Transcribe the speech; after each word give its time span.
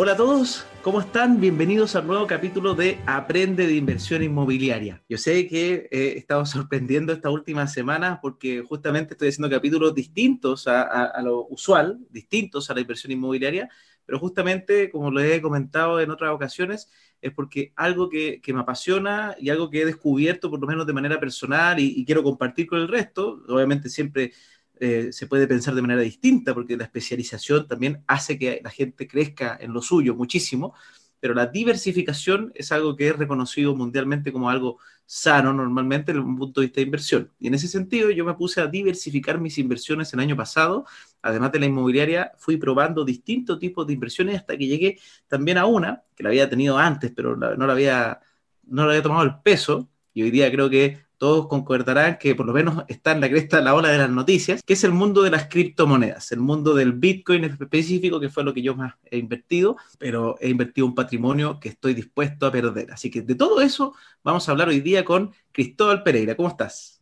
Hola 0.02 0.14
a 0.14 0.16
todos, 0.16 0.66
¿cómo 0.82 1.00
están? 1.00 1.40
Bienvenidos 1.40 1.94
al 1.94 2.08
nuevo 2.08 2.26
capítulo 2.26 2.74
de 2.74 2.98
Aprende 3.06 3.68
de 3.68 3.76
Inversión 3.76 4.24
Inmobiliaria. 4.24 5.00
Yo 5.08 5.16
sé 5.16 5.46
que 5.46 5.88
eh, 5.92 6.14
he 6.14 6.18
estado 6.18 6.44
sorprendiendo 6.46 7.12
esta 7.12 7.30
última 7.30 7.68
semana 7.68 8.18
porque 8.20 8.64
justamente 8.68 9.14
estoy 9.14 9.28
haciendo 9.28 9.48
capítulos 9.48 9.94
distintos 9.94 10.66
a, 10.66 11.22
lo 11.22 11.46
usual, 11.46 12.00
distintos 12.10 12.68
a 12.68 12.74
la 12.74 12.80
inversión 12.80 13.12
inmobiliaria, 13.12 13.68
pero 14.04 14.18
justamente, 14.18 14.90
como 14.90 15.08
lo 15.08 15.20
he 15.20 15.40
comentado 15.40 16.00
en 16.00 16.10
otras 16.10 16.32
ocasiones, 16.32 16.90
es 17.20 17.32
porque 17.32 17.72
algo 17.76 18.08
que, 18.08 18.42
me 18.48 18.58
apasiona 18.58 19.36
y 19.38 19.50
algo 19.50 19.70
que 19.70 19.82
he 19.82 19.86
descubierto, 19.86 20.50
por 20.50 20.60
lo 20.60 20.66
menos 20.66 20.84
de 20.84 20.94
manera 20.94 21.20
personal, 21.20 21.78
y 21.78 22.04
quiero 22.04 22.24
compartir 22.24 22.66
con 22.66 22.80
el 22.80 22.88
resto, 22.88 23.40
obviamente 23.46 23.88
siempre 23.88 24.32
eh, 24.84 25.12
se 25.12 25.28
puede 25.28 25.46
pensar 25.46 25.76
de 25.76 25.82
manera 25.82 26.00
distinta, 26.00 26.52
porque 26.54 26.76
la 26.76 26.82
especialización 26.82 27.68
también 27.68 28.02
hace 28.08 28.36
que 28.36 28.60
la 28.64 28.70
gente 28.70 29.06
crezca 29.06 29.56
en 29.60 29.72
lo 29.72 29.80
suyo 29.80 30.16
muchísimo, 30.16 30.74
pero 31.20 31.34
la 31.34 31.46
diversificación 31.46 32.50
es 32.56 32.72
algo 32.72 32.96
que 32.96 33.06
es 33.06 33.16
reconocido 33.16 33.76
mundialmente 33.76 34.32
como 34.32 34.50
algo 34.50 34.80
sano 35.06 35.52
normalmente 35.52 36.12
desde 36.12 36.26
un 36.26 36.36
punto 36.36 36.60
de 36.60 36.66
vista 36.66 36.80
de 36.80 36.86
inversión. 36.86 37.30
Y 37.38 37.46
en 37.46 37.54
ese 37.54 37.68
sentido 37.68 38.10
yo 38.10 38.24
me 38.24 38.34
puse 38.34 38.60
a 38.60 38.66
diversificar 38.66 39.40
mis 39.40 39.56
inversiones 39.56 40.12
el 40.14 40.18
año 40.18 40.34
pasado, 40.34 40.84
además 41.22 41.52
de 41.52 41.60
la 41.60 41.66
inmobiliaria, 41.66 42.32
fui 42.36 42.56
probando 42.56 43.04
distintos 43.04 43.60
tipos 43.60 43.86
de 43.86 43.92
inversiones 43.92 44.34
hasta 44.34 44.56
que 44.56 44.66
llegué 44.66 44.98
también 45.28 45.58
a 45.58 45.66
una, 45.66 46.02
que 46.16 46.24
la 46.24 46.30
había 46.30 46.50
tenido 46.50 46.76
antes, 46.76 47.12
pero 47.14 47.36
no 47.36 47.66
la 47.68 47.72
había, 47.72 48.20
no 48.64 48.84
la 48.84 48.90
había 48.90 49.02
tomado 49.04 49.22
el 49.22 49.36
peso, 49.44 49.88
y 50.12 50.24
hoy 50.24 50.32
día 50.32 50.50
creo 50.50 50.68
que 50.68 50.98
todos 51.22 51.46
concordarán 51.46 52.18
que 52.18 52.34
por 52.34 52.46
lo 52.46 52.52
menos 52.52 52.82
está 52.88 53.12
en 53.12 53.20
la 53.20 53.28
cresta 53.28 53.58
de 53.58 53.62
la 53.62 53.76
ola 53.76 53.90
de 53.90 53.98
las 53.98 54.10
noticias, 54.10 54.60
que 54.60 54.72
es 54.72 54.82
el 54.82 54.90
mundo 54.90 55.22
de 55.22 55.30
las 55.30 55.46
criptomonedas, 55.46 56.32
el 56.32 56.40
mundo 56.40 56.74
del 56.74 56.94
Bitcoin 56.94 57.44
específico, 57.44 58.18
que 58.18 58.28
fue 58.28 58.42
lo 58.42 58.52
que 58.52 58.60
yo 58.60 58.74
más 58.74 58.94
he 59.08 59.18
invertido, 59.18 59.76
pero 60.00 60.34
he 60.40 60.48
invertido 60.48 60.84
un 60.84 60.96
patrimonio 60.96 61.60
que 61.60 61.68
estoy 61.68 61.94
dispuesto 61.94 62.44
a 62.44 62.50
perder. 62.50 62.90
Así 62.90 63.08
que 63.08 63.22
de 63.22 63.36
todo 63.36 63.60
eso 63.60 63.94
vamos 64.24 64.48
a 64.48 64.50
hablar 64.50 64.66
hoy 64.66 64.80
día 64.80 65.04
con 65.04 65.32
Cristóbal 65.52 66.02
Pereira. 66.02 66.34
¿Cómo 66.34 66.48
estás? 66.48 67.00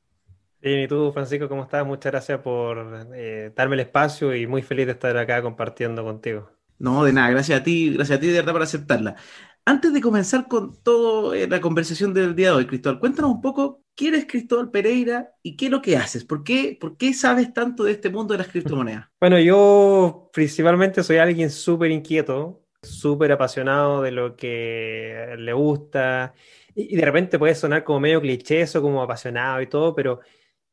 Bien, 0.61 0.81
y 0.81 0.87
tú, 0.87 1.11
Francisco, 1.15 1.49
¿cómo 1.49 1.63
estás? 1.63 1.87
Muchas 1.87 2.13
gracias 2.13 2.41
por 2.41 3.09
eh, 3.15 3.51
darme 3.57 3.77
el 3.77 3.81
espacio 3.81 4.35
y 4.35 4.47
muy 4.47 4.61
feliz 4.61 4.85
de 4.85 4.93
estar 4.93 5.17
acá 5.17 5.41
compartiendo 5.41 6.05
contigo. 6.05 6.51
No, 6.79 7.05
de 7.05 7.15
nada, 7.15 7.31
gracias 7.31 7.59
a 7.59 7.63
ti, 7.63 7.95
gracias 7.95 8.19
a 8.19 8.21
ti 8.21 8.27
de 8.27 8.35
verdad 8.35 8.53
por 8.53 8.63
aceptarla. 8.63 9.17
Antes 9.65 9.95
de 9.95 10.01
comenzar 10.03 10.47
con 10.47 10.77
toda 10.83 11.37
la 11.47 11.61
conversación 11.63 12.13
del 12.13 12.35
día 12.35 12.49
de 12.49 12.57
hoy, 12.57 12.67
Cristóbal, 12.67 12.99
cuéntanos 12.99 13.31
un 13.31 13.41
poco 13.41 13.83
quién 14.01 14.15
es 14.15 14.25
Cristóbal 14.25 14.71
Pereira 14.71 15.35
y 15.43 15.59
qué 15.59 15.67
es 15.67 15.71
lo 15.71 15.83
que 15.83 15.99
haces. 15.99 16.25
¿Por 16.25 16.43
qué, 16.43 16.75
¿Por 16.81 16.97
qué 16.97 17.13
sabes 17.13 17.53
tanto 17.53 17.85
de 17.85 17.93
este 17.93 18.09
mundo 18.09 18.33
de 18.33 18.39
las 18.39 18.49
criptomonedas? 18.49 19.09
Bueno, 19.21 19.39
yo 19.39 20.31
principalmente 20.33 21.03
soy 21.03 21.19
alguien 21.19 21.51
súper 21.51 21.91
inquieto, 21.91 22.65
súper 22.83 23.31
apasionado 23.33 24.01
de 24.01 24.11
lo 24.11 24.37
que 24.37 25.35
le 25.37 25.53
gusta. 25.53 26.33
Y, 26.75 26.97
de 26.97 27.05
repente 27.05 27.39
puede 27.39 27.55
sonar 27.55 27.85
como 27.85 28.01
medio 28.01 28.23
cliché 28.23 28.63
eso, 28.63 28.81
como 28.81 29.03
apasionado 29.03 29.61
y 29.61 29.67
todo, 29.67 29.95
pero 29.95 30.21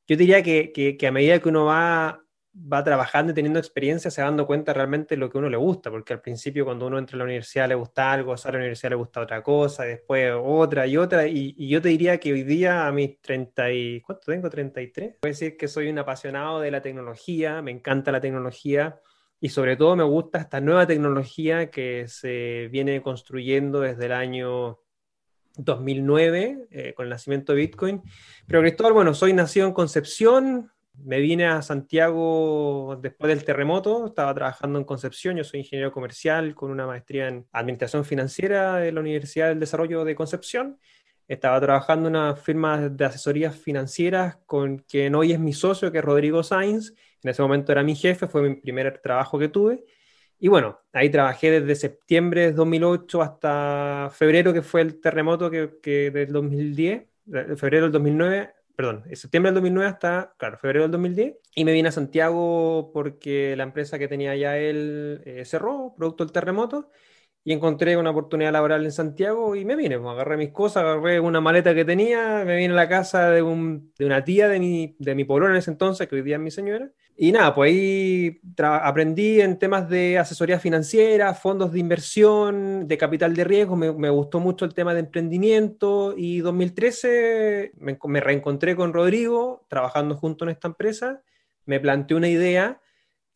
yo 0.08 0.16
diría 0.16 0.42
que, 0.42 0.72
que 0.72 1.08
a 1.08 1.12
medida 1.12 1.40
que 1.40 1.50
uno 1.50 1.66
va 1.66 2.24
va 2.60 2.84
trabajando 2.84 3.32
y 3.32 3.36
teniendo 3.36 3.60
experiencia, 3.60 4.10
se 4.10 4.22
va 4.22 4.28
dando 4.28 4.48
cuenta 4.48 4.74
realmente 4.74 5.16
de 5.16 5.20
lo 5.20 5.30
que 5.30 5.38
uno 5.38 5.50
le 5.50 5.58
gusta, 5.58 5.92
porque 5.92 6.14
al 6.14 6.22
principio 6.22 6.66
cuando 6.66 6.88
uno 6.88 6.98
entra 6.98 7.16
a 7.16 7.20
la 7.20 7.24
universidad 7.26 7.68
le 7.68 7.76
gusta 7.76 8.12
algo, 8.12 8.34
a 8.34 8.52
la 8.52 8.58
universidad 8.58 8.90
le 8.92 8.96
gusta 8.96 9.22
otra 9.22 9.44
cosa, 9.44 9.84
después 9.84 10.34
otra 10.42 10.88
y 10.88 10.98
otra, 10.98 11.28
y, 11.28 11.56
yo 11.68 11.82
te 11.82 11.90
diría 11.90 12.20
que 12.20 12.34
hoy 12.34 12.44
día 12.44 12.88
a 12.88 12.92
mis 12.92 13.22
30 13.22 13.72
y, 13.72 14.02
¿cuánto 14.02 14.32
tengo? 14.32 14.50
33. 14.50 15.18
Puedo 15.20 15.32
decir 15.32 15.58
que 15.58 15.68
soy 15.68 15.90
un 15.90 16.00
apasionado 16.00 16.60
de 16.60 16.72
la 16.72 16.82
tecnología, 16.82 17.62
me 17.62 17.72
encanta 17.72 18.12
la 18.12 18.22
tecnología, 18.22 19.00
y 19.40 19.50
sobre 19.50 19.76
todo 19.76 19.96
me 19.96 20.04
gusta 20.04 20.40
esta 20.40 20.60
nueva 20.60 20.88
tecnología 20.88 21.70
que 21.70 22.08
se 22.08 22.70
viene 22.72 23.02
construyendo 23.04 23.82
desde 23.82 24.06
el 24.08 24.14
año 24.14 24.80
2009 25.58 26.68
eh, 26.72 26.94
con 26.94 27.06
el 27.06 27.12
nacimiento 27.12 27.54
de 27.54 27.60
Bitcoin. 27.60 28.02
Pero 28.48 28.62
Cristóbal, 28.62 28.94
bueno, 28.94 29.14
soy 29.14 29.34
nacido 29.34 29.68
en 29.68 29.74
Concepción, 29.74 30.72
me 31.04 31.20
vine 31.20 31.46
a 31.48 31.62
Santiago 31.62 32.98
después 33.02 33.30
del 33.30 33.44
terremoto, 33.44 34.08
estaba 34.08 34.34
trabajando 34.34 34.80
en 34.80 34.86
Concepción, 34.86 35.38
yo 35.38 35.44
soy 35.44 35.62
ingeniero 35.62 35.92
comercial 35.92 36.56
con 36.56 36.72
una 36.72 36.86
maestría 36.86 37.28
en 37.28 37.48
Administración 37.52 38.06
Financiera 38.06 38.78
de 38.78 38.92
la 38.92 39.00
Universidad 39.00 39.50
del 39.50 39.60
Desarrollo 39.60 40.04
de 40.04 40.16
Concepción. 40.16 40.80
Estaba 41.28 41.60
trabajando 41.60 42.08
en 42.10 42.16
una 42.16 42.36
firma 42.36 42.90
de 42.90 43.06
asesorías 43.06 43.56
financieras 43.56 44.38
con 44.46 44.80
quien 44.80 45.14
hoy 45.16 45.34
es 45.34 45.40
mi 45.40 45.54
socio, 45.54 45.92
que 45.92 45.98
es 45.98 46.04
Rodrigo 46.04 46.42
Sainz. 46.42 46.94
En 47.22 47.30
ese 47.30 47.42
momento 47.42 47.72
era 47.72 47.84
mi 47.84 47.96
jefe, 47.96 48.28
fue 48.28 48.42
mi 48.42 48.56
primer 48.56 49.00
trabajo 49.00 49.38
que 49.38 49.50
tuve. 49.50 49.84
Y 50.40 50.48
bueno, 50.48 50.80
ahí 50.94 51.10
trabajé 51.10 51.60
desde 51.60 51.76
septiembre 51.76 52.42
de 52.42 52.54
2008 52.54 53.22
hasta 53.22 54.10
febrero, 54.14 54.54
que 54.54 54.62
fue 54.62 54.82
el 54.82 55.02
terremoto 55.02 55.52
que, 55.52 55.80
que 55.82 56.12
del 56.12 56.32
2010, 56.32 57.08
febrero 57.58 57.86
del 57.86 57.92
2009 57.92 58.57
perdón, 58.78 59.06
en 59.10 59.16
septiembre 59.16 59.50
del 59.50 59.56
2009 59.56 59.90
hasta, 59.90 60.36
claro, 60.38 60.60
febrero 60.60 60.84
del 60.84 60.92
2010, 60.92 61.36
y 61.56 61.66
me 61.66 61.74
vine 61.74 61.90
a 61.90 61.92
Santiago 61.92 62.92
porque 62.94 63.56
la 63.56 63.64
empresa 63.64 63.98
que 63.98 64.08
tenía 64.08 64.36
ya 64.36 64.60
él 64.60 65.24
eh, 65.26 65.46
cerró, 65.46 65.96
producto 65.98 66.24
del 66.24 66.32
terremoto, 66.32 66.92
y 67.48 67.54
encontré 67.54 67.96
una 67.96 68.10
oportunidad 68.10 68.52
laboral 68.52 68.84
en 68.84 68.92
Santiago 68.92 69.56
y 69.56 69.64
me 69.64 69.78
vine, 69.78 69.98
pues, 69.98 70.12
agarré 70.12 70.36
mis 70.36 70.50
cosas, 70.50 70.84
agarré 70.84 71.22
una 71.22 71.40
maleta 71.40 71.74
que 71.74 71.86
tenía, 71.86 72.44
me 72.46 72.58
vine 72.58 72.74
a 72.74 72.76
la 72.76 72.90
casa 72.90 73.30
de, 73.30 73.42
un, 73.42 73.94
de 73.98 74.06
una 74.06 74.22
tía 74.26 74.50
de 74.50 74.60
mi, 74.60 74.98
de 75.00 75.16
mi 75.16 75.22
en 75.22 75.56
ese 75.56 75.72
entonces, 75.72 76.10
que 76.10 76.16
hoy 76.16 76.24
día 76.24 76.36
es 76.36 76.42
mi 76.42 76.52
señora, 76.52 76.92
y 77.16 77.32
nada, 77.32 77.56
pues 77.56 77.72
ahí 77.72 78.42
aprendí 78.60 79.40
en 79.40 79.58
temas 79.60 79.88
de 79.88 80.18
asesoría 80.18 80.60
financiera, 80.60 81.34
fondos 81.36 81.72
de 81.72 81.80
inversión, 81.80 82.86
de 82.86 82.98
capital 82.98 83.34
de 83.34 83.46
riesgo, 83.46 83.78
me, 83.78 83.94
me 83.94 84.10
gustó 84.10 84.42
mucho 84.42 84.66
el 84.66 84.74
tema 84.74 84.94
de 84.94 85.00
emprendimiento 85.00 86.16
y 86.18 86.40
2013 86.40 87.72
me, 87.78 87.98
me, 88.08 88.20
reencontré 88.20 88.76
con 88.76 88.92
Rodrigo 88.92 89.64
trabajando 89.70 90.18
junto 90.18 90.44
en 90.44 90.50
esta 90.52 90.68
empresa, 90.68 91.22
me 91.64 91.80
planteé 91.80 92.18
una 92.18 92.28
idea 92.28 92.82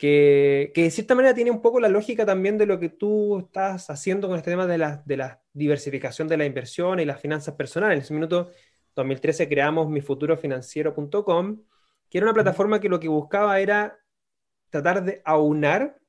que, 0.01 0.71
que, 0.73 0.81
de 0.81 0.89
cierta 0.89 1.13
manera 1.13 1.35
tiene 1.35 1.51
un 1.51 1.61
poco 1.61 1.79
la 1.79 1.87
lógica 1.87 2.25
también 2.25 2.57
de 2.57 2.65
lo 2.65 2.79
que 2.79 2.89
tú 2.89 3.37
estás 3.37 3.87
haciendo 3.91 4.27
con 4.27 4.35
este 4.35 4.49
tema 4.49 4.65
de 4.65 4.79
la, 4.79 5.03
de 5.05 5.15
la 5.15 5.43
diversificación 5.53 6.27
de 6.27 6.37
la 6.37 6.45
inversión 6.45 6.99
y 6.99 7.05
las 7.05 7.21
finanzas 7.21 7.53
personales. 7.53 7.97
En 7.97 8.01
ese 8.01 8.13
minuto 8.15 8.49
2013 8.95 9.47
creamos 9.47 9.89
mifuturofinanciero.com 9.89 11.59
que 12.09 12.17
era 12.17 12.25
una 12.25 12.33
plataforma 12.33 12.79
que 12.79 12.89
lo 12.89 12.99
que 12.99 13.09
buscaba 13.09 13.59
era 13.59 13.99
tratar 14.71 15.03
de 15.03 15.21
aunar, 15.23 15.99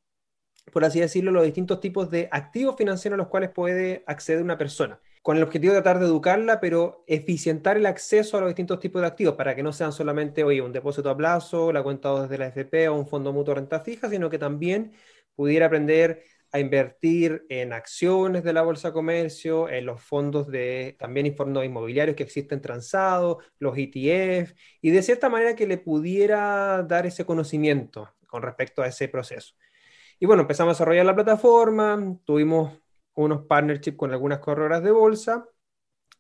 por 0.72 0.86
así 0.86 0.98
decirlo, 0.98 1.30
los 1.30 1.44
distintos 1.44 1.78
tipos 1.80 2.10
de 2.10 2.30
activos 2.32 2.76
financieros 2.78 3.16
a 3.16 3.18
los 3.18 3.28
cuales 3.28 3.50
puede 3.50 4.04
acceder 4.06 4.42
una 4.42 4.56
persona, 4.56 5.02
con 5.22 5.36
el 5.36 5.44
objetivo 5.44 5.72
de 5.72 5.80
tratar 5.82 6.00
de 6.00 6.06
educarla, 6.06 6.60
pero 6.60 7.04
eficientar 7.06 7.76
el 7.76 7.86
acceso 7.86 8.36
a 8.36 8.40
los 8.40 8.50
distintos 8.50 8.80
tipos 8.80 9.00
de 9.00 9.08
activos 9.08 9.34
para 9.36 9.54
que 9.54 9.62
no 9.62 9.72
sean 9.72 9.92
solamente, 9.92 10.42
oye, 10.42 10.60
un 10.60 10.72
depósito 10.72 11.10
a 11.10 11.16
plazo, 11.16 11.72
la 11.72 11.82
cuenta 11.82 12.22
desde 12.22 12.38
la 12.38 12.48
FP 12.48 12.88
o 12.88 12.96
un 12.96 13.06
fondo 13.06 13.32
mutuo 13.32 13.54
renta 13.54 13.80
fija, 13.80 14.10
sino 14.10 14.28
que 14.28 14.38
también 14.38 14.92
pudiera 15.36 15.66
aprender 15.66 16.24
a 16.50 16.58
invertir 16.58 17.46
en 17.48 17.72
acciones 17.72 18.44
de 18.44 18.52
la 18.52 18.62
Bolsa 18.62 18.88
de 18.88 18.94
Comercio, 18.94 19.68
en 19.70 19.86
los 19.86 20.02
fondos 20.02 20.48
de 20.48 20.96
también 20.98 21.34
fondos 21.34 21.64
inmobiliarios 21.64 22.14
que 22.16 22.24
existen 22.24 22.60
transados, 22.60 23.38
los 23.58 23.76
ETF, 23.78 24.52
y 24.82 24.90
de 24.90 25.02
cierta 25.02 25.30
manera 25.30 25.56
que 25.56 25.66
le 25.66 25.78
pudiera 25.78 26.82
dar 26.82 27.06
ese 27.06 27.24
conocimiento 27.24 28.10
con 28.26 28.42
respecto 28.42 28.82
a 28.82 28.88
ese 28.88 29.08
proceso. 29.08 29.54
Y 30.20 30.26
bueno, 30.26 30.42
empezamos 30.42 30.72
a 30.72 30.74
desarrollar 30.74 31.06
la 31.06 31.14
plataforma, 31.14 32.16
tuvimos 32.24 32.82
unos 33.14 33.46
partnerships 33.46 33.96
con 33.96 34.12
algunas 34.12 34.38
corredoras 34.38 34.82
de 34.82 34.90
bolsa, 34.90 35.48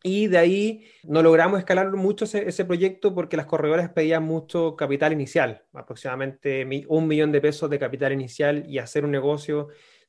Y 0.04 0.26
de 0.26 0.38
ahí 0.38 0.84
no 1.04 1.22
logramos 1.22 1.60
escalar 1.60 1.90
mucho 1.92 2.24
ese, 2.24 2.64
proyecto 2.64 3.14
porque 3.14 3.36
las 3.36 3.46
corredoras 3.46 3.90
pedían 3.90 4.24
mucho 4.24 4.74
capital 4.74 5.12
inicial, 5.12 5.64
aproximadamente 5.72 6.66
un 6.88 7.06
millón 7.06 7.30
de 7.32 7.40
pesos 7.40 7.70
de 7.70 7.78
capital 7.78 8.12
inicial 8.12 8.64
y 8.68 8.78
hacer 8.78 9.04
un 9.04 9.12
negocio 9.12 9.68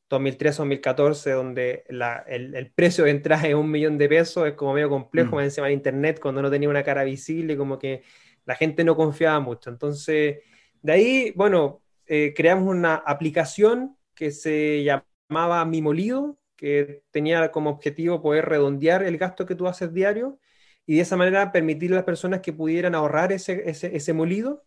2013-2014 0.09 1.33
donde 1.33 1.83
el, 2.27 2.71
precio 2.73 3.03
de 3.05 3.11
entrada 3.11 3.47
es 3.47 3.55
un 3.55 3.69
millón 3.69 3.97
de 3.97 4.09
pesos 4.09 4.47
es 4.47 4.53
como 4.53 4.73
medio 4.73 4.89
complejo, 4.89 5.37
mm. 5.37 5.41
encima 5.41 5.67
de 5.67 5.73
internet 5.73 6.19
cuando 6.19 6.41
no 6.41 6.49
tenía 6.49 6.69
una 6.69 6.83
cara 6.83 7.03
visible, 7.03 7.57
como 7.57 7.77
que 7.77 8.03
la 8.45 8.55
gente 8.55 8.83
no 8.83 8.95
confiaba 8.95 9.39
mucho. 9.39 9.69
Entonces, 9.69 10.39
de 10.81 10.91
ahí, 10.91 11.33
bueno, 11.35 11.81
eh, 12.05 12.33
creamos 12.35 12.67
una 12.69 12.95
aplicación 12.95 13.97
que 14.13 14.31
se 14.31 14.83
llamaba 14.83 15.65
Mi 15.65 15.81
Molido, 15.81 16.37
que 16.55 17.03
tenía 17.11 17.51
como 17.51 17.69
objetivo 17.69 18.21
poder 18.21 18.45
redondear 18.45 19.03
el 19.03 19.17
gasto 19.17 19.45
que 19.45 19.55
tú 19.55 19.67
haces 19.67 19.93
diario 19.93 20.39
y 20.85 20.95
de 20.95 21.01
esa 21.01 21.17
manera 21.17 21.51
permitir 21.51 21.91
a 21.93 21.95
las 21.95 22.03
personas 22.03 22.41
que 22.41 22.53
pudieran 22.53 22.95
ahorrar 22.95 23.31
ese, 23.31 23.63
ese, 23.69 24.13
molido 24.13 24.63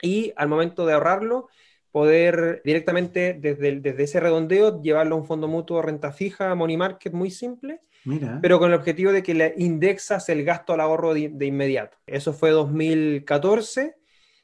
y 0.00 0.32
al 0.36 0.48
momento 0.48 0.86
de 0.86 0.94
ahorrarlo 0.94 1.48
poder 1.90 2.62
directamente 2.64 3.34
desde, 3.34 3.80
desde 3.80 4.02
ese 4.02 4.20
redondeo 4.20 4.80
llevarlo 4.80 5.16
a 5.16 5.18
un 5.18 5.26
fondo 5.26 5.48
mutuo 5.48 5.78
de 5.78 5.86
renta 5.86 6.12
fija, 6.12 6.54
money 6.54 6.76
market 6.76 7.12
muy 7.12 7.30
simple, 7.30 7.80
pero 8.40 8.58
con 8.58 8.70
el 8.70 8.78
objetivo 8.78 9.12
de 9.12 9.22
que 9.22 9.34
le 9.34 9.54
indexas 9.58 10.28
el 10.28 10.44
gasto 10.44 10.72
al 10.72 10.80
ahorro 10.80 11.14
de, 11.14 11.28
de 11.28 11.46
inmediato. 11.46 11.98
Eso 12.06 12.32
fue 12.32 12.50
2014 12.50 13.94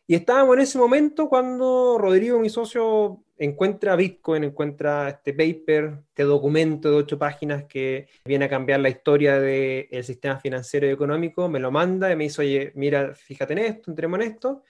y 0.06 0.14
estábamos 0.14 0.56
en 0.56 0.62
ese 0.62 0.78
momento 0.78 1.28
cuando 1.28 1.98
Rodrigo, 1.98 2.38
mi 2.38 2.48
socio, 2.48 3.24
encuentra 3.38 3.96
Bitcoin, 3.96 4.44
encuentra 4.44 5.08
este 5.08 5.32
paper, 5.32 6.00
este 6.08 6.25
documento 6.25 6.90
de 6.90 6.96
ocho 6.96 7.19
páginas 7.19 7.64
que 7.64 8.08
viene 8.25 8.46
a 8.46 8.49
cambiar 8.49 8.81
la 8.81 8.88
historia 8.88 9.40
del 9.40 10.05
sistema 10.05 10.38
financiero 10.38 10.87
y 10.87 10.90
económico, 10.90 11.49
me 11.49 11.61
lo 11.61 11.70
manda 11.70 12.12
y 12.12 12.17
me 12.17 12.25
dice, 12.25 12.43
oye, 12.43 12.73
mira, 12.75 13.14
fíjate 13.14 13.52
en 13.55 13.58
esto, 13.61 13.90
entremos 13.90 14.20
en 14.20 14.26
esto. 14.26 14.62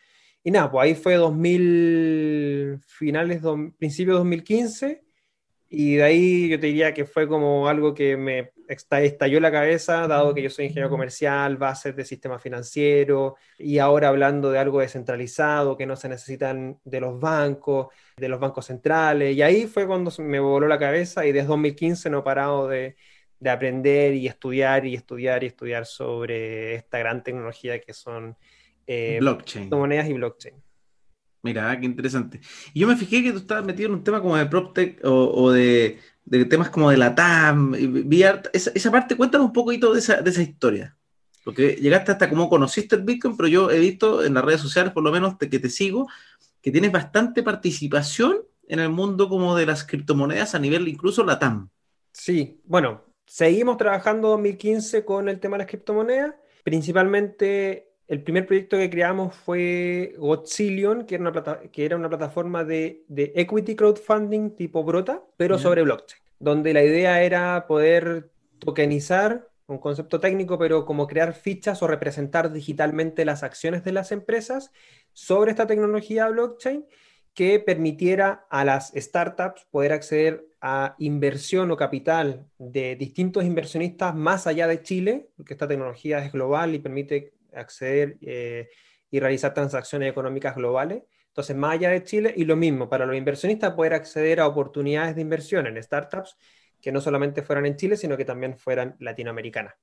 Y 0.44 0.50
nada, 0.50 0.70
pues 0.70 0.84
ahí 0.84 0.94
fue 0.94 1.14
2000, 1.14 2.78
finales, 2.86 3.42
do, 3.42 3.72
principio 3.78 4.14
de 4.14 4.18
2015 4.18 5.02
y 5.68 5.96
de 5.96 6.02
ahí 6.02 6.48
yo 6.48 6.60
te 6.60 6.68
diría 6.68 6.94
que 6.94 7.04
fue 7.04 7.28
como 7.28 7.68
algo 7.68 7.94
que 7.94 8.16
me 8.16 8.52
estalló 8.68 9.40
la 9.40 9.50
cabeza, 9.50 10.06
dado 10.06 10.34
que 10.34 10.42
yo 10.42 10.50
soy 10.50 10.66
ingeniero 10.66 10.90
comercial, 10.90 11.56
bases 11.56 11.96
de 11.96 12.04
sistema 12.04 12.38
financiero, 12.38 13.36
y 13.58 13.78
ahora 13.78 14.08
hablando 14.08 14.50
de 14.50 14.58
algo 14.58 14.80
descentralizado, 14.80 15.76
que 15.76 15.86
no 15.86 15.96
se 15.96 16.08
necesitan 16.08 16.78
de 16.84 17.00
los 17.00 17.18
bancos, 17.18 17.88
de 18.16 18.28
los 18.28 18.38
bancos 18.38 18.66
centrales. 18.66 19.34
Y 19.34 19.42
ahí 19.42 19.66
fue 19.66 19.86
cuando 19.86 20.12
me 20.18 20.40
voló 20.40 20.68
la 20.68 20.78
cabeza 20.78 21.26
y 21.26 21.32
desde 21.32 21.48
2015 21.48 22.10
no 22.10 22.18
he 22.18 22.22
parado 22.22 22.68
de, 22.68 22.96
de 23.40 23.50
aprender 23.50 24.14
y 24.14 24.26
estudiar 24.26 24.84
y 24.86 24.94
estudiar 24.94 25.44
y 25.44 25.46
estudiar 25.46 25.86
sobre 25.86 26.74
esta 26.74 26.98
gran 26.98 27.22
tecnología 27.22 27.80
que 27.80 27.92
son 27.92 28.36
eh, 28.86 29.18
blockchain. 29.20 29.68
monedas 29.70 30.08
y 30.08 30.14
blockchain. 30.14 30.54
Mira, 31.42 31.78
qué 31.78 31.86
interesante. 31.86 32.40
Y 32.74 32.80
yo 32.80 32.88
me 32.88 32.96
fijé 32.96 33.22
que 33.22 33.30
tú 33.30 33.38
estabas 33.38 33.64
metido 33.64 33.88
en 33.88 33.94
un 33.94 34.04
tema 34.04 34.20
como 34.20 34.36
de 34.36 34.46
PropTech 34.46 35.04
o, 35.04 35.30
o 35.32 35.52
de, 35.52 35.98
temas 36.48 36.70
como 36.70 36.90
de 36.90 36.96
la 36.96 37.14
TAM. 37.14 37.74
esa, 38.52 38.70
esa, 38.74 38.90
parte, 38.90 39.16
cuéntanos 39.16 39.46
un 39.46 39.52
poquito 39.52 39.92
de 39.92 40.00
esa, 40.00 40.20
de 40.20 40.30
esa 40.30 40.42
historia. 40.42 40.96
Porque 41.44 41.76
llegaste 41.76 42.12
hasta 42.12 42.28
cómo 42.28 42.48
conociste 42.48 42.96
el 42.96 43.02
Bitcoin, 43.02 43.36
pero 43.36 43.48
yo 43.48 43.70
he 43.70 43.78
visto 43.78 44.24
en 44.24 44.34
las 44.34 44.44
redes 44.44 44.60
sociales, 44.60 44.92
por 44.92 45.02
lo 45.02 45.10
menos 45.10 45.38
que 45.38 45.46
te 45.46 45.70
sigo, 45.70 46.08
que 46.60 46.70
tienes 46.70 46.92
bastante 46.92 47.42
participación 47.42 48.42
en 48.68 48.80
el 48.80 48.90
mundo 48.90 49.28
como 49.28 49.56
de 49.56 49.66
las 49.66 49.84
criptomonedas 49.84 50.54
a 50.54 50.58
nivel 50.58 50.86
incluso 50.88 51.24
la 51.24 51.38
TAM. 51.38 51.70
Sí, 52.12 52.60
bueno, 52.64 53.04
seguimos 53.26 53.76
trabajando 53.76 54.28
2015 54.28 55.04
con 55.04 55.28
el 55.28 55.40
tema 55.40 55.56
de 55.56 55.64
las 55.64 55.68
criptomonedas, 55.68 56.34
principalmente 56.64 57.87
el 58.08 58.22
primer 58.22 58.46
proyecto 58.46 58.78
que 58.78 58.88
creamos 58.88 59.34
fue 59.34 60.14
Godzillion, 60.16 61.04
que 61.04 61.16
era 61.16 61.28
una, 61.28 61.60
que 61.70 61.84
era 61.84 61.96
una 61.96 62.08
plataforma 62.08 62.64
de, 62.64 63.04
equity 63.08 63.76
crowdfunding 63.76 64.56
tipo 64.56 64.82
Brota, 64.82 65.22
pero 65.36 65.58
sobre 65.58 65.82
blockchain, 65.82 66.22
donde 66.38 66.72
la 66.72 66.82
idea 66.82 67.22
era 67.22 67.66
poder 67.66 68.30
tokenizar, 68.58 69.48
un 69.66 69.76
concepto 69.76 70.18
técnico, 70.18 70.58
pero 70.58 70.86
como 70.86 71.06
crear 71.06 71.34
fichas 71.34 71.82
o 71.82 71.86
representar 71.86 72.50
digitalmente 72.50 73.26
las 73.26 73.42
acciones 73.42 73.84
de 73.84 73.92
las 73.92 74.10
empresas 74.12 74.72
sobre 75.12 75.50
esta 75.50 75.66
tecnología 75.66 76.26
blockchain 76.28 76.86
que 77.34 77.60
permitiera 77.60 78.46
a 78.48 78.64
las 78.64 78.90
startups 78.96 79.66
poder 79.70 79.92
acceder 79.92 80.48
a 80.62 80.96
inversión 80.98 81.70
o 81.70 81.76
capital 81.76 82.46
de 82.58 82.96
distintos 82.96 83.44
inversionistas 83.44 84.14
más 84.14 84.46
allá 84.46 84.66
de 84.66 84.82
Chile, 84.82 85.28
porque 85.36 85.52
esta 85.52 85.68
tecnología 85.68 86.24
es 86.24 86.32
global 86.32 86.74
y 86.74 86.78
permite 86.78 87.34
acceder 87.54 88.16
eh, 88.20 88.68
y 89.10 89.20
realizar 89.20 89.54
transacciones 89.54 90.10
económicas 90.10 90.54
globales. 90.56 91.02
Entonces, 91.28 91.56
más 91.56 91.74
allá 91.74 91.90
de 91.90 92.02
Chile, 92.02 92.34
y 92.36 92.44
lo 92.44 92.56
mismo, 92.56 92.88
para 92.88 93.06
los 93.06 93.16
inversionistas 93.16 93.74
poder 93.74 93.94
acceder 93.94 94.40
a 94.40 94.46
oportunidades 94.46 95.14
de 95.14 95.22
inversión 95.22 95.66
en 95.66 95.82
startups 95.82 96.36
que 96.80 96.92
no 96.92 97.00
solamente 97.00 97.42
fueran 97.42 97.66
en 97.66 97.76
Chile, 97.76 97.96
sino 97.96 98.16
que 98.16 98.24
también 98.24 98.58
fueran 98.58 98.96
latinoamericanas. 98.98 99.74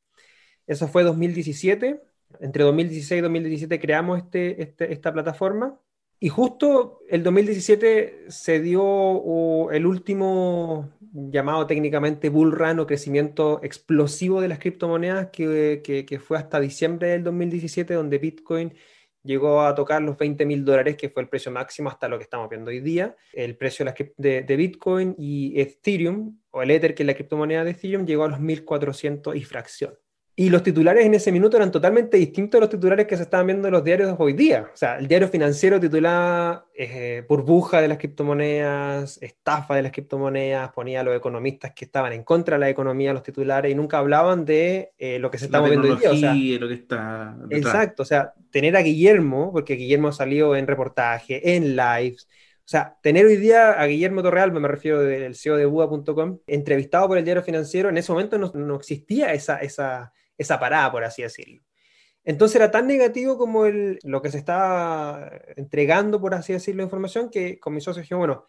Eso 0.68 0.88
fue 0.88 1.04
2017. 1.04 2.02
Entre 2.40 2.64
2016 2.64 3.20
y 3.20 3.22
2017 3.22 3.80
creamos 3.80 4.20
este, 4.20 4.62
este, 4.62 4.92
esta 4.92 5.14
plataforma. 5.14 5.80
Y 6.20 6.30
justo 6.30 7.00
el 7.10 7.24
2017 7.24 8.26
se 8.30 8.60
dio 8.62 9.70
el 9.72 9.86
último 9.86 10.90
llamado 11.14 11.68
técnicamente 11.68 12.30
bull 12.30 12.52
run 12.52 12.80
o 12.80 12.88
crecimiento 12.88 13.60
explosivo 13.64 14.42
de 14.42 14.48
las 14.48 14.60
criptomonedas 14.60 15.30
que, 15.32 16.22
fue 16.26 16.38
hasta 16.38 16.60
diciembre 16.60 17.10
del 17.10 17.24
2017 17.24 17.94
donde 17.94 18.18
Bitcoin 18.18 18.74
llegó 19.24 19.62
a 19.62 19.74
tocar 19.76 20.02
los 20.02 20.18
20 20.18 20.46
mil 20.46 20.64
dólares 20.64 20.98
que 20.98 21.10
fue 21.10 21.24
el 21.24 21.30
precio 21.30 21.52
máximo 21.52 21.90
hasta 21.90 22.08
lo 22.08 22.18
que 22.18 22.24
estamos 22.24 22.50
viendo 22.50 22.70
hoy 22.70 22.80
día. 22.80 23.16
El 23.34 23.58
precio 23.58 23.86
de, 24.18 24.42
de, 24.44 24.56
Bitcoin 24.56 25.16
y 25.18 25.60
Ethereum 25.60 26.40
o 26.52 26.62
el 26.62 26.72
Ether 26.72 26.96
que 26.96 27.04
es 27.04 27.08
la 27.08 27.14
criptomoneda 27.14 27.64
de 27.64 27.72
Ethereum 27.72 28.06
llegó 28.06 28.24
a 28.24 28.30
los 28.30 28.40
1400 28.40 29.36
y 29.36 29.44
fracción. 29.44 29.96
Y 30.38 30.50
los 30.50 30.64
titulares 30.64 31.06
en 31.06 31.14
ese 31.14 31.32
minuto 31.32 31.56
eran 31.56 31.72
totalmente 31.72 32.18
distintos 32.18 32.58
a 32.58 32.62
los 32.62 32.70
titulares 32.70 33.08
que 33.08 33.16
se 33.16 33.24
estaban 33.24 33.48
viendo 33.48 33.70
en 33.70 33.72
los 33.72 33.86
diarios 33.86 34.10
de 34.10 34.16
hoy 34.22 34.34
día. 34.34 34.70
O 34.74 34.76
sea, 34.76 34.98
el 34.98 35.08
diario 35.08 35.30
financiero 35.30 35.80
titulaba 35.80 36.66
eh, 36.74 37.24
burbuja 37.30 37.80
de 37.80 37.88
las 37.88 37.98
criptomonedas, 37.98 39.18
estafa 39.22 39.76
de 39.76 39.84
las 39.84 39.94
criptomonedas, 39.94 40.74
ponía 40.74 41.00
a 41.00 41.04
los 41.04 41.16
economistas 41.16 41.72
que 41.74 41.86
estaban 41.86 42.12
en 42.12 42.24
contra 42.24 42.58
de 42.58 42.60
la 42.60 42.70
economía, 42.70 43.14
los 43.14 43.24
titulares, 43.24 43.72
y 43.72 43.76
nunca 43.76 44.00
hablaban 44.00 44.44
de 44.44 44.92
eh, 44.98 45.20
lo 45.20 45.32
que 45.32 45.38
se 45.38 45.46
estaba 45.46 45.70
viendo 45.70 45.88
hoy 45.88 46.00
día. 46.00 46.12
O 46.12 46.16
sea, 46.18 46.34
lo 46.34 46.68
que 46.68 46.74
está 46.74 47.38
exacto, 47.50 48.04
o 48.04 48.06
sea, 48.06 48.34
tener 48.52 48.76
a 48.76 48.82
Guillermo, 48.82 49.54
porque 49.54 49.76
Guillermo 49.76 50.12
salió 50.12 50.58
en 50.58 50.68
reportaje, 50.68 51.56
en 51.56 51.78
lives, 51.78 52.28
o 52.66 52.68
sea, 52.68 52.98
tener 53.02 53.26
hoy 53.26 53.38
día 53.38 53.72
a 53.72 53.86
Guillermo 53.86 54.22
Torreal, 54.22 54.52
me 54.52 54.68
refiero 54.68 55.00
del 55.00 55.36
CEO 55.36 55.56
de 55.56 55.66
Bua.com, 55.66 56.40
entrevistado 56.46 57.08
por 57.08 57.18
el 57.18 57.24
diario 57.24 57.44
financiero, 57.44 57.88
en 57.88 57.98
ese 57.98 58.12
momento 58.12 58.38
no, 58.38 58.52
no 58.54 58.76
existía 58.76 59.32
esa, 59.32 59.60
esa 59.60 60.12
esa 60.38 60.60
parada, 60.60 60.92
por 60.92 61.04
así 61.04 61.22
decirlo. 61.22 61.62
Entonces 62.26 62.56
era 62.56 62.72
tan 62.72 62.88
negativo 62.88 63.38
como 63.38 63.68
el, 63.68 64.00
lo 64.04 64.22
que 64.22 64.32
se 64.32 64.40
estaba 64.40 65.30
entregando, 65.56 66.20
por 66.20 66.34
así 66.34 66.54
decirlo, 66.54 66.82
información, 66.82 67.30
que 67.30 67.60
con 67.60 67.74
mis 67.74 67.84
socios 67.84 68.04
dijimos, 68.04 68.28
bueno, 68.28 68.46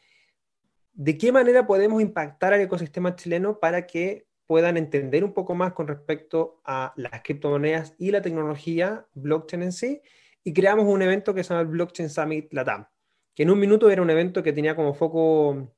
¿de 0.94 1.18
qué 1.18 1.30
manera 1.30 1.66
podemos 1.66 2.00
impactar 2.00 2.54
al 2.54 2.62
ecosistema 2.62 3.14
chileno 3.16 3.60
para 3.60 3.86
que 3.86 4.26
puedan 4.46 4.78
entender 4.78 5.24
un 5.24 5.34
poco 5.34 5.54
más 5.54 5.74
con 5.74 5.88
respecto 5.88 6.62
a 6.64 6.94
las 6.96 7.20
criptomonedas 7.22 7.94
y 7.98 8.12
la 8.12 8.22
tecnología 8.22 9.06
blockchain 9.12 9.62
en 9.64 9.72
sí? 9.72 10.00
Y 10.42 10.54
creamos 10.54 10.86
un 10.86 11.02
evento 11.02 11.34
que 11.34 11.44
se 11.44 11.52
llama 11.52 11.68
Blockchain 11.68 12.08
Summit 12.08 12.52
Latam, 12.54 12.86
que 13.34 13.42
en 13.42 13.50
un 13.50 13.58
minuto 13.58 13.90
era 13.90 14.00
un 14.00 14.08
evento 14.08 14.42
que 14.42 14.54
tenía 14.54 14.74
como 14.74 14.94
foco 14.94 15.74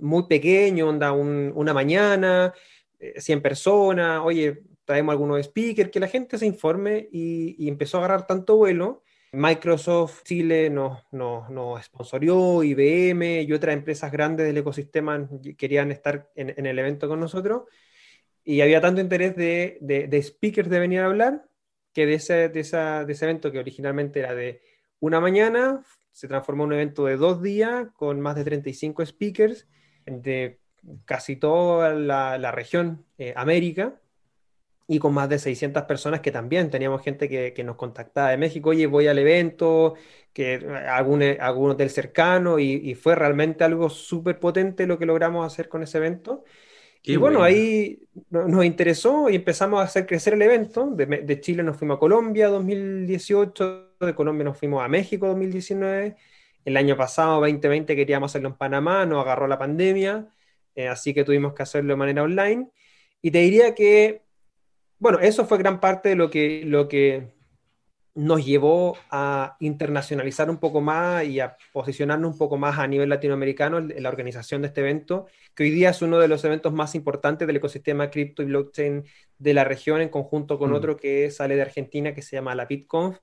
muy 0.00 0.26
pequeño, 0.26 0.88
onda 0.88 1.12
una 1.12 1.72
mañana, 1.72 2.52
100 3.16 3.38
eh, 3.38 3.42
personas, 3.42 4.20
oye, 4.24 4.62
traemos 4.84 5.12
algunos 5.12 5.44
speakers, 5.44 5.90
que 5.90 6.00
la 6.00 6.08
gente 6.08 6.38
se 6.38 6.46
informe 6.46 7.08
y, 7.10 7.68
empezó 7.68 7.98
a 7.98 8.00
agarrar 8.00 8.26
tanto 8.26 8.56
vuelo. 8.56 9.02
Microsoft 9.32 10.22
Chile 10.22 10.70
nos, 10.70 11.02
nos, 11.10 11.50
nos 11.50 11.82
sponsorió, 11.84 12.62
IBM 12.62 13.42
y 13.42 13.52
otras 13.52 13.74
empresas 13.74 14.12
grandes 14.12 14.46
del 14.46 14.58
ecosistema 14.58 15.28
querían 15.58 15.90
estar 15.90 16.30
en, 16.36 16.66
el 16.66 16.78
evento 16.78 17.08
con 17.08 17.18
nosotros. 17.18 17.62
Y 18.44 18.60
había 18.60 18.80
tanto 18.80 19.00
interés 19.00 19.34
de, 19.34 19.78
de, 19.80 20.22
speakers 20.22 20.68
de 20.68 20.78
venir 20.78 21.00
a 21.00 21.06
hablar 21.06 21.46
que 21.92 22.06
de 22.06 22.14
ese, 22.14 22.48
de, 22.48 22.60
esa, 22.60 23.04
de 23.04 23.12
ese 23.12 23.24
evento 23.24 23.50
que 23.50 23.58
originalmente 23.58 24.20
era 24.20 24.34
de 24.34 24.62
una 25.00 25.18
mañana, 25.20 25.82
se 26.12 26.28
transformó 26.28 26.64
en 26.64 26.68
un 26.68 26.74
evento 26.74 27.06
de 27.06 27.16
dos 27.16 27.42
días 27.42 27.88
con 27.94 28.20
más 28.20 28.36
de 28.36 28.44
35 28.44 29.04
speakers 29.06 29.66
de 30.06 30.60
casi 31.06 31.36
toda 31.36 31.94
la, 31.94 32.38
la 32.38 32.52
región 32.52 33.04
eh, 33.18 33.32
América 33.36 34.00
y 34.86 34.98
con 34.98 35.14
más 35.14 35.28
de 35.28 35.38
600 35.38 35.84
personas 35.84 36.20
que 36.20 36.30
también 36.30 36.70
teníamos 36.70 37.02
gente 37.02 37.28
que, 37.28 37.64
nos 37.64 37.76
contactaba 37.76 38.30
de 38.30 38.36
México, 38.36 38.70
oye, 38.70 38.86
voy 38.86 39.06
al 39.06 39.18
evento, 39.18 39.94
que 40.32 40.56
algún, 40.88 41.22
algún 41.22 41.70
hotel 41.70 41.90
cercano 41.90 42.58
y, 42.58 42.94
fue 42.94 43.14
realmente 43.14 43.64
algo 43.64 43.88
súper 43.88 44.38
potente 44.38 44.86
lo 44.86 44.98
que 44.98 45.06
logramos 45.06 45.46
hacer 45.46 45.68
con 45.68 45.82
ese 45.82 45.98
evento. 45.98 46.44
y 47.02 47.16
bueno, 47.16 47.42
ahí 47.42 48.00
nos 48.30 48.64
interesó 48.64 49.30
y 49.30 49.36
empezamos 49.36 49.80
a 49.80 49.84
hacer 49.84 50.06
crecer 50.06 50.34
el 50.34 50.42
evento. 50.42 50.90
De, 50.90 51.40
Chile 51.40 51.62
nos 51.62 51.76
fuimos 51.76 51.96
a 51.96 52.00
Colombia 52.00 52.48
2018, 52.48 53.96
de 54.00 54.14
Colombia 54.14 54.44
nos 54.44 54.58
fuimos 54.58 54.82
a 54.84 54.88
México 54.88 55.26
2019. 55.28 56.16
El 56.64 56.76
año 56.76 56.96
pasado, 56.96 57.40
2020, 57.40 57.94
queríamos 57.96 58.30
hacerlo 58.32 58.48
en 58.48 58.56
Panamá, 58.56 59.06
nos 59.06 59.22
agarró 59.24 59.46
la 59.46 59.58
pandemia, 59.58 60.28
eh, 60.74 60.88
así 60.88 61.12
que 61.14 61.24
tuvimos 61.24 61.54
que 61.54 61.62
hacerlo 61.62 61.92
de 61.92 61.96
manera 61.96 62.22
online. 62.22 62.70
Y 63.22 63.30
te 63.30 63.38
diría 63.38 63.74
que, 63.74 64.23
bueno, 64.98 65.18
eso 65.20 65.44
fue 65.46 65.58
gran 65.58 65.80
parte 65.80 66.10
de 66.10 66.16
lo 66.16 66.30
que, 66.30 66.62
lo 66.64 66.88
que 66.88 67.34
nos 68.14 68.44
llevó 68.44 68.96
a 69.10 69.56
internacionalizar 69.58 70.48
un 70.48 70.58
poco 70.58 70.80
más 70.80 71.24
y 71.24 71.40
a 71.40 71.56
posicionarnos 71.72 72.32
un 72.32 72.38
poco 72.38 72.56
más 72.56 72.78
a 72.78 72.86
nivel 72.86 73.08
latinoamericano 73.08 73.78
en 73.78 74.02
la 74.02 74.08
organización 74.08 74.62
de 74.62 74.68
este 74.68 74.82
evento, 74.82 75.26
que 75.54 75.64
hoy 75.64 75.70
día 75.70 75.90
es 75.90 76.00
uno 76.00 76.18
de 76.18 76.28
los 76.28 76.44
eventos 76.44 76.72
más 76.72 76.94
importantes 76.94 77.46
del 77.46 77.56
ecosistema 77.56 78.10
cripto 78.10 78.42
y 78.42 78.46
blockchain 78.46 79.04
de 79.38 79.54
la 79.54 79.64
región, 79.64 80.00
en 80.00 80.10
conjunto 80.10 80.58
con 80.58 80.70
mm. 80.70 80.74
otro 80.74 80.96
que 80.96 81.30
sale 81.32 81.56
de 81.56 81.62
Argentina, 81.62 82.14
que 82.14 82.22
se 82.22 82.36
llama 82.36 82.54
la 82.54 82.66
BitConf, 82.66 83.18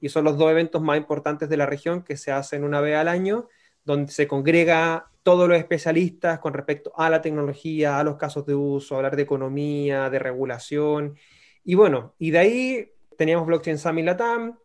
y 0.00 0.08
son 0.08 0.24
los 0.24 0.36
dos 0.36 0.50
eventos 0.50 0.82
más 0.82 0.98
importantes 0.98 1.48
de 1.48 1.56
la 1.56 1.66
región 1.66 2.02
que 2.02 2.16
se 2.16 2.32
hacen 2.32 2.64
una 2.64 2.80
vez 2.80 2.96
al 2.96 3.06
año, 3.06 3.48
donde 3.84 4.10
se 4.10 4.26
congrega 4.26 5.11
todos 5.22 5.48
los 5.48 5.58
especialistas 5.58 6.38
con 6.38 6.54
respecto 6.54 6.92
a 6.96 7.08
la 7.10 7.20
tecnología, 7.20 7.98
a 7.98 8.04
los 8.04 8.16
casos 8.16 8.44
de 8.46 8.54
uso, 8.54 8.96
hablar 8.96 9.16
de 9.16 9.22
economía, 9.22 10.10
de 10.10 10.18
regulación, 10.18 11.16
y 11.64 11.74
bueno, 11.74 12.14
y 12.18 12.30
de 12.30 12.38
ahí 12.38 12.92
teníamos 13.16 13.46
Blockchain 13.46 13.78
Summit 13.78 14.04
Latam, 14.04 14.58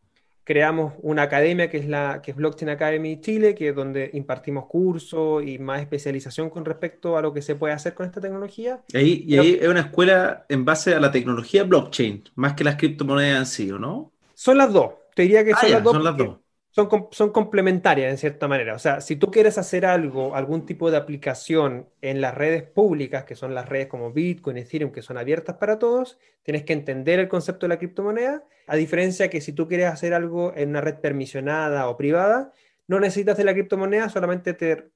creamos 0.43 0.93
una 1.01 1.23
academia 1.23 1.69
que 1.69 1.77
es 1.77 1.87
la 1.87 2.21
que 2.23 2.31
es 2.31 2.37
Blockchain 2.37 2.69
Academy 2.69 3.19
Chile, 3.21 3.53
que 3.53 3.69
es 3.69 3.75
donde 3.75 4.09
impartimos 4.13 4.65
cursos 4.65 5.43
y 5.45 5.59
más 5.59 5.81
especialización 5.81 6.49
con 6.49 6.65
respecto 6.65 7.17
a 7.17 7.21
lo 7.21 7.33
que 7.33 7.41
se 7.41 7.55
puede 7.55 7.73
hacer 7.73 7.93
con 7.93 8.05
esta 8.05 8.21
tecnología. 8.21 8.81
Y 8.87 8.97
ahí, 8.97 9.23
y 9.27 9.37
ahí 9.37 9.59
es 9.61 9.67
una 9.67 9.81
escuela 9.81 10.45
en 10.49 10.65
base 10.65 10.95
a 10.95 10.99
la 10.99 11.11
tecnología 11.11 11.63
blockchain, 11.63 12.23
más 12.35 12.53
que 12.53 12.63
las 12.63 12.77
criptomonedas 12.77 13.39
en 13.39 13.45
sí, 13.45 13.71
¿o 13.71 13.77
no? 13.77 14.13
Son 14.33 14.57
las 14.57 14.71
dos. 14.71 14.93
Te 15.13 15.23
diría 15.23 15.43
que 15.43 15.51
ah, 15.51 15.57
son, 15.59 15.71
las 15.71 15.83
dos 15.83 15.93
son 15.93 16.03
las 16.03 16.17
dos 16.17 16.37
son, 16.77 17.31
complementarias 17.31 18.11
en 18.11 18.19
cierta 18.19 18.47
manera. 18.47 18.75
O 18.75 18.79
sea, 18.79 19.01
si 19.01 19.15
tú 19.15 19.31
quieres 19.31 19.57
hacer 19.57 19.83
algo, 19.83 20.35
algún 20.35 20.65
tipo 20.67 20.91
de 20.91 20.97
aplicación 20.97 21.89
en 22.01 22.21
las 22.21 22.35
redes 22.35 22.61
públicas, 22.61 23.23
que 23.23 23.35
son 23.35 23.55
las 23.55 23.67
redes 23.67 23.87
como 23.87 24.11
Bitcoin, 24.11 24.57
Ethereum, 24.57 24.91
que 24.91 25.01
son 25.01 25.17
abiertas 25.17 25.57
para 25.57 25.79
todos, 25.79 26.19
tienes 26.43 26.63
que 26.63 26.73
entender 26.73 27.19
el 27.19 27.27
concepto 27.27 27.65
de 27.65 27.69
la 27.69 27.79
criptomoneda, 27.79 28.43
a 28.67 28.75
diferencia 28.75 29.27
que 29.27 29.41
si 29.41 29.53
tú 29.53 29.67
quieres 29.67 29.87
hacer 29.87 30.13
algo 30.13 30.53
en 30.55 30.69
una 30.69 30.81
red 30.81 30.95
permisionada 30.99 31.89
o 31.89 31.97
privada, 31.97 32.53
no 32.85 32.99
necesitas 32.99 33.37
de 33.37 33.43
la 33.43 33.53
criptomoneda, 33.53 34.07
solamente 34.09 34.53
te, 34.53 34.91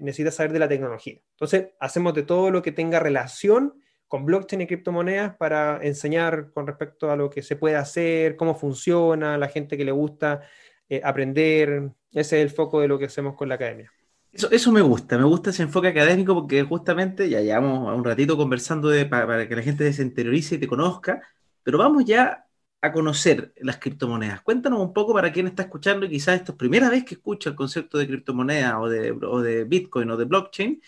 necesitas 0.00 0.36
saber 0.36 0.52
de 0.52 0.60
la 0.60 0.68
tecnología. 0.68 1.20
Entonces, 1.32 1.70
hacemos 1.80 2.14
de 2.14 2.22
todo 2.22 2.52
lo 2.52 2.62
que 2.62 2.70
tenga 2.70 3.00
relación 3.00 3.74
con 4.06 4.26
blockchain 4.26 4.62
y 4.62 4.66
criptomonedas 4.68 5.34
para 5.36 5.80
enseñar 5.82 6.52
con 6.52 6.68
respecto 6.68 7.10
a 7.10 7.16
lo 7.16 7.30
que 7.30 7.42
se 7.42 7.56
puede 7.56 7.74
hacer, 7.74 8.36
cómo 8.36 8.54
funciona, 8.54 9.36
la 9.36 9.48
gente 9.48 9.76
que 9.76 9.84
le 9.84 9.90
gusta 9.90 10.42
eh, 10.88 11.00
aprender. 11.04 11.90
Ese 12.12 12.42
es 12.42 12.44
el 12.44 12.50
foco 12.50 12.80
de 12.80 12.88
lo 12.88 12.98
que 12.98 13.06
hacemos 13.06 13.34
con 13.34 13.48
la 13.48 13.56
academia. 13.56 13.90
Eso, 14.32 14.50
eso 14.50 14.72
me 14.72 14.80
gusta, 14.80 15.16
me 15.16 15.24
gusta 15.24 15.50
ese 15.50 15.62
enfoque 15.62 15.88
académico 15.88 16.34
porque 16.34 16.62
justamente 16.64 17.28
ya 17.30 17.40
llevamos 17.40 17.96
un 17.96 18.04
ratito 18.04 18.36
conversando 18.36 18.88
de, 18.88 19.06
para, 19.06 19.48
que 19.48 19.54
la 19.54 19.62
gente 19.62 19.92
se 19.92 20.02
interiorice 20.02 20.56
y 20.56 20.58
te 20.58 20.66
conozca, 20.66 21.22
pero 21.62 21.78
vamos 21.78 22.04
ya 22.04 22.44
a 22.80 22.92
conocer 22.92 23.54
las 23.58 23.78
criptomonedas. 23.78 24.42
Cuéntanos 24.42 24.80
un 24.80 24.92
poco 24.92 25.14
para 25.14 25.32
quien 25.32 25.46
está 25.46 25.62
escuchando 25.62 26.04
y 26.04 26.10
quizás 26.10 26.36
esto 26.36 26.52
es 26.52 26.58
primera 26.58 26.90
vez 26.90 27.04
que 27.04 27.14
escucha 27.14 27.50
el 27.50 27.56
concepto 27.56 27.96
de 27.96 28.08
criptomoneda 28.08 28.80
o 28.80 28.88
de, 28.88 29.12
o 29.12 29.40
de 29.40 29.64
Bitcoin 29.64 30.10
o 30.10 30.16
de 30.16 30.24
blockchain. 30.24 30.82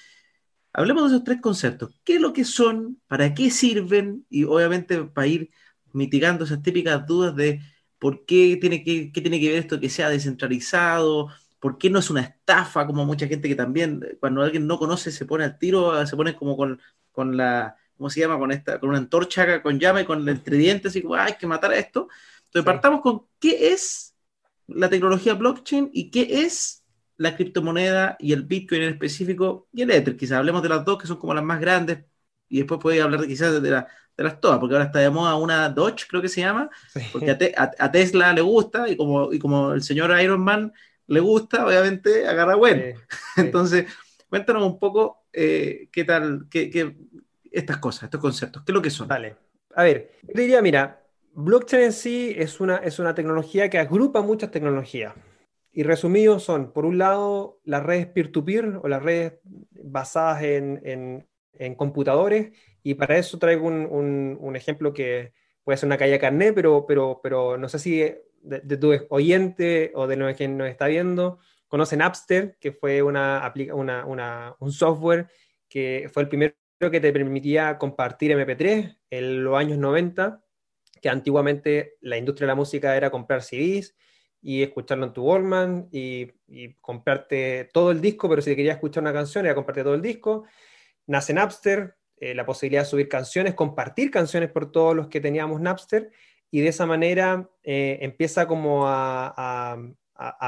Hablemos 0.73 1.05
de 1.05 1.17
esos 1.17 1.25
tres 1.25 1.41
conceptos. 1.41 1.99
¿Qué 2.05 2.17
es 2.17 2.21
lo 2.21 2.33
que 2.33 2.45
son? 2.45 3.01
¿Para 3.07 3.33
qué 3.33 3.51
sirven? 3.51 4.27
Y 4.29 4.45
obviamente 4.45 5.05
para 5.05 5.27
ir 5.27 5.51
mitigando 5.93 6.45
esas 6.45 6.63
típicas 6.63 7.07
dudas 7.07 7.35
de 7.35 7.61
¿Por 7.99 8.25
qué 8.27 8.59
tiene 8.61 8.85
que, 8.85 9.11
tiene 9.13 9.41
que 9.41 9.49
ver 9.49 9.59
esto 9.59 9.81
que 9.81 9.89
sea 9.89 10.09
descentralizado? 10.09 11.29
¿Por 11.59 11.79
qué 11.79 11.91
no 11.91 11.99
es 11.99 12.11
una 12.11 12.21
estafa 12.23 12.87
como 12.87 13.05
mucha 13.05 13.27
gente 13.27 13.49
que 13.49 13.55
también, 13.55 14.01
cuando 14.21 14.43
alguien 14.43 14.67
no 14.67 14.79
conoce, 14.79 15.11
se 15.11 15.25
pone 15.27 15.45
al 15.45 15.59
tiro, 15.59 16.07
se 16.07 16.17
pone 16.17 16.37
como 16.37 16.57
con, 16.57 16.81
con 17.13 17.37
la, 17.37 17.77
¿cómo 17.97 18.11
se 18.11 18.21
llama? 18.21 18.39
Con 18.39 18.53
esta, 18.53 18.79
con 18.79 18.91
una 18.91 18.99
antorcha 18.99 19.63
con 19.63 19.81
llama 19.81 20.03
y 20.03 20.05
con 20.05 20.29
el 20.29 20.43
tridente, 20.43 20.89
así 20.89 21.03
como, 21.03 21.15
hay 21.15 21.35
que 21.35 21.47
matar 21.47 21.73
a 21.73 21.79
esto. 21.79 22.09
Entonces, 22.47 22.65
partamos 22.65 23.01
con 23.01 23.27
qué 23.39 23.73
es 23.73 24.15
la 24.67 24.89
tecnología 24.91 25.35
blockchain 25.35 25.91
y 25.93 26.11
qué 26.11 26.45
es 26.45 26.85
la 27.17 27.37
criptomoneda 27.37 28.17
y 28.19 28.33
el 28.33 28.43
Bitcoin 28.43 28.83
en 28.83 28.93
específico 28.93 29.69
y 29.73 29.83
el 29.83 29.91
Ether. 29.91 30.17
Quizás 30.17 30.39
hablemos 30.39 30.63
de 30.63 30.69
las 30.69 30.85
dos 30.85 30.99
que 30.99 31.07
son 31.07 31.19
como 31.19 31.35
las 31.35 31.45
más 31.45 31.61
grandes 31.61 32.05
y 32.49 32.59
después 32.59 32.81
podéis 32.81 33.03
hablar 33.03 33.27
quizás 33.27 33.63
de 33.63 33.71
la, 33.71 33.87
de 34.17 34.25
las 34.25 34.41
todas, 34.41 34.59
porque 34.59 34.75
ahora 34.75 34.87
está 34.87 35.01
de 35.01 35.11
moda 35.11 35.37
una 35.37 35.69
Dodge, 35.69 36.07
creo 36.09 36.23
que 36.23 36.29
se 36.29 36.41
llama, 36.41 36.71
porque 37.13 37.55
a, 37.57 37.93
Tesla 37.93 38.33
le 38.33 38.41
gusta 38.41 38.89
y 38.89 38.97
como, 38.97 39.33
y 39.33 39.39
como 39.39 39.73
el 39.73 39.83
señor 39.83 40.19
Iron 40.21 40.43
Man 40.43 40.73
le 41.07 41.21
gusta, 41.21 41.67
obviamente 41.67 42.27
agarra 42.27 42.55
bueno. 42.55 42.83
Entonces, 43.37 43.87
cuéntanos 44.29 44.63
un 44.63 44.79
poco 44.79 45.27
eh, 45.33 45.89
qué 45.93 46.05
tal, 46.05 46.47
qué, 46.51 46.97
estas 47.51 47.79
cosas, 47.79 48.05
estos 48.05 48.21
conceptos, 48.21 48.63
qué 48.65 48.73
es 48.73 48.75
lo 48.75 48.83
que 48.83 48.91
son. 48.91 49.09
Vale. 49.09 49.37
A 49.75 49.83
ver, 49.83 50.13
yo 50.23 50.41
diría, 50.41 50.63
mira, 50.63 51.03
blockchain 51.35 51.85
en 51.85 51.93
sí 51.93 52.35
es 52.37 52.61
una, 52.61 52.77
es 52.77 52.99
una 52.99 53.15
tecnología 53.15 53.69
que 53.69 53.79
agrupa 53.79 54.23
muchas 54.23 54.51
tecnologías. 54.51 55.15
Y 55.73 55.83
resumidos 55.83 56.43
son, 56.43 56.73
por 56.73 56.87
un 56.87 56.97
lado, 56.97 57.61
las 57.65 57.83
redes 57.83 58.07
peer-to-peer 58.07 58.81
o 58.83 58.89
las 58.89 59.03
redes 59.03 59.35
basadas 59.73 60.43
en, 60.43 60.81
en, 60.85 61.27
en 61.59 61.75
computadores 61.75 62.53
y 62.83 62.95
para 62.95 63.19
eso 63.19 63.39
traigo 63.39 63.67
un, 63.67 64.53
ejemplo 64.57 64.93
que 64.93 65.33
puede 65.65 65.79
ser 65.79 65.87
una 65.87 65.99
calle 65.99 66.19
carnet, 66.19 66.55
pero, 66.55 66.87
pero, 66.87 67.21
pero 67.23 67.59
no 67.59 67.69
sé 67.69 67.79
si 67.79 67.99
de, 68.43 68.77
tu 68.77 68.93
oyente 69.11 69.93
o 69.95 70.07
de 70.07 70.35
que 70.37 70.49
nos 70.49 70.69
está 70.69 70.87
viendo 70.87 71.39
conocen 71.69 71.99
Napster, 71.99 72.57
que 72.61 72.73
fue 72.73 73.03
una, 73.03 73.53
una, 73.75 74.57
un 74.59 74.73
software 74.73 75.29
que 75.69 76.09
fue 76.13 76.23
el 76.23 76.29
primero 76.29 76.55
que 76.79 77.01
te 77.01 77.13
permitía 77.13 77.79
compartir 77.79 78.33
MP3 78.33 78.99
en 79.11 79.45
los 79.45 79.57
años 79.57 79.79
90, 79.79 80.43
que 81.01 81.09
antiguamente 81.09 81.97
la 82.01 82.17
industria 82.17 82.47
de 82.47 82.53
la 82.53 82.55
música 82.55 82.97
era 82.97 83.11
comprar 83.11 83.43
CDs 83.43 83.97
y 84.41 84.63
escucharlo 84.63 85.07
en 85.07 85.13
tu 85.13 85.25
Wallman 85.25 85.89
y, 85.91 86.31
y 86.47 86.75
comprarte 86.75 87.69
todo 87.73 87.91
el 87.91 88.01
disco, 88.01 88.29
pero 88.29 88.43
si 88.43 88.55
querías 88.55 88.77
escuchar 88.77 89.03
una 89.03 89.13
canción 89.13 89.45
era 89.45 89.55
comprarte 89.55 89.83
todo 89.83 89.95
el 89.95 90.03
disco. 90.03 90.45
Nace 91.07 91.33
Napster, 91.33 91.97
eh, 92.19 92.35
la 92.35 92.47
posibilidad 92.47 92.83
de 92.83 92.89
subir 92.89 93.09
canciones, 93.09 93.55
compartir 93.55 94.11
canciones 94.11 94.51
por 94.51 94.73
todos 94.73 94.97
los 94.97 95.09
que 95.09 95.21
teníamos 95.21 95.61
Napster, 95.61 96.11
y 96.51 96.61
de 96.61 96.69
esa 96.69 96.87
manera 96.87 97.51
eh, 97.63 97.99
empieza 98.01 98.47
como 98.47 98.85
a, 98.87 99.77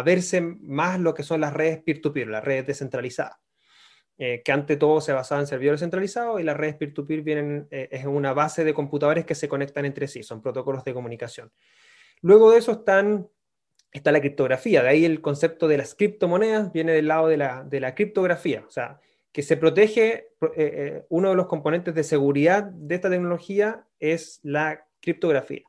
verse 0.04 0.40
más 0.40 0.98
lo 0.98 1.12
que 1.12 1.22
son 1.22 1.40
las 1.40 1.52
redes 1.52 1.82
peer-to-peer, 1.82 2.28
las 2.28 2.42
redes 2.42 2.66
descentralizadas, 2.66 3.36
eh, 4.16 4.42
que 4.42 4.52
ante 4.52 4.76
todo 4.76 5.00
se 5.00 5.12
basaban 5.12 5.42
en 5.42 5.46
servidores 5.46 5.80
centralizados 5.80 6.40
y 6.40 6.44
las 6.44 6.56
redes 6.56 6.76
peer-to-peer 6.76 7.66
es 7.70 8.04
una 8.06 8.32
base 8.32 8.64
de 8.64 8.72
computadores 8.72 9.26
que 9.26 9.34
se 9.34 9.48
conectan 9.48 9.84
entre 9.84 10.08
sí, 10.08 10.22
son 10.22 10.40
protocolos 10.40 10.84
de 10.84 10.94
comunicación. 10.94 11.52
Luego 12.22 12.50
de 12.50 12.58
eso 12.58 12.72
están, 12.72 13.28
está 13.92 14.10
la 14.10 14.20
criptografía, 14.20 14.82
de 14.82 14.88
ahí 14.88 15.04
el 15.04 15.20
concepto 15.20 15.68
de 15.68 15.76
las 15.76 15.94
criptomonedas 15.94 16.72
viene 16.72 16.92
del 16.92 17.08
lado 17.08 17.28
de 17.28 17.36
la, 17.36 17.64
de 17.64 17.80
la 17.80 17.94
criptografía, 17.94 18.64
o 18.66 18.70
sea, 18.70 19.00
que 19.32 19.42
se 19.42 19.56
protege, 19.56 20.12
eh, 20.12 20.28
eh, 20.56 21.04
uno 21.08 21.30
de 21.30 21.36
los 21.36 21.46
componentes 21.46 21.94
de 21.94 22.04
seguridad 22.04 22.64
de 22.64 22.94
esta 22.94 23.10
tecnología 23.10 23.86
es 24.00 24.40
la 24.42 24.86
criptografía. 25.00 25.62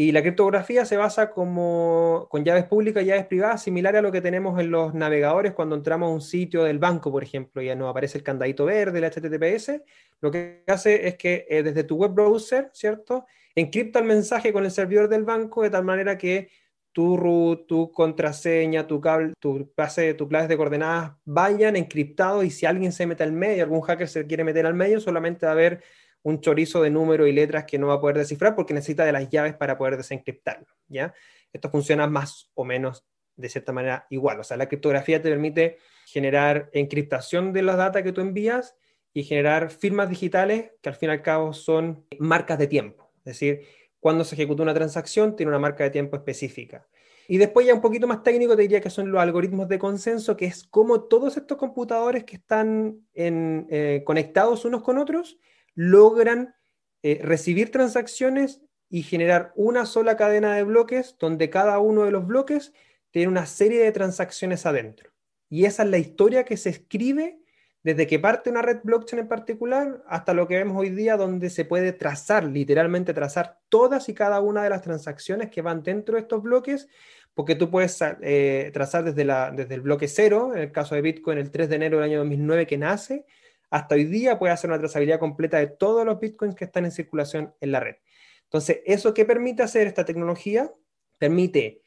Y 0.00 0.12
la 0.12 0.22
criptografía 0.22 0.84
se 0.84 0.96
basa 0.96 1.32
como, 1.32 2.28
con 2.30 2.44
llaves 2.44 2.66
públicas 2.66 3.02
y 3.02 3.06
llaves 3.06 3.26
privadas, 3.26 3.64
similar 3.64 3.96
a 3.96 4.00
lo 4.00 4.12
que 4.12 4.20
tenemos 4.20 4.60
en 4.60 4.70
los 4.70 4.94
navegadores 4.94 5.54
cuando 5.54 5.74
entramos 5.74 6.08
a 6.08 6.12
un 6.12 6.20
sitio 6.20 6.62
del 6.62 6.78
banco, 6.78 7.10
por 7.10 7.24
ejemplo, 7.24 7.60
y 7.60 7.66
ya 7.66 7.74
nos 7.74 7.90
aparece 7.90 8.16
el 8.16 8.22
candadito 8.22 8.64
verde, 8.64 9.00
el 9.00 9.04
HTTPS. 9.10 9.82
Lo 10.20 10.30
que 10.30 10.62
hace 10.68 11.08
es 11.08 11.16
que 11.16 11.46
eh, 11.50 11.64
desde 11.64 11.82
tu 11.82 11.96
web 11.96 12.12
browser, 12.12 12.70
¿cierto? 12.72 13.26
Encripta 13.56 13.98
el 13.98 14.04
mensaje 14.04 14.52
con 14.52 14.64
el 14.64 14.70
servidor 14.70 15.08
del 15.08 15.24
banco 15.24 15.64
de 15.64 15.70
tal 15.70 15.82
manera 15.84 16.16
que 16.16 16.48
tu 16.92 17.16
root, 17.16 17.66
tu 17.66 17.92
contraseña, 17.92 18.86
tu 18.86 19.00
cable, 19.00 19.34
tu 19.38 19.70
base, 19.76 20.14
tu 20.14 20.28
claves 20.28 20.48
de 20.48 20.56
coordenadas 20.56 21.12
vayan 21.24 21.76
encriptados 21.76 22.44
y 22.44 22.50
si 22.50 22.66
alguien 22.66 22.92
se 22.92 23.06
mete 23.06 23.22
al 23.22 23.32
medio, 23.32 23.62
algún 23.62 23.82
hacker 23.82 24.08
se 24.08 24.26
quiere 24.26 24.44
meter 24.44 24.66
al 24.66 24.74
medio, 24.74 25.00
solamente 25.00 25.46
va 25.46 25.52
a 25.52 25.54
haber 25.54 25.82
un 26.22 26.40
chorizo 26.40 26.82
de 26.82 26.90
números 26.90 27.28
y 27.28 27.32
letras 27.32 27.64
que 27.64 27.78
no 27.78 27.88
va 27.88 27.94
a 27.94 28.00
poder 28.00 28.18
descifrar 28.18 28.54
porque 28.54 28.74
necesita 28.74 29.04
de 29.04 29.12
las 29.12 29.28
llaves 29.28 29.54
para 29.54 29.78
poder 29.78 29.96
desencriptarlo, 29.96 30.66
¿ya? 30.88 31.14
Esto 31.52 31.70
funciona 31.70 32.06
más 32.06 32.50
o 32.54 32.64
menos 32.64 33.06
de 33.36 33.48
cierta 33.48 33.72
manera 33.72 34.06
igual, 34.10 34.40
o 34.40 34.44
sea, 34.44 34.56
la 34.56 34.66
criptografía 34.66 35.22
te 35.22 35.30
permite 35.30 35.78
generar 36.06 36.70
encriptación 36.72 37.52
de 37.52 37.62
las 37.62 37.76
datos 37.76 38.02
que 38.02 38.12
tú 38.12 38.20
envías 38.20 38.74
y 39.14 39.22
generar 39.22 39.70
firmas 39.70 40.10
digitales 40.10 40.72
que 40.82 40.88
al 40.88 40.96
fin 40.96 41.10
y 41.10 41.12
al 41.12 41.22
cabo 41.22 41.52
son 41.52 42.04
marcas 42.18 42.58
de 42.58 42.66
tiempo, 42.66 43.12
es 43.18 43.24
decir, 43.24 43.62
cuando 44.00 44.24
se 44.24 44.34
ejecuta 44.34 44.62
una 44.62 44.74
transacción 44.74 45.36
tiene 45.36 45.50
una 45.50 45.58
marca 45.58 45.84
de 45.84 45.90
tiempo 45.90 46.16
específica. 46.16 46.86
Y 47.30 47.36
después 47.36 47.66
ya 47.66 47.74
un 47.74 47.82
poquito 47.82 48.06
más 48.06 48.22
técnico 48.22 48.56
te 48.56 48.62
diría 48.62 48.80
que 48.80 48.88
son 48.88 49.12
los 49.12 49.20
algoritmos 49.20 49.68
de 49.68 49.78
consenso, 49.78 50.36
que 50.36 50.46
es 50.46 50.64
cómo 50.64 51.02
todos 51.02 51.36
estos 51.36 51.58
computadores 51.58 52.24
que 52.24 52.36
están 52.36 53.06
eh, 53.14 54.02
conectados 54.06 54.64
unos 54.64 54.82
con 54.82 54.96
otros 54.96 55.38
logran 55.74 56.54
eh, 57.02 57.20
recibir 57.22 57.70
transacciones 57.70 58.62
y 58.88 59.02
generar 59.02 59.52
una 59.56 59.84
sola 59.84 60.16
cadena 60.16 60.54
de 60.54 60.62
bloques 60.62 61.16
donde 61.18 61.50
cada 61.50 61.78
uno 61.80 62.04
de 62.04 62.10
los 62.10 62.26
bloques 62.26 62.72
tiene 63.10 63.28
una 63.28 63.44
serie 63.44 63.80
de 63.80 63.92
transacciones 63.92 64.64
adentro. 64.64 65.10
Y 65.50 65.66
esa 65.66 65.82
es 65.82 65.90
la 65.90 65.98
historia 65.98 66.44
que 66.44 66.56
se 66.56 66.70
escribe 66.70 67.40
desde 67.88 68.06
que 68.06 68.18
parte 68.18 68.50
una 68.50 68.60
red 68.60 68.80
blockchain 68.82 69.20
en 69.20 69.28
particular 69.28 70.04
hasta 70.08 70.34
lo 70.34 70.46
que 70.46 70.58
vemos 70.58 70.76
hoy 70.76 70.90
día, 70.90 71.16
donde 71.16 71.48
se 71.48 71.64
puede 71.64 71.94
trazar, 71.94 72.44
literalmente 72.44 73.14
trazar 73.14 73.60
todas 73.70 74.10
y 74.10 74.14
cada 74.14 74.40
una 74.40 74.62
de 74.62 74.68
las 74.68 74.82
transacciones 74.82 75.48
que 75.48 75.62
van 75.62 75.82
dentro 75.82 76.16
de 76.16 76.20
estos 76.20 76.42
bloques, 76.42 76.86
porque 77.32 77.54
tú 77.54 77.70
puedes 77.70 77.98
eh, 78.20 78.70
trazar 78.74 79.04
desde, 79.04 79.24
la, 79.24 79.50
desde 79.52 79.74
el 79.74 79.80
bloque 79.80 80.06
cero, 80.06 80.52
en 80.54 80.60
el 80.60 80.70
caso 80.70 80.96
de 80.96 81.00
Bitcoin, 81.00 81.38
el 81.38 81.50
3 81.50 81.70
de 81.70 81.76
enero 81.76 81.96
del 81.96 82.10
año 82.10 82.18
2009 82.18 82.66
que 82.66 82.76
nace, 82.76 83.24
hasta 83.70 83.94
hoy 83.94 84.04
día 84.04 84.38
puede 84.38 84.52
hacer 84.52 84.68
una 84.68 84.78
trazabilidad 84.78 85.18
completa 85.18 85.56
de 85.56 85.68
todos 85.68 86.04
los 86.04 86.20
Bitcoins 86.20 86.54
que 86.54 86.66
están 86.66 86.84
en 86.84 86.92
circulación 86.92 87.54
en 87.58 87.72
la 87.72 87.80
red. 87.80 87.96
Entonces, 88.44 88.80
¿eso 88.84 89.14
qué 89.14 89.24
permite 89.24 89.62
hacer 89.62 89.86
esta 89.86 90.04
tecnología? 90.04 90.70
Permite 91.16 91.80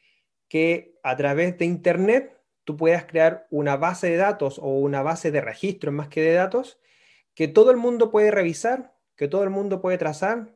que 0.48 0.96
a 1.03 1.15
través 1.15 1.60
de 1.60 1.65
Internet 1.65 2.40
tú 2.71 2.77
puedas 2.77 3.03
crear 3.03 3.47
una 3.49 3.75
base 3.75 4.09
de 4.09 4.15
datos 4.15 4.57
o 4.57 4.79
una 4.79 5.01
base 5.01 5.29
de 5.29 5.41
registros 5.41 5.93
más 5.93 6.07
que 6.07 6.21
de 6.21 6.33
datos 6.33 6.79
que 7.33 7.49
todo 7.49 7.69
el 7.71 7.77
mundo 7.77 8.11
puede 8.11 8.31
revisar, 8.31 8.95
que 9.17 9.27
todo 9.27 9.43
el 9.43 9.49
mundo 9.49 9.81
puede 9.81 9.97
trazar, 9.97 10.55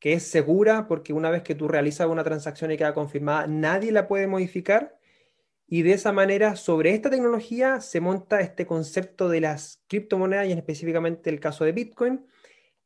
que 0.00 0.14
es 0.14 0.24
segura 0.24 0.88
porque 0.88 1.12
una 1.12 1.30
vez 1.30 1.42
que 1.42 1.54
tú 1.54 1.68
realizas 1.68 2.08
una 2.08 2.24
transacción 2.24 2.72
y 2.72 2.76
queda 2.76 2.94
confirmada, 2.94 3.46
nadie 3.46 3.92
la 3.92 4.08
puede 4.08 4.26
modificar. 4.26 4.98
Y 5.68 5.82
de 5.82 5.92
esa 5.92 6.12
manera, 6.12 6.56
sobre 6.56 6.94
esta 6.94 7.10
tecnología 7.10 7.80
se 7.80 8.00
monta 8.00 8.40
este 8.40 8.66
concepto 8.66 9.28
de 9.28 9.40
las 9.40 9.82
criptomonedas 9.86 10.48
y 10.48 10.52
en 10.52 10.58
específicamente 10.58 11.30
el 11.30 11.38
caso 11.38 11.64
de 11.64 11.72
Bitcoin. 11.72 12.26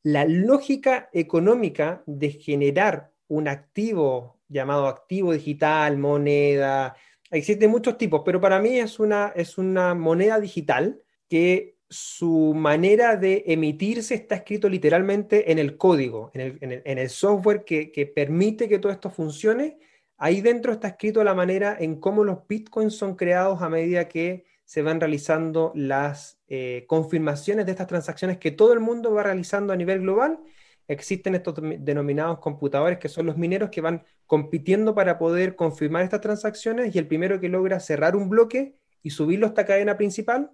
La 0.03 0.27
lógica 0.27 1.09
económica 1.15 2.03
de 2.07 2.31
generar 2.31 3.11
un 3.27 3.49
activo 3.49 4.39
llamado 4.49 4.87
activo 4.87 5.33
digital, 5.33 5.97
moneda, 5.97 6.95
Existen 7.31 7.71
muchos 7.71 7.99
tipos, 7.99 8.23
pero 8.25 8.41
para 8.41 8.61
mí 8.61 8.79
es 8.79 9.01
una, 9.01 9.33
es 9.35 9.59
una 9.59 9.95
moneda 9.95 10.39
digital 10.39 11.01
que 11.29 11.77
su 11.89 12.53
manera 12.55 13.17
de 13.17 13.45
emitirse 13.47 14.15
está 14.15 14.37
escrito 14.37 14.69
literalmente 14.69 15.53
en 15.53 15.59
el 15.59 15.77
código, 15.77 16.31
en 16.35 16.99
el, 16.99 17.11
software 17.11 17.65
que, 17.65 18.13
permite 18.15 18.69
que 18.69 18.79
todo 18.79 18.93
esto 18.93 19.11
funcione. 19.11 19.79
Ahí 20.17 20.41
dentro 20.41 20.73
está 20.73 20.89
escrito 20.89 21.23
la 21.23 21.35
manera 21.35 21.77
en 21.79 22.01
cómo 22.01 22.25
los 22.25 22.47
bitcoins 22.49 22.97
son 22.97 23.15
creados 23.15 23.63
a 23.63 23.69
medida 23.69 24.09
que 24.09 24.45
se 24.65 24.83
van 24.83 25.01
realizando 25.01 25.73
las 25.77 26.41
eh, 26.49 26.85
confirmaciones 26.89 27.67
de 27.67 27.73
estas 27.73 27.87
transacciones 27.87 28.39
que 28.39 28.51
todo 28.51 28.73
el 28.73 28.81
mundo 28.81 29.13
va 29.13 29.23
realizando 29.23 29.73
a 29.73 29.77
nivel 29.77 30.01
global 30.01 30.41
existen 30.89 31.35
estos 31.35 31.55
denominados 31.79 32.39
computadores 32.39 32.99
que 32.99 33.09
son 33.09 33.27
los 33.27 33.37
mineros 33.37 33.71
que 33.71 33.81
van 33.81 34.05
compitiendo 34.27 34.95
para 34.95 35.19
poder 35.19 35.57
confirmar 35.57 36.05
estas 36.05 36.21
transacciones 36.21 36.95
y 36.95 36.99
el 36.99 37.07
primero 37.07 37.41
que 37.41 37.49
logra 37.49 37.81
cerrar 37.81 38.17
un 38.17 38.29
bloque 38.29 38.77
y 39.03 39.11
subirlo 39.11 39.47
a 39.47 39.49
esta 39.51 39.67
cadena 39.67 39.97
principal 39.97 40.51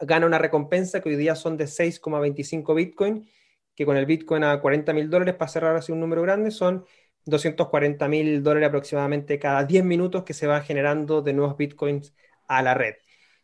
gana 0.00 0.26
una 0.26 0.38
recompensa 0.38 1.00
que 1.00 1.08
hoy 1.08 1.16
día 1.16 1.34
son 1.34 1.56
de 1.56 1.66
6,25 1.66 2.74
Bitcoin, 2.74 3.28
que 3.74 3.84
con 3.86 3.96
el 3.96 4.06
Bitcoin 4.06 4.44
a 4.44 4.60
40 4.60 4.92
mil 4.92 5.10
dólares, 5.10 5.34
para 5.34 5.50
cerrar 5.50 5.76
así 5.76 5.92
un 5.92 6.00
número 6.00 6.22
grande, 6.22 6.50
son 6.50 6.84
240 7.26 8.08
mil 8.08 8.42
dólares 8.42 8.68
aproximadamente 8.68 9.38
cada 9.38 9.64
10 9.64 9.84
minutos 9.84 10.24
que 10.24 10.34
se 10.34 10.46
va 10.46 10.60
generando 10.62 11.22
de 11.22 11.32
nuevos 11.32 11.56
Bitcoins 11.56 12.14
a 12.48 12.62
la 12.62 12.74
red. 12.74 12.94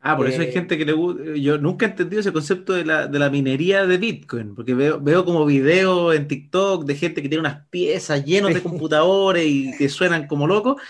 Ah, 0.05 0.17
por 0.17 0.27
eso 0.27 0.41
hay 0.41 0.49
eh, 0.49 0.53
gente 0.53 0.77
que 0.77 0.85
le 0.85 0.93
gusta. 0.93 1.23
Yo 1.37 1.59
nunca 1.59 1.87
he 1.87 1.91
entendido 1.91 2.21
ese 2.21 2.33
concepto 2.33 2.73
de 2.73 2.85
la, 2.85 3.07
de 3.07 3.19
la 3.21 3.31
minería 3.31 3.87
de 3.87 3.99
Bitcoin, 3.99 4.55
porque 4.55 4.75
veo, 4.75 5.01
veo 5.01 5.25
como 5.25 5.47
videos 5.47 6.15
en 6.17 6.27
TikTok 6.27 6.85
de 6.85 6.97
gente 6.97 7.23
que 7.23 7.29
tiene 7.29 7.41
unas 7.41 7.69
piezas 7.69 8.25
llenas 8.25 8.53
de 8.53 8.63
computadores 8.63 9.47
y 9.47 9.77
que 9.77 9.89
suenan 9.89 10.27
como 10.27 10.49
locos. 10.49 10.83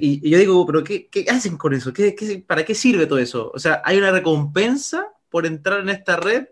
Y, 0.00 0.28
yo 0.28 0.38
digo, 0.38 0.66
¿pero 0.66 0.82
qué, 0.82 1.08
qué 1.08 1.24
hacen 1.28 1.56
con 1.56 1.72
eso? 1.72 1.92
¿Qué, 1.92 2.16
qué, 2.16 2.44
para 2.44 2.64
qué 2.64 2.74
sirve 2.74 3.06
todo 3.06 3.20
eso? 3.20 3.52
O 3.54 3.60
sea, 3.60 3.80
¿hay 3.84 3.96
una 3.96 4.10
recompensa 4.10 5.06
por 5.30 5.46
entrar 5.46 5.80
en 5.80 5.90
esta 5.90 6.16
red 6.16 6.46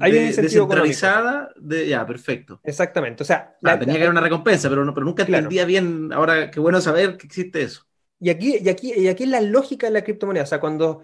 hay 0.00 0.12
descentralizada? 0.12 1.50
De, 1.56 1.86
ya, 1.86 2.06
perfecto. 2.06 2.60
Exactamente. 2.64 3.22
O 3.22 3.26
sea, 3.26 3.56
ah, 3.62 3.78
tenía 3.78 3.94
que 3.94 4.00
haber 4.00 4.10
una 4.10 4.20
recompensa, 4.20 4.68
pero, 4.68 4.84
no, 4.84 4.92
pero 4.92 5.06
nunca 5.06 5.22
entendía 5.22 5.64
bien. 5.64 6.12
Ahora, 6.12 6.50
qué 6.50 6.58
bueno 6.58 6.80
saber 6.80 7.16
que 7.16 7.26
existe 7.26 7.62
eso. 7.62 7.86
Y 8.18 8.30
aquí, 8.30 8.56
y, 8.60 8.68
aquí, 8.68 8.92
y 8.92 9.08
aquí 9.08 9.24
es 9.24 9.28
la 9.28 9.40
lógica 9.40 9.86
de 9.86 9.92
la 9.92 10.02
criptomoneda. 10.02 10.44
O 10.44 10.46
sea, 10.46 10.60
cuando 10.60 11.02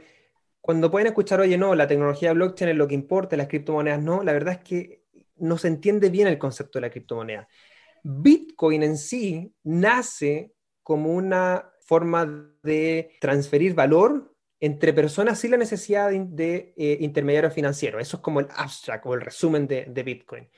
cuando 0.60 0.90
pueden 0.90 1.06
escuchar, 1.06 1.40
oye, 1.40 1.56
no, 1.56 1.74
la 1.74 1.86
tecnología 1.86 2.32
blockchain 2.32 2.70
es 2.70 2.76
lo 2.76 2.86
que 2.86 2.94
importa, 2.94 3.36
las 3.36 3.48
criptomonedas 3.48 4.02
no, 4.02 4.22
la 4.22 4.32
verdad 4.32 4.54
es 4.54 4.60
que 4.60 5.04
no 5.36 5.56
se 5.58 5.68
entiende 5.68 6.10
bien 6.10 6.28
el 6.28 6.38
concepto 6.38 6.78
de 6.78 6.82
la 6.82 6.90
criptomoneda. 6.90 7.48
Bitcoin 8.02 8.82
en 8.82 8.96
sí 8.96 9.54
nace 9.62 10.52
como 10.82 11.14
una 11.14 11.70
forma 11.86 12.26
de 12.62 13.16
transferir 13.20 13.74
valor 13.74 14.34
entre 14.60 14.92
personas 14.92 15.38
sin 15.38 15.52
la 15.52 15.56
necesidad 15.56 16.10
de, 16.10 16.74
eh, 16.76 16.98
intermediario 17.00 17.50
financiero. 17.50 17.98
Eso 17.98 18.18
es 18.18 18.22
como 18.22 18.40
el 18.40 18.48
abstract 18.54 19.06
o 19.06 19.14
el 19.14 19.22
resumen 19.22 19.66
de, 19.66 19.86
de 19.86 20.02
Bitcoin. 20.02 20.48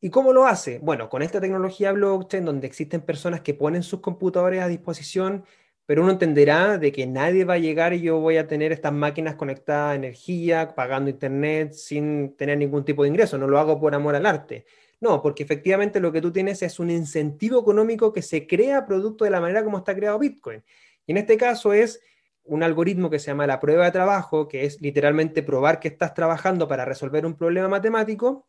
¿Y 0.00 0.10
cómo 0.10 0.32
lo 0.32 0.44
hace? 0.46 0.80
Bueno, 0.80 1.08
con 1.08 1.22
esta 1.22 1.40
tecnología 1.40 1.92
blockchain, 1.92 2.44
donde 2.44 2.66
existen 2.66 3.02
personas 3.02 3.42
que 3.42 3.54
ponen 3.54 3.84
sus 3.84 4.00
computadores 4.00 4.60
a 4.60 4.66
disposición 4.66 5.44
pero 5.92 6.04
uno 6.04 6.12
entenderá 6.12 6.78
de 6.78 6.90
que 6.90 7.06
nadie 7.06 7.44
va 7.44 7.52
a 7.52 7.58
llegar 7.58 7.92
y 7.92 8.00
yo 8.00 8.18
voy 8.18 8.38
a 8.38 8.46
tener 8.46 8.72
estas 8.72 8.94
máquinas 8.94 9.34
conectadas 9.34 9.92
a 9.92 9.94
energía, 9.94 10.74
pagando 10.74 11.10
internet, 11.10 11.74
sin 11.74 12.34
tener 12.34 12.56
ningún 12.56 12.82
tipo 12.82 13.02
de 13.02 13.10
ingreso. 13.10 13.36
No 13.36 13.46
lo 13.46 13.58
hago 13.58 13.78
por 13.78 13.94
amor 13.94 14.14
al 14.14 14.24
arte. 14.24 14.64
No, 15.00 15.20
porque 15.20 15.42
efectivamente 15.42 16.00
lo 16.00 16.10
que 16.10 16.22
tú 16.22 16.32
tienes 16.32 16.62
es 16.62 16.80
un 16.80 16.88
incentivo 16.88 17.60
económico 17.60 18.10
que 18.10 18.22
se 18.22 18.46
crea 18.46 18.86
producto 18.86 19.26
de 19.26 19.32
la 19.32 19.42
manera 19.42 19.62
como 19.62 19.76
está 19.76 19.94
creado 19.94 20.18
Bitcoin. 20.18 20.64
Y 21.04 21.12
en 21.12 21.18
este 21.18 21.36
caso 21.36 21.74
es 21.74 22.00
un 22.44 22.62
algoritmo 22.62 23.10
que 23.10 23.18
se 23.18 23.26
llama 23.26 23.46
la 23.46 23.60
prueba 23.60 23.84
de 23.84 23.90
trabajo, 23.90 24.48
que 24.48 24.64
es 24.64 24.80
literalmente 24.80 25.42
probar 25.42 25.78
que 25.78 25.88
estás 25.88 26.14
trabajando 26.14 26.66
para 26.68 26.86
resolver 26.86 27.26
un 27.26 27.36
problema 27.36 27.68
matemático. 27.68 28.46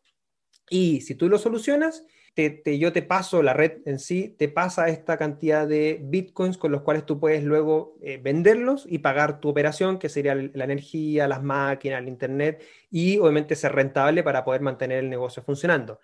Y 0.70 1.02
si 1.02 1.14
tú 1.14 1.28
lo 1.28 1.36
solucionas, 1.36 2.06
yo 2.36 2.92
te 2.92 3.02
paso, 3.02 3.42
la 3.42 3.52
red 3.52 3.78
en 3.86 4.00
sí, 4.00 4.34
te 4.36 4.48
pasa 4.48 4.88
esta 4.88 5.16
cantidad 5.16 5.68
de 5.68 6.00
bitcoins 6.02 6.58
con 6.58 6.72
los 6.72 6.82
cuales 6.82 7.06
tú 7.06 7.20
puedes 7.20 7.44
luego 7.44 7.96
eh, 8.02 8.18
venderlos 8.22 8.86
y 8.88 8.98
pagar 8.98 9.40
tu 9.40 9.48
operación, 9.48 9.98
que 9.98 10.08
sería 10.08 10.34
la 10.34 10.64
energía, 10.64 11.28
las 11.28 11.42
máquinas, 11.42 12.00
el 12.00 12.08
internet, 12.08 12.64
y 12.90 13.18
obviamente 13.18 13.54
ser 13.54 13.72
rentable 13.72 14.24
para 14.24 14.44
poder 14.44 14.62
mantener 14.62 14.98
el 14.98 15.10
negocio 15.10 15.44
funcionando. 15.44 16.00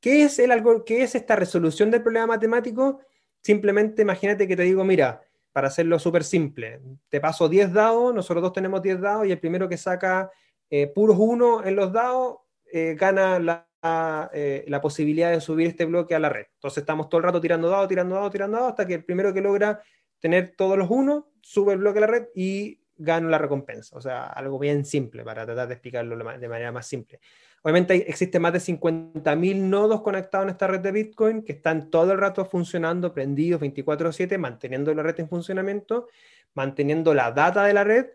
¿Qué 0.00 0.22
es, 0.24 0.38
el 0.38 0.50
algo, 0.50 0.84
qué 0.84 1.02
es 1.02 1.14
esta 1.14 1.36
resolución 1.36 1.90
del 1.90 2.02
problema 2.02 2.26
matemático? 2.26 3.00
Simplemente 3.42 4.02
imagínate 4.02 4.48
que 4.48 4.56
te 4.56 4.62
digo, 4.62 4.82
mira, 4.82 5.22
para 5.52 5.68
hacerlo 5.68 5.98
súper 5.98 6.24
simple, 6.24 6.80
te 7.10 7.20
paso 7.20 7.48
10 7.48 7.72
dados, 7.72 8.14
nosotros 8.14 8.42
dos 8.42 8.52
tenemos 8.52 8.82
10 8.82 9.00
dados 9.00 9.26
y 9.26 9.32
el 9.32 9.40
primero 9.40 9.68
que 9.68 9.76
saca 9.76 10.30
eh, 10.70 10.86
puros 10.86 11.16
1 11.18 11.64
en 11.64 11.76
los 11.76 11.92
dados 11.92 12.38
eh, 12.72 12.94
gana 12.98 13.38
la 13.38 13.65
eh, 13.82 14.64
la 14.68 14.80
posibilidad 14.80 15.30
de 15.30 15.40
subir 15.40 15.68
este 15.68 15.84
bloque 15.84 16.14
a 16.14 16.18
la 16.18 16.28
red. 16.28 16.46
Entonces 16.54 16.78
estamos 16.78 17.08
todo 17.08 17.18
el 17.18 17.24
rato 17.24 17.40
tirando 17.40 17.68
dados, 17.68 17.88
tirando 17.88 18.14
dados, 18.14 18.32
tirando 18.32 18.56
dados, 18.56 18.70
hasta 18.70 18.86
que 18.86 18.94
el 18.94 19.04
primero 19.04 19.32
que 19.32 19.40
logra 19.40 19.80
tener 20.18 20.54
todos 20.56 20.76
los 20.76 20.90
unos, 20.90 21.24
sube 21.42 21.74
el 21.74 21.78
bloque 21.78 21.98
a 21.98 22.02
la 22.02 22.06
red 22.06 22.26
y 22.34 22.80
gana 22.96 23.28
la 23.28 23.38
recompensa. 23.38 23.96
O 23.96 24.00
sea, 24.00 24.26
algo 24.26 24.58
bien 24.58 24.84
simple 24.84 25.22
para 25.22 25.44
tratar 25.44 25.68
de 25.68 25.74
explicarlo 25.74 26.16
de 26.16 26.48
manera 26.48 26.72
más 26.72 26.86
simple. 26.86 27.20
Obviamente 27.62 28.08
existen 28.08 28.42
más 28.42 28.52
de 28.52 28.60
50.000 28.60 29.56
nodos 29.56 30.00
conectados 30.02 30.44
en 30.44 30.50
esta 30.50 30.66
red 30.66 30.80
de 30.80 30.92
Bitcoin 30.92 31.42
que 31.42 31.52
están 31.52 31.90
todo 31.90 32.12
el 32.12 32.18
rato 32.18 32.44
funcionando, 32.44 33.12
prendidos 33.12 33.60
24/7, 33.60 34.38
manteniendo 34.38 34.94
la 34.94 35.02
red 35.02 35.18
en 35.20 35.28
funcionamiento, 35.28 36.08
manteniendo 36.54 37.12
la 37.12 37.32
data 37.32 37.64
de 37.64 37.74
la 37.74 37.84
red 37.84 38.06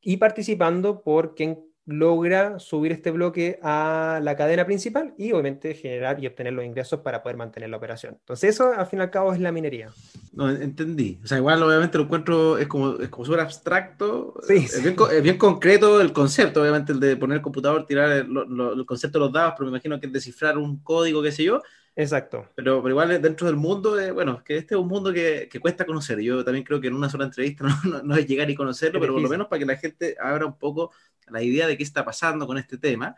y 0.00 0.16
participando 0.16 1.02
por 1.02 1.34
quien 1.34 1.73
logra 1.86 2.58
subir 2.58 2.92
este 2.92 3.10
bloque 3.10 3.58
a 3.62 4.18
la 4.22 4.36
cadena 4.36 4.64
principal 4.64 5.14
y 5.18 5.32
obviamente 5.32 5.74
generar 5.74 6.22
y 6.22 6.26
obtener 6.26 6.54
los 6.54 6.64
ingresos 6.64 7.00
para 7.00 7.22
poder 7.22 7.36
mantener 7.36 7.68
la 7.68 7.76
operación. 7.76 8.16
Entonces 8.20 8.54
eso 8.54 8.72
al 8.72 8.86
fin 8.86 9.00
y 9.00 9.02
al 9.02 9.10
cabo 9.10 9.32
es 9.32 9.40
la 9.40 9.52
minería. 9.52 9.90
No, 10.32 10.48
entendí. 10.48 11.20
O 11.22 11.26
sea, 11.26 11.38
igual 11.38 11.62
obviamente 11.62 11.98
lo 11.98 12.04
encuentro, 12.04 12.58
es 12.58 12.66
como, 12.68 12.98
es 12.98 13.08
como 13.08 13.24
súper 13.24 13.40
abstracto. 13.40 14.34
Sí, 14.46 14.56
es, 14.56 14.82
Bien, 14.82 14.96
es, 15.12 15.22
Bien, 15.22 15.36
concreto 15.36 16.00
el 16.00 16.12
concepto, 16.12 16.62
obviamente 16.62 16.92
el 16.92 17.00
de 17.00 17.16
poner 17.16 17.36
el 17.36 17.42
computador, 17.42 17.84
tirar 17.84 18.10
el, 18.12 18.86
concepto 18.86 19.18
de 19.18 19.24
los 19.26 19.32
dados, 19.32 19.54
pero 19.56 19.66
me 19.66 19.76
imagino 19.76 20.00
que 20.00 20.06
es 20.06 20.12
descifrar 20.12 20.56
un 20.56 20.78
código, 20.78 21.22
qué 21.22 21.32
sé 21.32 21.44
yo. 21.44 21.62
Exacto. 21.96 22.48
Pero, 22.56 22.82
pero 22.82 22.90
igual 22.90 23.22
dentro 23.22 23.46
del 23.46 23.56
mundo, 23.56 23.96
bueno, 24.12 24.42
que 24.42 24.56
este 24.56 24.74
es 24.74 24.80
un 24.80 24.88
mundo 24.88 25.12
que, 25.12 25.48
que, 25.50 25.60
cuesta 25.60 25.86
conocer. 25.86 26.20
Yo 26.20 26.44
también 26.44 26.64
creo 26.64 26.80
que 26.80 26.88
en 26.88 26.94
una 26.94 27.08
sola 27.08 27.24
entrevista 27.24 27.64
no, 27.84 28.02
no, 28.02 28.16
es 28.16 28.26
llegar 28.26 28.50
y 28.50 28.54
conocerlo, 28.54 29.00
pero 29.00 29.12
por 29.12 29.22
lo 29.22 29.28
menos 29.28 29.46
para 29.46 29.60
que 29.60 29.66
la 29.66 29.76
gente 29.76 30.16
abra 30.20 30.46
un 30.46 30.58
poco 30.58 30.92
la 31.28 31.42
idea 31.42 31.66
de 31.66 31.76
qué 31.76 31.82
está 31.82 32.04
pasando 32.04 32.46
con 32.46 32.58
este 32.58 32.78
tema. 32.78 33.14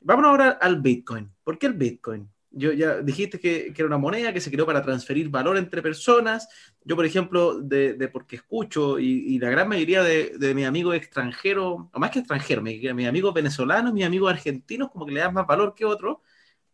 Vamos 0.00 0.26
ahora 0.26 0.50
al 0.50 0.80
Bitcoin. 0.80 1.30
¿Por 1.42 1.58
qué 1.58 1.66
el 1.66 1.74
Bitcoin? 1.74 2.28
yo 2.52 2.72
ya 2.72 3.00
dijiste 3.00 3.38
que, 3.38 3.72
que, 3.72 3.82
era 3.82 3.86
una 3.86 3.98
moneda 3.98 4.32
que 4.32 4.40
se 4.40 4.50
creó 4.50 4.66
para 4.66 4.82
transferir 4.82 5.28
valor 5.28 5.56
entre 5.56 5.82
personas. 5.82 6.48
Yo, 6.84 6.96
por 6.96 7.06
ejemplo, 7.06 7.60
de, 7.60 7.94
de 7.94 8.08
porque 8.08 8.36
escucho 8.36 8.98
y, 8.98 9.06
y, 9.06 9.38
la 9.38 9.50
gran 9.50 9.68
mayoría 9.68 10.02
de, 10.02 10.34
de 10.36 10.54
mis 10.54 10.66
amigos 10.66 10.96
extranjeros, 10.96 11.86
o 11.92 11.98
más 11.98 12.10
que 12.10 12.18
extranjeros, 12.20 12.64
mis, 12.64 12.92
mis, 12.94 13.06
amigos 13.06 13.32
venezolanos, 13.34 13.92
mis 13.92 14.04
amigos 14.04 14.32
argentinos, 14.32 14.90
como 14.90 15.06
que 15.06 15.12
le 15.12 15.20
dan 15.20 15.34
más 15.34 15.46
valor 15.46 15.74
que 15.74 15.84
otros. 15.84 16.18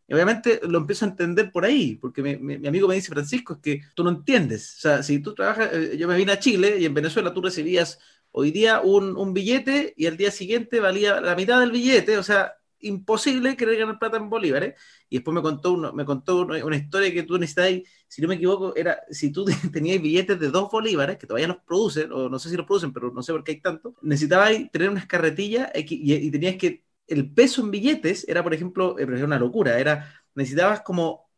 Obviamente 0.08 0.60
lo 0.62 0.78
empiezo 0.78 1.04
a 1.04 1.08
entender 1.08 1.50
por 1.50 1.64
ahí, 1.64 1.96
porque 1.96 2.22
mi, 2.22 2.36
mi, 2.36 2.58
mi, 2.58 2.68
amigo 2.68 2.86
me 2.86 2.94
dice, 2.94 3.08
Francisco, 3.08 3.54
es 3.54 3.58
que 3.60 3.80
tú 3.94 4.04
no 4.04 4.10
entiendes. 4.10 4.76
O 4.76 4.80
sea, 4.80 5.02
si 5.02 5.18
tú 5.18 5.34
trabajas, 5.34 5.70
eh, 5.72 5.96
yo 5.98 6.06
me 6.06 6.16
vine 6.16 6.32
a 6.32 6.38
Chile 6.38 6.76
y 6.78 6.84
en 6.84 6.94
Venezuela 6.94 7.34
tú 7.34 7.42
recibías 7.42 7.98
hoy 8.30 8.52
día 8.52 8.80
un, 8.80 9.16
un 9.16 9.32
billete 9.32 9.94
y 9.96 10.06
el 10.06 10.16
día 10.16 10.30
siguiente 10.30 10.78
valía 10.78 11.20
la 11.20 11.34
mitad 11.34 11.58
del 11.58 11.72
billete, 11.72 12.18
o 12.18 12.22
sea, 12.22 12.54
imposible 12.80 13.56
querer 13.56 13.78
ganar 13.78 13.98
plata 13.98 14.16
en 14.16 14.30
bolívares. 14.30 14.74
Y 15.08 15.16
después 15.16 15.34
me 15.34 15.42
contó, 15.42 15.72
uno, 15.72 15.92
me 15.92 16.04
contó 16.04 16.42
una 16.42 16.76
historia 16.76 17.12
que 17.12 17.22
tú 17.22 17.38
necesitabas, 17.38 17.82
si 18.08 18.22
no 18.22 18.28
me 18.28 18.36
equivoco, 18.36 18.74
era 18.76 19.00
si 19.10 19.32
tú 19.32 19.44
tenías 19.72 20.00
billetes 20.00 20.38
de 20.38 20.50
dos 20.50 20.70
bolívares, 20.70 21.16
que 21.16 21.26
todavía 21.26 21.48
los 21.48 21.58
producen, 21.58 22.12
o 22.12 22.28
no 22.28 22.38
sé 22.38 22.50
si 22.50 22.56
los 22.56 22.66
producen, 22.66 22.92
pero 22.92 23.10
no 23.12 23.22
sé 23.22 23.32
por 23.32 23.44
qué 23.44 23.52
hay 23.52 23.60
tanto, 23.60 23.94
necesitabas 24.02 24.52
tener 24.70 24.90
unas 24.90 25.06
carretillas 25.06 25.70
y, 25.74 26.12
y 26.12 26.30
tenías 26.30 26.56
que, 26.56 26.85
el 27.06 27.32
peso 27.32 27.62
en 27.62 27.70
billetes 27.70 28.26
era, 28.28 28.42
por 28.42 28.54
ejemplo, 28.54 28.98
era 28.98 29.24
una 29.24 29.38
locura, 29.38 29.78
era, 29.78 30.12
necesitabas 30.34 30.80
como 30.82 31.28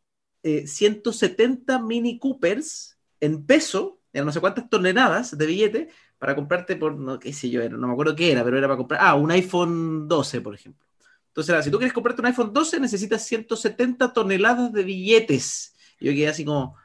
eh, 0.43 0.67
170 0.67 1.79
Mini 1.81 2.19
Coopers 2.19 2.97
en 3.19 3.45
peso, 3.45 4.01
eran 4.13 4.25
no 4.25 4.31
sé 4.31 4.39
cuántas 4.39 4.69
toneladas 4.69 5.37
de 5.37 5.45
billetes, 5.45 5.93
para 6.17 6.35
comprarte 6.35 6.75
por, 6.75 6.95
no 6.97 7.19
qué 7.19 7.33
sé 7.33 7.49
yo, 7.49 7.67
no 7.69 7.87
me 7.87 7.93
acuerdo 7.93 8.15
qué 8.15 8.31
era, 8.31 8.43
pero 8.43 8.57
era 8.57 8.67
para 8.67 8.77
comprar, 8.77 9.01
ah, 9.03 9.15
un 9.15 9.31
iPhone 9.31 10.07
12, 10.07 10.41
por 10.41 10.55
ejemplo. 10.55 10.85
Entonces, 11.27 11.63
si 11.63 11.71
tú 11.71 11.77
quieres 11.77 11.93
comprarte 11.93 12.21
un 12.21 12.27
iPhone 12.27 12.51
12, 12.53 12.79
necesitas 12.79 13.25
170 13.25 14.11
toneladas 14.13 14.73
de 14.73 14.83
billetes. 14.83 15.75
Yo 15.99 16.11
quedé 16.11 16.27
así 16.27 16.43
como, 16.43 16.75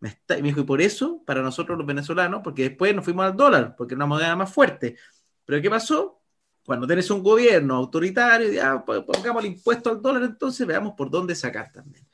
me 0.00 0.10
está... 0.10 0.38
y 0.38 0.42
me 0.42 0.48
dijo, 0.48 0.60
y 0.60 0.64
por 0.64 0.80
eso, 0.80 1.22
para 1.26 1.42
nosotros 1.42 1.78
los 1.78 1.86
venezolanos, 1.86 2.40
porque 2.44 2.64
después 2.70 2.94
nos 2.94 3.04
fuimos 3.04 3.26
al 3.26 3.36
dólar, 3.36 3.74
porque 3.76 3.94
era 3.94 3.98
una 3.98 4.06
moneda 4.06 4.36
más 4.36 4.52
fuerte. 4.52 4.96
Pero 5.44 5.60
¿qué 5.62 5.70
pasó? 5.70 6.19
Cuando 6.70 6.86
tienes 6.86 7.10
un 7.10 7.20
gobierno 7.20 7.74
autoritario, 7.74 8.52
ya 8.52 8.84
pongamos 8.84 9.42
el 9.42 9.50
impuesto 9.50 9.90
al 9.90 10.00
dólar, 10.00 10.22
entonces 10.22 10.64
veamos 10.64 10.94
por 10.96 11.10
dónde 11.10 11.34
sacar 11.34 11.72
también. 11.72 12.06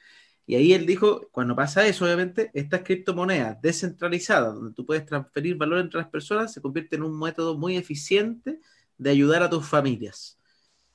Y 0.46 0.54
ahí 0.54 0.72
él 0.72 0.86
dijo, 0.86 1.28
cuando 1.30 1.54
pasa 1.54 1.86
eso, 1.86 2.06
obviamente, 2.06 2.50
estas 2.54 2.80
criptomonedas 2.80 3.60
descentralizadas, 3.60 4.54
donde 4.54 4.72
tú 4.72 4.86
puedes 4.86 5.04
transferir 5.04 5.58
valor 5.58 5.80
entre 5.80 6.00
las 6.00 6.08
personas, 6.08 6.54
se 6.54 6.62
convierte 6.62 6.96
en 6.96 7.02
un 7.02 7.18
método 7.18 7.58
muy 7.58 7.76
eficiente 7.76 8.58
de 8.96 9.10
ayudar 9.10 9.42
a 9.42 9.50
tus 9.50 9.68
familias. 9.68 10.40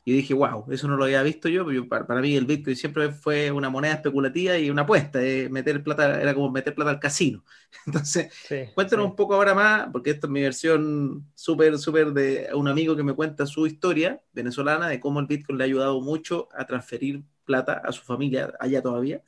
Y 0.03 0.13
dije, 0.13 0.33
wow, 0.33 0.65
eso 0.71 0.87
no 0.87 0.97
lo 0.97 1.03
había 1.03 1.21
visto 1.21 1.47
yo, 1.47 1.63
pero 1.63 1.87
para, 1.87 2.07
para, 2.07 2.21
mí 2.21 2.35
el 2.35 2.45
Bitcoin 2.45 2.75
siempre 2.75 3.11
fue 3.11 3.51
una 3.51 3.69
moneda 3.69 3.93
especulativa 3.93 4.57
y 4.57 4.71
una 4.71 4.81
apuesta, 4.81 5.21
eh, 5.23 5.47
meter 5.47 5.83
plata 5.83 6.19
era 6.19 6.33
como 6.33 6.49
meter 6.49 6.73
plata 6.73 6.89
al 6.89 6.99
casino. 6.99 7.43
Entonces, 7.85 8.33
sí, 8.47 8.63
cuéntanos 8.73 9.05
sí. 9.05 9.09
un 9.11 9.15
poco 9.15 9.35
ahora 9.35 9.53
más, 9.53 9.89
porque 9.91 10.09
esta 10.09 10.25
es 10.25 10.31
mi 10.31 10.41
versión 10.41 11.27
súper, 11.35 11.77
súper 11.77 12.13
de 12.13 12.49
un 12.55 12.67
amigo 12.67 12.95
que 12.95 13.03
me 13.03 13.13
cuenta 13.13 13.45
su 13.45 13.67
historia 13.67 14.21
venezolana, 14.33 14.87
de 14.87 14.99
cómo 14.99 15.19
el 15.19 15.27
Bitcoin 15.27 15.59
le 15.59 15.65
ha 15.65 15.67
ayudado 15.67 16.01
mucho 16.01 16.49
a 16.53 16.65
transferir 16.65 17.23
plata 17.45 17.73
a 17.73 17.91
su 17.91 18.01
familia 18.03 18.53
allá 18.59 18.81
todavía. 18.81 19.21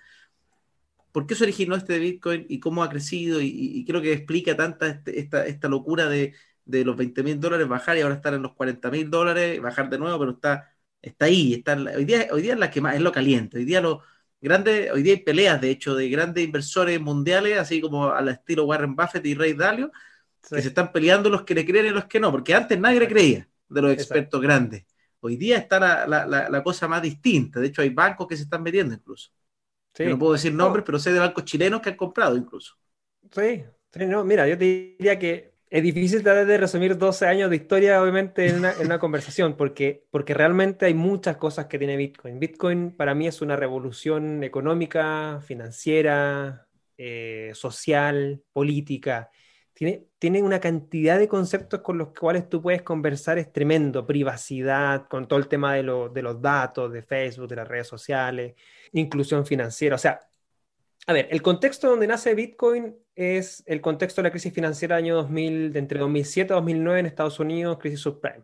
¿Por 1.11 1.27
qué 1.27 1.35
se 1.35 1.43
originó 1.43 1.75
este 1.75 1.99
Bitcoin 1.99 2.47
y 2.49 2.59
cómo 2.59 2.81
ha 2.81 2.89
crecido? 2.89 3.39
Y, 3.39 3.47
y 3.47 3.85
creo 3.85 4.01
que 4.01 4.13
explica 4.13 4.57
tanta 4.57 4.87
este, 4.87 5.19
esta, 5.19 5.45
esta 5.45 5.67
locura 5.67 6.09
de 6.09 6.33
de 6.65 6.85
los 6.85 6.95
20 6.95 7.23
mil 7.23 7.39
dólares 7.39 7.67
bajar 7.67 7.97
y 7.97 8.01
ahora 8.01 8.15
estar 8.15 8.33
en 8.33 8.41
los 8.41 8.53
40 8.53 8.89
mil 8.91 9.09
dólares, 9.09 9.61
bajar 9.61 9.89
de 9.89 9.97
nuevo, 9.97 10.19
pero 10.19 10.31
está, 10.31 10.73
está 11.01 11.25
ahí, 11.25 11.53
está, 11.53 11.75
hoy, 11.95 12.05
día, 12.05 12.27
hoy 12.31 12.41
día 12.41 12.53
es 12.53 12.59
la 12.59 12.71
que 12.71 12.81
más, 12.81 12.95
es 12.95 13.01
lo 13.01 13.11
caliente, 13.11 13.57
hoy 13.57 13.65
día 13.65 13.81
lo 13.81 14.01
grande, 14.41 14.91
hoy 14.91 15.03
día 15.03 15.13
hay 15.13 15.21
peleas 15.21 15.61
de 15.61 15.69
hecho 15.69 15.95
de 15.95 16.09
grandes 16.09 16.43
inversores 16.43 16.99
mundiales, 16.99 17.57
así 17.57 17.81
como 17.81 18.09
al 18.09 18.29
estilo 18.29 18.65
Warren 18.65 18.95
Buffett 18.95 19.25
y 19.25 19.35
Ray 19.35 19.53
Dalio, 19.53 19.91
sí. 20.41 20.55
que 20.55 20.61
se 20.61 20.67
están 20.69 20.91
peleando 20.91 21.29
los 21.29 21.43
que 21.43 21.55
le 21.55 21.65
creen 21.65 21.87
y 21.87 21.89
los 21.89 22.05
que 22.05 22.19
no, 22.19 22.31
porque 22.31 22.53
antes 22.53 22.79
nadie 22.79 22.99
le 22.99 23.07
creía 23.07 23.49
de 23.69 23.81
los 23.81 23.91
expertos 23.91 24.39
Exacto. 24.39 24.39
grandes. 24.39 24.85
Hoy 25.21 25.37
día 25.37 25.57
está 25.57 25.79
la, 25.79 26.05
la, 26.05 26.25
la, 26.25 26.49
la, 26.49 26.63
cosa 26.63 26.87
más 26.87 27.01
distinta, 27.01 27.61
de 27.61 27.67
hecho 27.67 27.81
hay 27.81 27.89
bancos 27.89 28.27
que 28.27 28.35
se 28.35 28.43
están 28.43 28.61
metiendo 28.61 28.93
incluso. 28.93 29.31
Sí. 29.93 30.05
No 30.05 30.19
puedo 30.19 30.33
decir 30.33 30.53
nombres, 30.53 30.83
pero 30.85 30.99
sé 30.99 31.13
de 31.13 31.19
bancos 31.19 31.45
chilenos 31.45 31.81
que 31.81 31.89
han 31.89 31.95
comprado 31.95 32.35
incluso. 32.35 32.75
Sí, 33.31 33.63
sí 33.93 34.05
no, 34.05 34.25
mira, 34.25 34.47
yo 34.47 34.57
te 34.57 34.95
diría 34.97 35.17
que 35.17 35.52
es 35.73 35.81
difícil 35.81 36.21
tratar 36.21 36.45
de 36.45 36.59
resumir 36.59 36.99
12 36.99 37.25
años 37.25 37.49
de 37.49 37.55
historia, 37.55 37.99
obviamente, 37.99 38.47
en 38.47 38.57
una, 38.57 38.73
en 38.73 38.85
una, 38.85 38.99
conversación, 38.99 39.57
porque, 39.57 40.05
porque 40.11 40.35
realmente 40.35 40.85
hay 40.85 40.93
muchas 40.93 41.37
cosas 41.37 41.65
que 41.65 41.79
tiene 41.79 41.97
Bitcoin. 41.97 42.39
Bitcoin 42.39 42.95
para 42.95 43.15
mí 43.15 43.25
es 43.25 43.41
una 43.41 43.55
revolución 43.55 44.43
económica, 44.43 45.41
financiera, 45.43 46.67
eh, 46.95 47.53
social, 47.55 48.43
política. 48.53 49.31
Tiene, 49.73 50.05
tiene 50.19 50.43
una 50.43 50.59
cantidad 50.59 51.17
de 51.17 51.27
conceptos 51.27 51.81
con 51.81 51.97
los 51.97 52.09
cuales 52.09 52.47
tú 52.49 52.61
puedes 52.61 52.83
conversar, 52.83 53.39
es 53.39 53.51
tremendo. 53.51 54.05
Privacidad, 54.05 55.07
con 55.07 55.27
todo 55.27 55.39
el 55.39 55.47
tema 55.47 55.73
de, 55.73 55.81
lo, 55.81 56.07
de 56.07 56.21
los 56.21 56.39
datos, 56.39 56.93
de 56.93 57.01
Facebook, 57.01 57.47
de 57.47 57.55
las 57.55 57.67
redes 57.67 57.87
sociales, 57.87 58.53
inclusión 58.91 59.43
financiera. 59.43 59.95
O 59.95 59.99
sea, 59.99 60.19
a 61.05 61.13
ver, 61.13 61.27
el 61.31 61.41
contexto 61.41 61.89
donde 61.89 62.07
nace 62.07 62.33
Bitcoin 62.33 62.95
es 63.15 63.63
el 63.65 63.81
contexto 63.81 64.21
de 64.21 64.27
la 64.27 64.31
crisis 64.31 64.53
financiera 64.53 64.95
año 64.95 65.15
2000, 65.15 65.73
de 65.73 65.79
entre 65.79 65.99
2007 65.99 66.53
y 66.53 66.55
2009 66.55 66.99
en 66.99 67.05
Estados 67.05 67.39
Unidos, 67.39 67.77
crisis 67.77 67.99
subprime. 67.99 68.43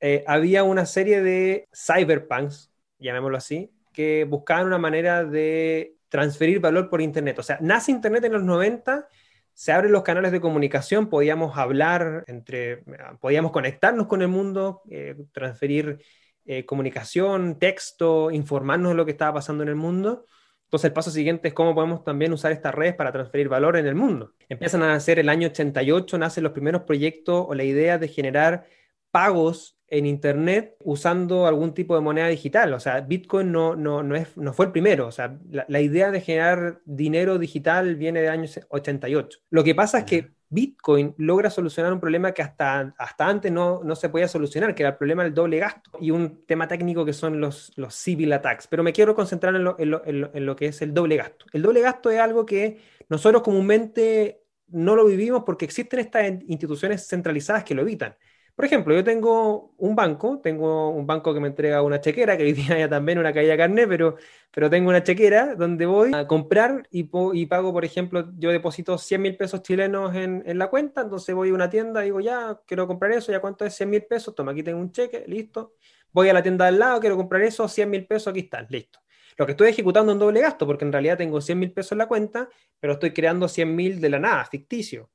Eh, 0.00 0.24
había 0.26 0.64
una 0.64 0.86
serie 0.86 1.22
de 1.22 1.68
cyberpunks, 1.72 2.72
llamémoslo 2.98 3.36
así, 3.36 3.70
que 3.92 4.24
buscaban 4.24 4.66
una 4.66 4.78
manera 4.78 5.24
de 5.24 5.94
transferir 6.08 6.58
valor 6.58 6.90
por 6.90 7.00
Internet. 7.00 7.38
O 7.38 7.42
sea, 7.44 7.58
nace 7.60 7.92
Internet 7.92 8.24
en 8.24 8.32
los 8.32 8.42
90, 8.42 9.08
se 9.54 9.70
abren 9.70 9.92
los 9.92 10.02
canales 10.02 10.32
de 10.32 10.40
comunicación, 10.40 11.08
podíamos 11.08 11.56
hablar 11.56 12.24
entre, 12.26 12.82
podíamos 13.20 13.52
conectarnos 13.52 14.08
con 14.08 14.22
el 14.22 14.28
mundo, 14.28 14.82
eh, 14.90 15.14
transferir 15.30 16.02
eh, 16.44 16.64
comunicación, 16.64 17.60
texto, 17.60 18.32
informarnos 18.32 18.90
de 18.90 18.96
lo 18.96 19.04
que 19.04 19.12
estaba 19.12 19.34
pasando 19.34 19.62
en 19.62 19.68
el 19.68 19.76
mundo 19.76 20.26
entonces 20.72 20.88
el 20.88 20.94
paso 20.94 21.10
siguiente 21.10 21.48
es 21.48 21.54
cómo 21.54 21.74
podemos 21.74 22.02
también 22.02 22.32
usar 22.32 22.50
estas 22.50 22.74
redes 22.74 22.94
para 22.94 23.12
transferir 23.12 23.46
valor 23.46 23.76
en 23.76 23.86
el 23.86 23.94
mundo. 23.94 24.32
Empiezan 24.48 24.82
a 24.82 24.86
nacer 24.86 25.18
el 25.18 25.28
año 25.28 25.48
88, 25.48 26.16
nacen 26.16 26.42
los 26.44 26.54
primeros 26.54 26.84
proyectos 26.84 27.44
o 27.46 27.54
la 27.54 27.62
idea 27.62 27.98
de 27.98 28.08
generar 28.08 28.64
pagos 29.10 29.76
en 29.92 30.06
Internet 30.06 30.74
usando 30.82 31.46
algún 31.46 31.74
tipo 31.74 31.94
de 31.94 32.00
moneda 32.00 32.26
digital. 32.28 32.72
O 32.72 32.80
sea, 32.80 33.02
Bitcoin 33.02 33.52
no, 33.52 33.76
no, 33.76 34.02
no, 34.02 34.16
es, 34.16 34.34
no 34.38 34.54
fue 34.54 34.66
el 34.66 34.72
primero. 34.72 35.06
O 35.06 35.12
sea, 35.12 35.38
la, 35.50 35.66
la 35.68 35.80
idea 35.82 36.10
de 36.10 36.22
generar 36.22 36.80
dinero 36.86 37.38
digital 37.38 37.96
viene 37.96 38.22
de 38.22 38.30
año 38.30 38.48
88. 38.70 39.40
Lo 39.50 39.62
que 39.62 39.74
pasa 39.74 39.98
es 39.98 40.04
que 40.04 40.30
Bitcoin 40.48 41.14
logra 41.18 41.50
solucionar 41.50 41.92
un 41.92 42.00
problema 42.00 42.32
que 42.32 42.40
hasta, 42.40 42.94
hasta 42.96 43.26
antes 43.26 43.52
no, 43.52 43.82
no, 43.84 43.94
se 43.94 44.08
podía 44.08 44.28
solucionar, 44.28 44.74
que 44.74 44.82
era 44.82 44.90
el 44.90 44.96
problema 44.96 45.24
del 45.24 45.34
doble 45.34 45.58
gasto 45.58 45.90
y 46.00 46.10
un 46.10 46.46
tema 46.46 46.66
técnico 46.66 47.04
que 47.04 47.12
son 47.12 47.38
los, 47.38 47.70
los 47.76 47.94
civil 47.94 48.32
attacks. 48.32 48.68
Pero 48.68 48.82
me 48.82 48.94
quiero 48.94 49.14
concentrar 49.14 49.54
en 49.54 49.64
lo, 49.64 49.76
en, 49.78 49.90
lo, 49.90 50.02
en 50.06 50.46
lo, 50.46 50.56
que 50.56 50.66
es 50.66 50.80
el 50.80 50.94
doble 50.94 51.16
gasto. 51.16 51.44
El 51.52 51.60
doble 51.60 51.82
gasto 51.82 52.10
es 52.10 52.18
algo 52.18 52.46
que 52.46 52.80
nosotros 53.10 53.42
comúnmente 53.42 54.42
no 54.68 54.96
lo 54.96 55.04
vivimos 55.04 55.42
porque 55.44 55.66
existen 55.66 56.00
estas 56.00 56.30
instituciones 56.46 57.06
centralizadas 57.06 57.64
que 57.64 57.74
lo 57.74 57.82
evitan. 57.82 58.16
Por 58.54 58.66
ejemplo, 58.66 58.94
yo 58.94 59.02
tengo 59.02 59.72
un 59.78 59.96
banco, 59.96 60.38
tengo 60.42 60.90
un 60.90 61.06
banco 61.06 61.32
que 61.32 61.40
me 61.40 61.48
entrega 61.48 61.80
una 61.80 62.02
chequera, 62.02 62.36
que 62.36 62.42
hoy 62.42 62.52
día 62.52 62.78
ya 62.78 62.88
también 62.88 63.18
una 63.18 63.32
caída 63.32 63.56
carne, 63.56 63.88
pero, 63.88 64.16
pero 64.50 64.68
tengo 64.68 64.90
una 64.90 65.02
chequera 65.02 65.54
donde 65.54 65.86
voy 65.86 66.12
a 66.14 66.26
comprar 66.26 66.86
y, 66.90 67.04
pago, 67.46 67.72
por 67.72 67.84
ejemplo, 67.86 68.30
yo 68.36 68.50
deposito 68.50 68.98
100 68.98 69.22
mil 69.22 69.36
pesos 69.36 69.62
chilenos 69.62 70.14
en, 70.14 70.42
la 70.58 70.68
cuenta, 70.68 71.00
entonces 71.00 71.34
voy 71.34 71.48
a 71.48 71.54
una 71.54 71.70
tienda, 71.70 72.02
digo, 72.02 72.20
ya, 72.20 72.60
quiero 72.66 72.86
comprar 72.86 73.12
eso, 73.12 73.32
ya 73.32 73.40
cuánto 73.40 73.64
es 73.64 73.74
100 73.74 73.88
mil 73.88 74.02
pesos, 74.02 74.34
toma, 74.34 74.52
aquí 74.52 74.62
tengo 74.62 74.80
un 74.80 74.92
cheque, 74.92 75.24
listo. 75.26 75.74
Voy 76.12 76.28
a 76.28 76.34
la 76.34 76.42
tienda 76.42 76.66
al 76.66 76.78
lado, 76.78 77.00
quiero 77.00 77.16
comprar 77.16 77.40
eso, 77.40 77.66
100 77.66 77.88
mil 77.88 78.06
pesos, 78.06 78.28
aquí 78.28 78.40
están, 78.40 78.66
listo. 78.68 78.98
Lo 79.38 79.46
que 79.46 79.52
estoy 79.52 79.70
ejecutando 79.70 80.12
en 80.12 80.18
doble 80.18 80.42
gasto, 80.42 80.66
porque 80.66 80.84
en 80.84 80.92
realidad 80.92 81.16
tengo 81.16 81.40
100 81.40 81.58
mil 81.58 81.72
pesos 81.72 81.92
en 81.92 81.98
la 81.98 82.06
cuenta, 82.06 82.50
pero 82.78 82.92
estoy 82.92 83.12
creando 83.12 83.48
100 83.48 83.74
mil 83.74 83.98
de 83.98 84.10
la 84.10 84.18
nada, 84.18 84.44
ficticio. 84.44 85.10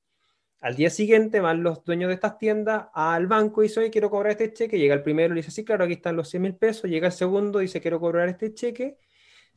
Al 0.59 0.75
día 0.75 0.89
siguiente 0.89 1.39
van 1.39 1.61
los 1.61 1.83
dueños 1.83 2.07
de 2.07 2.15
estas 2.15 2.37
tiendas 2.39 2.87
al 2.93 3.27
banco 3.27 3.61
y 3.61 3.67
dice, 3.67 3.79
oye, 3.79 3.91
quiero 3.91 4.09
cobrar 4.09 4.31
este 4.31 4.51
cheque. 4.53 4.79
Llega 4.79 4.95
el 4.95 5.03
primero 5.03 5.33
y 5.33 5.37
dice, 5.37 5.51
sí, 5.51 5.63
claro, 5.63 5.83
aquí 5.83 5.93
están 5.93 6.15
los 6.15 6.29
100 6.29 6.41
mil 6.41 6.55
pesos. 6.55 6.89
Llega 6.89 7.07
el 7.07 7.13
segundo 7.13 7.59
y 7.61 7.65
dice, 7.65 7.79
quiero 7.79 7.99
cobrar 7.99 8.27
este 8.27 8.53
cheque. 8.53 8.97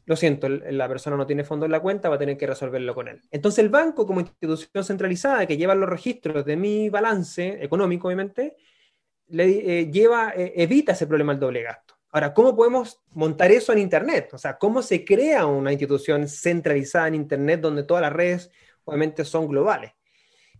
Lo 0.05 0.17
siento, 0.17 0.49
la 0.49 0.89
persona 0.89 1.17
no 1.17 1.27
tiene 1.27 1.45
fondo 1.45 1.67
en 1.67 1.73
la 1.73 1.81
cuenta, 1.81 2.09
va 2.09 2.17
a 2.17 2.19
tener 2.19 2.37
que 2.37 2.47
resolverlo 2.47 2.95
con 2.95 3.09
él. 3.09 3.21
Entonces 3.31 3.61
el 3.61 3.71
banco, 3.71 4.07
como 4.07 4.21
institución 4.21 4.85
centralizada 4.85 5.47
que 5.47 5.57
lleva 5.57 5.75
los 5.75 5.89
registros 5.89 6.45
de 6.45 6.57
mi 6.57 6.91
balance 6.91 7.63
económico, 7.63 8.09
obviamente, 8.09 8.57
eh, 9.29 9.91
lleva, 9.93 10.33
eh, 10.37 10.53
evita 10.57 10.93
ese 10.93 11.07
problema 11.07 11.33
del 11.33 11.41
doble 11.41 11.63
gasto. 11.63 11.95
Ahora, 12.13 12.35
¿cómo 12.35 12.57
podemos 12.57 13.01
montar 13.13 13.53
eso 13.53 13.73
en 13.73 13.79
Internet? 13.79 14.31
O 14.33 14.39
sea, 14.39 14.59
¿cómo 14.59 14.83
se 14.83 15.05
crea 15.05 15.47
una 15.47 15.71
institución 15.71 16.27
centralizada 16.29 17.09
en 17.09 17.15
Internet 17.15 17.61
donde 17.61 17.85
todas 17.85 18.03
las 18.03 18.13
redes, 18.13 18.51
obviamente, 18.85 19.25
son 19.25 19.47
globales? 19.47 19.93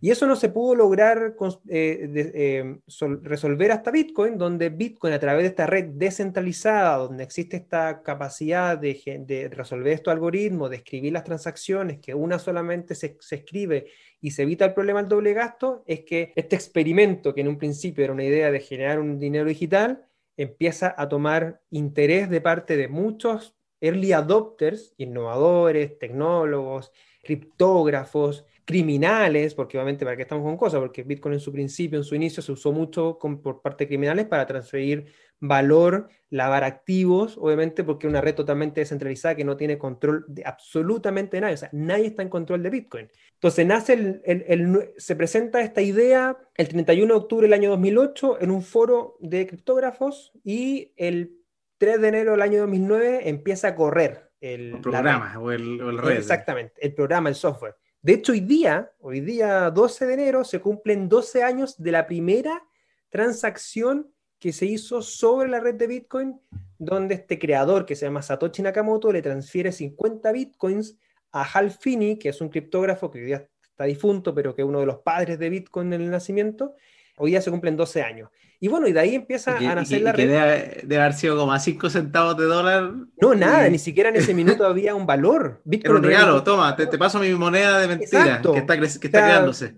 Y 0.03 0.09
eso 0.09 0.25
no 0.25 0.35
se 0.35 0.49
pudo 0.49 0.73
lograr 0.73 1.35
eh, 1.69 2.09
eh, 2.33 2.77
resolver 3.21 3.71
hasta 3.71 3.91
Bitcoin, 3.91 4.35
donde 4.35 4.69
Bitcoin 4.69 5.13
a 5.13 5.19
través 5.19 5.43
de 5.43 5.49
esta 5.49 5.67
red 5.67 5.89
descentralizada, 5.93 6.97
donde 6.97 7.23
existe 7.23 7.57
esta 7.57 8.01
capacidad 8.01 8.79
de, 8.79 9.49
resolver 9.53 9.93
estos 9.93 10.11
algoritmos, 10.11 10.71
de 10.71 10.77
escribir 10.77 11.13
las 11.13 11.23
transacciones, 11.23 11.99
que 11.99 12.15
una 12.15 12.39
solamente 12.39 12.95
se, 12.95 13.15
se, 13.19 13.35
escribe 13.35 13.91
y 14.19 14.31
se 14.31 14.41
evita 14.41 14.65
el 14.65 14.73
problema 14.73 15.01
del 15.01 15.09
doble 15.09 15.33
gasto, 15.33 15.83
es 15.85 16.01
que 16.01 16.33
este 16.35 16.55
experimento, 16.55 17.35
que 17.35 17.41
en 17.41 17.49
un 17.49 17.59
principio 17.59 18.03
era 18.03 18.13
una 18.13 18.23
idea 18.23 18.49
de 18.49 18.59
generar 18.59 18.99
un 18.99 19.19
dinero 19.19 19.45
digital, 19.45 20.03
empieza 20.35 20.95
a 20.97 21.07
tomar 21.09 21.61
interés 21.69 22.27
de 22.27 22.41
parte 22.41 22.75
de 22.75 22.87
muchos 22.87 23.55
early 23.81 24.13
adopters, 24.13 24.95
innovadores, 24.97 25.99
tecnólogos, 25.99 26.91
criptógrafos, 27.23 28.45
criminales, 28.65 29.53
porque 29.55 29.77
obviamente 29.77 30.05
para 30.05 30.15
qué 30.15 30.23
estamos 30.23 30.43
con 30.43 30.57
cosas, 30.57 30.79
porque 30.79 31.03
Bitcoin 31.03 31.33
en 31.33 31.39
su 31.39 31.51
principio, 31.51 31.97
en 31.97 32.03
su 32.03 32.15
inicio, 32.15 32.43
se 32.43 32.51
usó 32.51 32.71
mucho 32.71 33.17
por 33.19 33.61
parte 33.61 33.83
de 33.83 33.87
criminales 33.89 34.25
para 34.25 34.45
transferir 34.45 35.11
valor, 35.39 36.09
lavar 36.29 36.63
activos, 36.63 37.37
obviamente 37.37 37.83
porque 37.83 38.05
es 38.05 38.11
una 38.11 38.21
red 38.21 38.35
totalmente 38.35 38.79
descentralizada 38.79 39.35
que 39.35 39.43
no 39.43 39.57
tiene 39.57 39.77
control 39.77 40.23
de 40.27 40.43
absolutamente 40.45 41.41
nadie, 41.41 41.55
o 41.55 41.57
sea, 41.57 41.69
nadie 41.73 42.07
está 42.07 42.21
en 42.21 42.29
control 42.29 42.61
de 42.61 42.69
Bitcoin. 42.69 43.09
Entonces 43.33 43.65
nace 43.65 44.21
el, 44.23 44.93
se 44.97 45.15
presenta 45.15 45.61
esta 45.61 45.81
idea 45.81 46.37
el 46.55 46.67
31 46.67 47.13
de 47.13 47.19
octubre 47.19 47.47
del 47.47 47.53
año 47.53 47.71
2008 47.71 48.41
en 48.41 48.51
un 48.51 48.61
foro 48.61 49.17
de 49.19 49.47
criptógrafos 49.47 50.31
y 50.43 50.93
el 50.95 51.39
3 51.79 51.99
de 51.99 52.07
enero 52.07 52.31
del 52.31 52.43
año 52.43 52.59
2009 52.59 53.27
empieza 53.27 53.69
a 53.69 53.75
correr 53.75 54.29
el, 54.39 54.79
programa 54.79 55.39
o 55.39 55.51
el, 55.51 55.81
o 55.81 55.91
red. 55.97 56.17
Exactamente, 56.17 56.73
el 56.85 56.93
programa, 56.93 57.29
el 57.29 57.35
software. 57.35 57.75
De 58.01 58.13
hecho, 58.13 58.31
hoy 58.31 58.39
día, 58.39 58.91
hoy 58.99 59.21
día 59.21 59.69
12 59.69 60.07
de 60.07 60.13
enero, 60.13 60.43
se 60.43 60.59
cumplen 60.59 61.07
12 61.07 61.43
años 61.43 61.77
de 61.77 61.91
la 61.91 62.07
primera 62.07 62.63
transacción 63.09 64.11
que 64.39 64.51
se 64.53 64.65
hizo 64.65 65.03
sobre 65.03 65.49
la 65.49 65.59
red 65.59 65.75
de 65.75 65.85
Bitcoin, 65.85 66.41
donde 66.79 67.13
este 67.13 67.37
creador 67.37 67.85
que 67.85 67.95
se 67.95 68.07
llama 68.07 68.23
Satoshi 68.23 68.63
Nakamoto 68.63 69.11
le 69.11 69.21
transfiere 69.21 69.71
50 69.71 70.31
Bitcoins 70.31 70.97
a 71.31 71.43
Hal 71.43 71.69
Finney, 71.69 72.17
que 72.17 72.29
es 72.29 72.41
un 72.41 72.49
criptógrafo 72.49 73.11
que 73.11 73.19
hoy 73.19 73.25
día 73.25 73.47
está 73.61 73.83
difunto, 73.83 74.33
pero 74.33 74.55
que 74.55 74.63
es 74.63 74.67
uno 74.67 74.79
de 74.79 74.87
los 74.87 74.97
padres 74.99 75.37
de 75.37 75.49
Bitcoin 75.49 75.93
en 75.93 76.01
el 76.01 76.09
nacimiento. 76.09 76.73
Hoy 77.21 77.31
día 77.31 77.41
se 77.41 77.51
cumplen 77.51 77.77
12 77.77 78.01
años. 78.01 78.29
Y 78.59 78.67
bueno, 78.67 78.87
y 78.87 78.93
de 78.93 78.99
ahí 78.99 79.13
empieza 79.13 79.55
a 79.55 79.75
nacer 79.75 80.01
la 80.01 80.11
red. 80.11 80.23
Que 80.23 80.81
debe, 80.83 80.97
haber 80.97 81.13
sido 81.13 81.37
como 81.37 81.53
a 81.53 81.59
5 81.59 81.89
centavos 81.91 82.35
de 82.35 82.45
dólar. 82.45 82.91
No, 83.21 83.35
nada, 83.35 83.69
ni 83.69 83.77
siquiera 83.77 84.09
en 84.09 84.15
ese 84.15 84.33
minuto 84.33 84.65
había 84.65 84.95
un 84.95 85.05
valor. 85.05 85.61
Era 85.71 85.93
un 85.93 86.01
regalo, 86.01 86.43
toma, 86.43 86.75
te, 86.75 86.87
paso 86.97 87.19
mi 87.19 87.31
moneda 87.35 87.79
de 87.79 87.87
mentira 87.87 88.41
que 88.41 88.57
está, 88.57 88.79
que 88.79 88.85
está 88.85 89.07
creándose. 89.07 89.75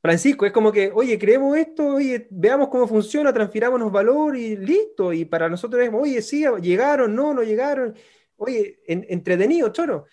Francisco, 0.00 0.46
es 0.46 0.52
como 0.52 0.72
que, 0.72 0.90
oye, 0.94 1.18
creemos 1.18 1.58
esto, 1.58 1.96
oye, 1.96 2.26
veamos 2.30 2.68
cómo 2.68 2.88
funciona, 2.88 3.34
transfirámonos 3.34 3.92
valor 3.92 4.34
y 4.34 4.56
listo. 4.56 5.12
Y 5.12 5.26
para 5.26 5.50
nosotros 5.50 5.82
es, 5.82 5.90
oye, 5.92 6.22
sí, 6.22 6.46
llegaron, 6.62 7.14
no, 7.14 7.34
no 7.34 7.42
llegaron. 7.42 7.94
Oye, 8.36 8.80
entretenido, 8.86 9.68
choro. 9.70 10.06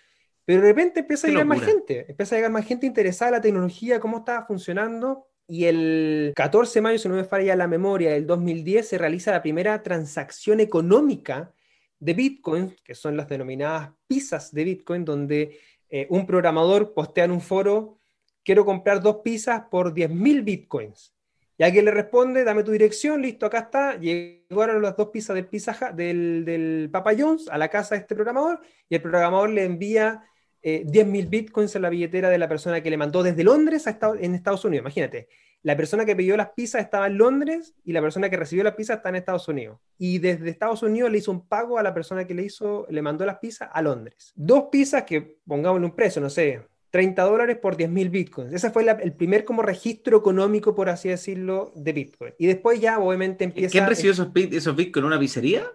Pero 0.43 0.61
de 0.61 0.67
repente 0.67 0.99
empieza 0.99 1.27
a 1.27 1.29
llegar 1.29 1.45
más 1.45 1.61
gente, 1.61 2.05
empieza 2.09 2.35
a 2.35 2.38
llegar 2.38 2.51
más 2.51 2.65
gente 2.65 2.85
interesada 2.85 3.29
en 3.29 3.35
la 3.35 3.41
tecnología, 3.41 3.99
cómo 3.99 4.17
estaba 4.17 4.45
funcionando 4.45 5.27
y 5.47 5.65
el 5.65 6.34
14 6.36 6.79
de 6.79 6.81
mayo, 6.81 6.99
si 6.99 7.08
no 7.08 7.15
me 7.15 7.23
falla 7.23 7.55
la 7.55 7.67
memoria, 7.67 8.12
del 8.12 8.25
2010 8.25 8.88
se 8.88 8.97
realiza 8.97 9.31
la 9.31 9.41
primera 9.41 9.81
transacción 9.84 10.60
económica 10.60 11.53
de 11.99 12.13
Bitcoin, 12.13 12.75
que 12.84 12.95
son 12.95 13.15
las 13.15 13.27
denominadas 13.27 13.91
pizzas 14.08 14.51
de 14.51 14.63
Bitcoin, 14.63 15.05
donde 15.05 15.60
eh, 15.89 16.08
un 16.10 16.25
programador 16.25 16.93
postea 16.93 17.25
en 17.25 17.31
un 17.31 17.41
foro, 17.41 17.99
quiero 18.43 18.65
comprar 18.65 19.01
dos 19.01 19.17
pizzas 19.23 19.63
por 19.69 19.93
10.000 19.93 20.43
Bitcoins. 20.43 21.13
Y 21.58 21.63
alguien 21.63 21.86
le 21.86 21.91
responde, 21.91 22.43
dame 22.43 22.63
tu 22.63 22.71
dirección, 22.71 23.21
listo, 23.21 23.45
acá 23.45 23.60
está. 23.60 23.97
Llegaron 23.97 24.81
las 24.81 24.97
dos 24.97 25.08
pizzas 25.10 25.36
del, 25.36 25.47
pizza, 25.47 25.91
del, 25.93 26.43
del 26.43 26.89
Papa 26.91 27.13
Jones 27.17 27.47
a 27.47 27.58
la 27.58 27.69
casa 27.69 27.95
de 27.95 28.01
este 28.01 28.13
programador 28.13 28.60
y 28.89 28.95
el 28.95 29.01
programador 29.01 29.51
le 29.51 29.63
envía 29.63 30.23
eh, 30.67 30.84
10.000 30.84 31.30
bitcoins 31.30 31.75
en 31.75 31.84
la 31.84 31.91
billetera 31.91 32.28
de 32.28 32.39
la 32.39 32.49
persona 32.49 32.82
que 32.82 32.89
le 32.89 32.97
mandó 32.97 33.21
desde 33.21 33.43
Londres 33.43 33.86
a 33.86 33.91
Estados, 33.91 34.17
en 34.19 34.34
Estados 34.34 34.65
Unidos. 34.65 34.82
Imagínate, 34.82 35.28
la 35.62 35.78
persona 35.78 36.06
que 36.06 36.15
pidió 36.15 36.36
las 36.36 36.49
pizzas 36.49 36.82
estaba 36.82 37.06
en 37.06 37.19
Londres 37.19 37.75
y 37.84 37.93
la 37.93 38.01
persona 38.01 38.32
que 38.32 38.38
recibió 38.38 38.63
las 38.63 38.73
pizzas 38.73 38.97
está 38.97 39.10
en 39.10 39.17
Estados 39.17 39.47
Unidos. 39.47 39.78
Y 39.99 40.17
desde 40.17 40.49
Estados 40.49 40.82
Unidos 40.82 41.12
le 41.12 41.19
hizo 41.19 41.32
un 41.32 41.47
pago 41.47 41.78
a 41.78 41.84
la 41.84 41.93
persona 41.93 42.25
que 42.25 42.34
le, 42.34 42.41
hizo, 42.41 42.88
le 42.89 43.04
mandó 43.04 43.28
las 43.28 43.38
pizzas 43.38 43.69
a 43.71 43.80
Londres. 43.84 44.34
Dos 44.36 44.63
pizzas 44.71 45.04
que, 45.04 45.38
pongámosle 45.45 45.86
un 45.86 45.95
precio, 45.95 46.19
no 46.19 46.32
sé, 46.32 46.63
30 46.89 47.21
dólares 47.21 47.58
por 47.58 47.78
10.000 47.78 48.10
bitcoins. 48.10 48.51
Ese 48.51 48.71
fue 48.71 48.88
el 49.04 49.13
primer 49.13 49.45
como 49.45 49.62
registro 49.62 50.17
económico, 50.17 50.73
por 50.73 50.89
así 50.89 51.10
decirlo, 51.10 51.73
de 51.75 51.93
bitcoin. 51.93 52.34
Y 52.39 52.47
después 52.47 52.82
ya 52.82 52.97
obviamente 52.97 53.43
empieza... 53.43 53.71
¿Quién 53.71 53.86
recibió 53.86 54.13
esos, 54.13 54.30
esos 54.34 54.75
bitcoins? 54.75 55.06
¿Una 55.06 55.19
pizzería? 55.19 55.71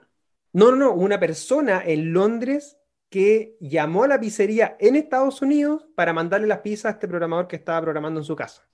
No, 0.53 0.70
no, 0.72 0.76
no, 0.76 0.92
una 0.94 1.20
persona 1.20 1.81
en 1.87 2.12
Londres 2.12 2.79
que 3.11 3.57
llamó 3.61 4.05
a 4.05 4.09
la 4.09 4.20
pizzería 4.20 4.77
en 4.79 4.96
Estados 4.96 5.42
Unidos 5.42 5.85
para 5.96 6.12
mandarle 6.12 6.46
las 6.46 6.61
pizzas 6.61 6.87
a 6.87 6.90
este 6.94 7.09
programador 7.09 7.49
que 7.49 7.57
estaba 7.57 7.83
programando 7.83 8.20
en 8.20 8.25
su 8.25 8.37
casa. 8.37 8.66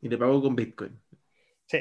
Y 0.00 0.08
le 0.08 0.16
pagó 0.16 0.40
con 0.40 0.54
Bitcoin. 0.54 0.98
Sí. 1.66 1.78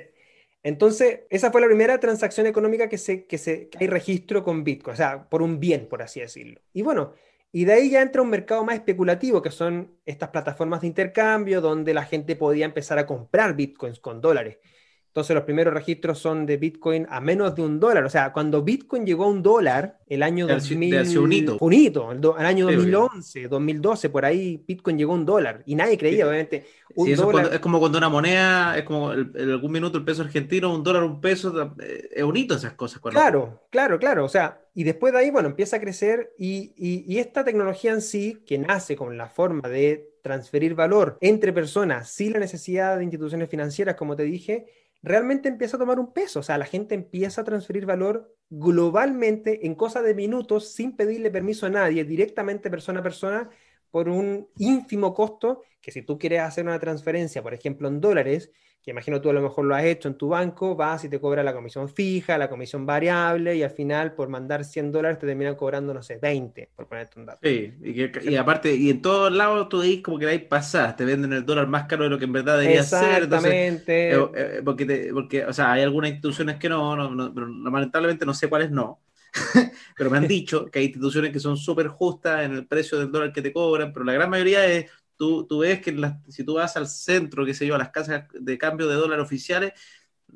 Entonces, 0.63 1.21
esa 1.29 1.51
fue 1.51 1.61
la 1.61 1.67
primera 1.67 1.99
transacción 1.99 2.47
económica 2.47 2.89
que, 2.89 2.97
se, 2.97 3.25
que, 3.27 3.37
se, 3.37 3.69
hay 3.79 3.87
registro 3.87 4.43
con 4.43 4.63
Bitcoin, 4.63 4.93
o 4.93 4.97
sea, 4.97 5.29
por 5.29 5.41
un 5.41 5.59
bien, 5.59 5.87
por 5.87 6.01
así 6.01 6.19
decirlo. 6.19 6.61
Y 6.73 6.81
bueno, 6.81 7.13
y 7.51 7.65
de 7.65 7.73
ahí 7.73 7.89
ya 7.91 8.01
entra 8.01 8.23
un 8.23 8.29
mercado 8.29 8.63
más 8.63 8.75
especulativo, 8.75 9.41
que 9.41 9.51
son 9.51 9.99
estas 10.05 10.29
plataformas 10.29 10.81
de 10.81 10.87
intercambio 10.87 11.61
donde 11.61 11.93
la 11.93 12.03
gente 12.03 12.35
podía 12.35 12.65
empezar 12.65 12.97
a 12.97 13.05
comprar 13.05 13.55
Bitcoins 13.55 13.99
con 13.99 14.21
dólares. 14.21 14.57
Entonces 15.13 15.35
los 15.35 15.43
primeros 15.43 15.75
registros 15.75 16.17
son 16.17 16.47
de 16.47 16.57
Bitcoin 16.57 17.05
a 17.07 17.21
menos 17.21 17.53
de 17.53 17.61
un 17.61 17.79
dólar. 17.79 18.03
O 18.03 18.09
sea, 18.09 18.33
cuando 18.33 18.63
Bitcoin 18.63 19.05
llegó 19.05 19.25
a 19.25 19.27
un 19.27 19.43
dólar, 19.43 19.99
el 20.07 20.23
año 20.23 20.47
2000... 20.47 21.17
un 21.19 21.31
hito. 21.31 22.11
el, 22.11 22.45
año 22.47 22.65
2011, 22.65 23.47
2012, 23.47 24.09
por 24.09 24.25
ahí 24.25 24.63
Bitcoin 24.67 24.97
llegó 24.97 25.13
a 25.13 25.17
un 25.17 25.25
dólar. 25.27 25.61
Y 25.67 25.75
nadie 25.75 25.99
creía, 25.99 26.25
obviamente. 26.25 26.65
es, 26.95 27.59
como 27.59 27.79
cuando 27.79 27.99
una 27.99 28.09
moneda, 28.09 28.75
es 28.75 28.85
como 28.85 29.13
en 29.13 29.51
algún 29.51 29.71
minuto 29.71 29.99
el 29.99 30.03
peso 30.03 30.23
argentino, 30.23 30.73
un 30.73 30.81
dólar, 30.81 31.03
un 31.03 31.21
peso, 31.21 31.75
eh, 31.79 32.09
es 32.11 32.23
un 32.23 32.35
hito 32.35 32.55
esas 32.55 32.73
cosas. 32.73 32.99
Claro, 32.99 33.61
claro, 33.69 33.99
claro. 33.99 34.25
O 34.25 34.29
sea, 34.29 34.61
y 34.73 34.83
después 34.83 35.13
de 35.13 35.19
ahí, 35.19 35.29
bueno, 35.29 35.47
empieza 35.47 35.75
a 35.75 35.79
crecer 35.79 36.33
y, 36.39 36.73
y 36.75 37.19
esta 37.19 37.43
tecnología 37.43 37.91
en 37.91 38.01
sí, 38.01 38.41
que 38.47 38.57
nace 38.57 38.95
con 38.95 39.15
la 39.15 39.29
forma 39.29 39.69
de 39.69 40.09
transferir 40.23 40.73
valor 40.73 41.17
entre 41.21 41.53
personas 41.53 42.09
sin 42.09 42.33
la 42.33 42.39
necesidad 42.39 42.97
de 42.97 43.03
instituciones 43.03 43.49
financieras, 43.49 43.95
como 43.95 44.15
te 44.15 44.23
dije, 44.23 44.65
realmente 45.03 45.49
empieza 45.49 45.75
a 45.77 45.79
tomar 45.79 45.99
un 45.99 46.13
peso. 46.13 46.39
O 46.39 46.43
sea, 46.43 46.57
la 46.57 46.65
gente 46.65 46.95
empieza 46.95 47.41
a 47.41 47.43
transferir 47.43 47.85
valor 47.85 48.35
globalmente 48.49 49.67
en 49.67 49.75
cosa 49.75 50.01
de 50.01 50.15
minutos 50.15 50.73
sin 50.73 50.95
pedirle 50.95 51.29
permiso 51.29 51.65
a 51.65 51.69
nadie, 51.69 52.03
directamente 52.05 52.69
persona 52.69 53.01
a 53.01 53.03
persona, 53.03 53.49
por 53.91 54.09
un 54.09 54.47
ínfimo 54.57 55.13
costo, 55.13 55.61
que 55.79 55.91
si 55.91 56.01
tú 56.01 56.17
quieres 56.17 56.41
hacer 56.41 56.65
una 56.65 56.79
transferencia, 56.79 57.43
por 57.43 57.53
ejemplo, 57.53 57.87
en 57.87 58.01
dólares, 58.01 58.51
que 58.83 58.91
imagino 58.91 59.21
tú 59.21 59.29
a 59.29 59.33
lo 59.33 59.41
mejor 59.41 59.63
lo 59.63 59.75
has 59.75 59.85
hecho 59.85 60.09
en 60.09 60.15
tu 60.15 60.27
banco, 60.27 60.75
vas 60.75 61.05
y 61.05 61.09
te 61.09 61.17
cobra 61.17 61.41
la 61.41 61.53
comisión 61.53 61.87
fija, 61.87 62.37
la 62.37 62.49
comisión 62.49 62.85
variable, 62.85 63.55
y 63.55 63.63
al 63.63 63.69
final 63.69 64.13
por 64.13 64.27
mandar 64.27 64.65
100 64.65 64.91
dólares 64.91 65.19
te 65.19 65.25
terminan 65.25 65.55
cobrando, 65.55 65.93
no 65.93 66.03
sé, 66.03 66.17
20, 66.21 66.69
por 66.75 66.87
ponerte 66.87 67.17
un 67.17 67.25
dato. 67.25 67.39
Sí, 67.41 67.73
y, 67.81 68.35
aparte, 68.35 68.75
y 68.75 68.89
en 68.89 69.01
todos 69.01 69.31
lados 69.31 69.69
tú 69.69 69.79
veis 69.79 70.01
como 70.01 70.19
que 70.19 70.27
ahí 70.27 70.39
pasas, 70.39 70.97
te 70.97 71.05
venden 71.05 71.31
el 71.31 71.45
dólar 71.45 71.67
más 71.67 71.85
caro 71.85 72.03
de 72.03 72.09
lo 72.09 72.19
que 72.19 72.25
en 72.25 72.33
verdad 72.33 72.59
debería 72.59 72.83
ser. 72.83 73.23
Exactamente. 73.23 74.11
Eh, 74.13 74.29
eh, 74.35 74.61
porque, 74.65 75.11
porque, 75.13 75.45
o 75.45 75.53
sea, 75.53 75.71
hay 75.71 75.83
algunas 75.83 76.09
instituciones 76.09 76.57
que 76.57 76.67
no, 76.67 77.09
no, 77.09 77.33
pero 77.33 77.47
lamentablemente 77.47 78.25
no 78.25 78.33
sé 78.33 78.49
cuáles 78.49 78.69
no. 78.69 78.99
pero 79.97 80.09
me 80.09 80.17
han 80.17 80.27
dicho 80.27 80.65
que 80.65 80.79
hay 80.79 80.85
instituciones 80.85 81.31
que 81.31 81.39
son 81.39 81.55
súper 81.55 81.87
justas 81.87 82.43
en 82.43 82.53
el 82.53 82.67
precio 82.67 82.99
del 82.99 83.11
dólar 83.11 83.31
que 83.31 83.41
te 83.41 83.53
cobran, 83.53 83.93
pero 83.93 84.03
la 84.03 84.13
gran 84.13 84.29
mayoría 84.29 84.65
es 84.65 84.91
Tú, 85.23 85.45
tú 85.47 85.59
ves 85.59 85.79
que 85.79 85.95
si 86.27 86.43
tú 86.43 86.55
vas 86.55 86.75
al 86.75 86.85
centro, 86.85 87.45
qué 87.45 87.53
sé 87.53 87.65
yo, 87.65 87.75
a 87.75 87.77
las 87.77 87.91
casas 87.91 88.25
de 88.33 88.57
cambio 88.57 88.89
de 88.89 88.95
dólar 88.95 89.21
oficiales, 89.21 89.71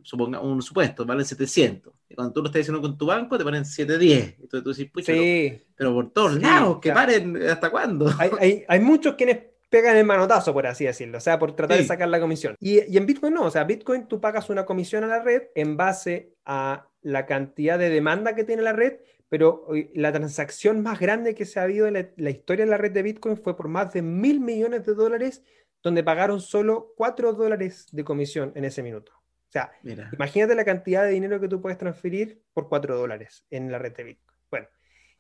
suponga, 0.02 0.40
un 0.40 0.62
supuesto, 0.62 1.06
vale 1.06 1.26
700. 1.26 1.94
Y 2.08 2.16
cuando 2.16 2.32
tú 2.32 2.42
lo 2.42 2.48
estás 2.48 2.62
diciendo 2.62 2.82
con 2.82 2.98
tu 2.98 3.06
banco, 3.06 3.38
te 3.38 3.44
ponen 3.44 3.66
710. 3.66 4.36
Entonces 4.40 4.64
tú 4.64 4.70
decís, 4.70 4.90
pucha, 4.90 5.12
sí. 5.12 5.62
pero, 5.76 5.94
por 5.94 6.10
todos 6.12 6.40
lados, 6.40 6.80
que 6.82 6.94
paren, 6.94 7.36
¿hasta 7.50 7.70
cuándo? 7.70 8.10
Hay, 8.18 8.30
hay, 8.40 8.64
hay, 8.66 8.80
muchos 8.80 9.16
quienes 9.16 9.40
pegan 9.70 9.98
el 9.98 10.06
manotazo, 10.06 10.54
por 10.54 10.66
así 10.66 10.86
decirlo, 10.86 11.18
o 11.18 11.22
sea, 11.22 11.38
por 11.38 11.54
tratar 11.54 11.80
de 11.80 11.84
sacar 11.84 12.08
la 12.08 12.22
comisión. 12.22 12.56
Y, 12.62 12.80
y, 12.90 12.96
en 12.96 13.06
Bitcoin 13.06 13.34
no, 13.34 13.44
o 13.44 13.52
sea, 13.52 13.66
Bitcoin 13.66 14.08
tú 14.08 14.22
pagas 14.22 14.50
una 14.50 14.66
comisión 14.66 15.04
a 15.04 15.08
la 15.08 15.22
red 15.22 15.50
en 15.54 15.76
base 15.76 16.32
a 16.46 16.88
la 17.02 17.26
cantidad 17.26 17.78
de 17.78 17.90
demanda 17.90 18.36
que 18.36 18.46
tiene 18.46 18.62
la 18.62 18.72
red 18.72 19.00
pero 19.30 19.68
la 19.94 20.12
transacción 20.12 20.82
más 20.82 21.00
grande 21.00 21.36
que 21.36 21.46
se 21.46 21.60
ha 21.60 21.64
habido 21.64 21.88
en 21.88 22.14
la, 22.16 22.30
historia 22.30 22.66
de 22.66 22.72
la 22.72 22.78
red 22.78 22.92
de 22.92 23.04
Bitcoin 23.04 23.38
fue 23.38 23.58
por 23.58 23.68
más 23.68 23.94
de 23.94 24.02
mil 24.02 24.40
millones 24.40 24.86
de 24.86 24.94
dólares, 24.94 25.44
donde 25.84 26.04
pagaron 26.04 26.40
solo 26.40 26.94
cuatro 26.96 27.34
dólares 27.34 27.88
de 27.92 28.04
comisión 28.04 28.52
en 28.56 28.66
ese 28.66 28.84
minuto. 28.84 29.12
O 29.16 29.52
sea, 29.52 29.72
imagínate 30.12 30.56
la 30.56 30.66
cantidad 30.66 31.04
de 31.04 31.12
dinero 31.12 31.40
que 31.40 31.48
tú 31.48 31.62
puedes 31.62 31.78
transferir 31.78 32.42
por 32.54 32.68
cuatro 32.68 32.98
dólares 32.98 33.46
en 33.50 33.72
la 33.72 33.80
red 33.80 33.96
de 33.96 34.04
Bitcoin. 34.04 34.38
Bueno, 34.50 34.68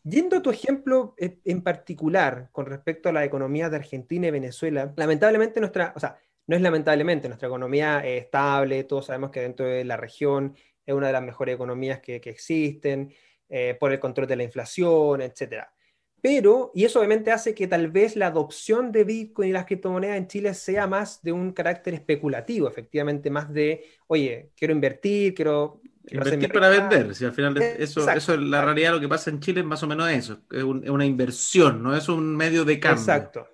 yendo 0.03 0.37
a 0.37 0.41
tu 0.41 0.51
ejemplo 0.51 1.15
en 1.17 1.61
particular 1.61 2.49
con 2.51 2.65
respecto 2.65 3.09
a 3.09 3.13
la 3.13 3.23
economía 3.25 3.69
de 3.69 3.77
Argentina 3.77 4.27
y 4.27 4.31
Venezuela, 4.31 4.93
lamentablemente 4.95 5.59
nuestra, 5.59 5.93
o 5.95 5.99
sea, 5.99 6.17
No 6.45 6.55
es 6.55 6.61
lamentablemente, 6.61 7.27
nuestra 7.27 7.49
economía 7.49 7.99
es 8.05 8.23
estable, 8.23 8.85
todos 8.85 9.07
sabemos 9.07 9.31
que 9.31 9.41
dentro 9.41 9.65
de 9.65 9.83
la 9.83 9.97
región 9.97 10.55
es 10.87 10.95
una 10.95 11.07
de 11.07 11.13
las 11.13 11.21
mejores 11.21 11.53
economías 11.53 11.99
que, 11.99 12.15
existen, 12.15 13.13
eh, 13.49 13.77
por 13.79 13.91
el 13.91 13.99
control 13.99 14.27
de 14.27 14.35
la 14.35 14.43
inflación, 14.43 15.21
etc. 15.21 15.63
Pero, 16.21 16.71
y 16.73 16.83
eso 16.83 16.99
obviamente 16.99 17.31
hace 17.31 17.53
que 17.53 17.67
tal 17.67 17.89
vez 17.89 18.15
la 18.15 18.27
adopción 18.27 18.91
de 18.91 19.03
Bitcoin 19.03 19.49
y 19.49 19.53
las 19.53 19.65
criptomonedas 19.65 20.17
en 20.17 20.27
Chile 20.27 20.53
sea 20.53 20.87
más 20.87 21.21
de 21.21 21.31
un 21.31 21.53
carácter 21.53 21.93
especulativo, 21.93 22.67
efectivamente, 22.67 23.29
más 23.29 23.53
de, 23.53 23.85
oye, 24.07 24.51
quiero 24.55 24.73
invertir, 24.73 25.33
quiero... 25.33 25.81
Invertir 26.09 26.51
para 26.51 26.69
vender, 26.69 27.13
si 27.13 27.25
al 27.25 27.33
final 27.33 27.57
eso, 27.61 28.09
eso 28.09 28.33
es 28.33 28.39
la 28.39 28.63
realidad, 28.63 28.93
lo 28.93 28.99
que 28.99 29.09
pasa 29.09 29.29
en 29.29 29.41
Chile 29.41 29.59
es 29.59 29.65
más 29.65 29.83
o 29.83 29.87
menos 29.87 30.09
eso, 30.09 30.41
es, 30.51 30.63
una 30.63 31.05
inversión, 31.05 31.83
no 31.83 31.95
es 31.95 32.09
un 32.09 32.35
medio 32.35 32.65
de 32.65 32.79
cambio. 32.79 33.01
Exacto, 33.01 33.47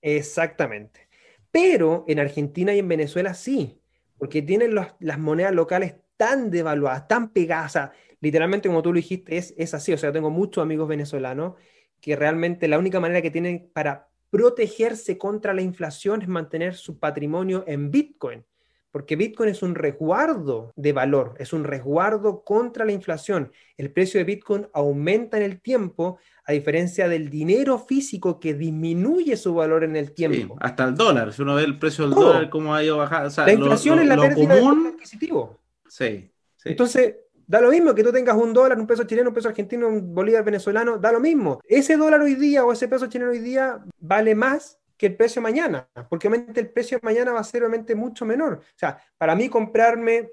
exactamente. 0.00 1.08
Pero 1.50 2.04
en 2.06 2.20
Argentina 2.20 2.72
y 2.74 2.78
en 2.78 2.88
Venezuela 2.88 3.34
sí, 3.34 3.80
porque 4.18 4.40
tienen 4.40 4.74
las 4.74 5.18
monedas 5.18 5.52
locales 5.52 5.96
tan 6.16 6.50
devaluadas, 6.50 7.08
tan 7.08 7.30
pegadas, 7.30 7.90
literalmente 8.20 8.68
como 8.68 8.82
tú 8.82 8.92
lo 8.92 8.96
dijiste, 8.96 9.36
es, 9.36 9.54
es 9.56 9.74
así, 9.74 9.92
o 9.92 9.98
sea, 9.98 10.12
tengo 10.12 10.30
muchos 10.30 10.62
amigos 10.62 10.88
venezolanos 10.88 11.54
que 12.00 12.16
realmente 12.16 12.68
la 12.68 12.78
única 12.78 13.00
manera 13.00 13.22
que 13.22 13.30
tienen 13.30 13.70
para 13.72 14.08
protegerse 14.30 15.18
contra 15.18 15.54
la 15.54 15.62
inflación 15.62 16.22
es 16.22 16.28
mantener 16.28 16.74
su 16.74 16.98
patrimonio 16.98 17.64
en 17.66 17.90
Bitcoin, 17.90 18.44
porque 18.90 19.16
Bitcoin 19.16 19.50
es 19.50 19.62
un 19.62 19.74
resguardo 19.74 20.72
de 20.74 20.92
valor, 20.92 21.34
es 21.38 21.52
un 21.52 21.64
resguardo 21.64 22.42
contra 22.44 22.84
la 22.84 22.92
inflación. 22.92 23.52
El 23.76 23.92
precio 23.92 24.18
de 24.18 24.24
Bitcoin 24.24 24.68
aumenta 24.72 25.36
en 25.36 25.42
el 25.42 25.60
tiempo, 25.60 26.18
a 26.44 26.52
diferencia 26.52 27.08
del 27.08 27.28
dinero 27.28 27.78
físico 27.78 28.40
que 28.40 28.54
disminuye 28.54 29.36
su 29.36 29.54
valor 29.54 29.84
en 29.84 29.96
el 29.96 30.12
tiempo. 30.12 30.56
hasta 30.60 30.84
el 30.84 30.94
dólar, 30.94 31.32
si 31.32 31.42
uno 31.42 31.56
ve 31.56 31.64
el 31.64 31.78
precio 31.78 32.04
del 32.04 32.14
dólar, 32.14 32.48
cómo 32.48 32.74
ha 32.74 32.82
ido 32.82 32.96
bajando. 32.96 33.30
la 33.44 33.52
inflación 33.52 33.98
es 33.98 34.06
la 34.06 34.16
pérdida 34.16 34.60
común... 34.60 34.86
adquisitivo. 34.94 35.60
Sí, 35.88 36.30
sí. 36.56 36.70
Entonces, 36.70 37.16
Da 37.46 37.60
lo 37.60 37.70
mismo 37.70 37.94
que 37.94 38.02
tú 38.02 38.12
tengas 38.12 38.36
un 38.36 38.52
dólar, 38.52 38.78
un 38.78 38.86
peso 38.86 39.04
chileno, 39.04 39.30
un 39.30 39.34
peso 39.34 39.48
argentino, 39.48 39.88
un 39.88 40.12
bolívar 40.12 40.42
venezolano, 40.42 40.98
da 40.98 41.12
lo 41.12 41.20
mismo. 41.20 41.60
Ese 41.64 41.96
dólar 41.96 42.20
hoy 42.20 42.34
día 42.34 42.64
o 42.64 42.72
ese 42.72 42.88
peso 42.88 43.06
chileno 43.06 43.30
hoy 43.30 43.38
día 43.38 43.78
vale 43.98 44.34
más 44.34 44.80
que 44.96 45.06
el 45.06 45.16
precio 45.16 45.40
mañana, 45.42 45.88
porque 46.08 46.26
obviamente 46.26 46.60
el 46.60 46.70
precio 46.70 46.98
mañana 47.02 47.32
va 47.32 47.40
a 47.40 47.44
ser 47.44 47.62
obviamente 47.62 47.94
mucho 47.94 48.24
menor. 48.24 48.54
O 48.54 48.78
sea, 48.78 48.98
para 49.18 49.36
mí 49.36 49.48
comprarme 49.48 50.30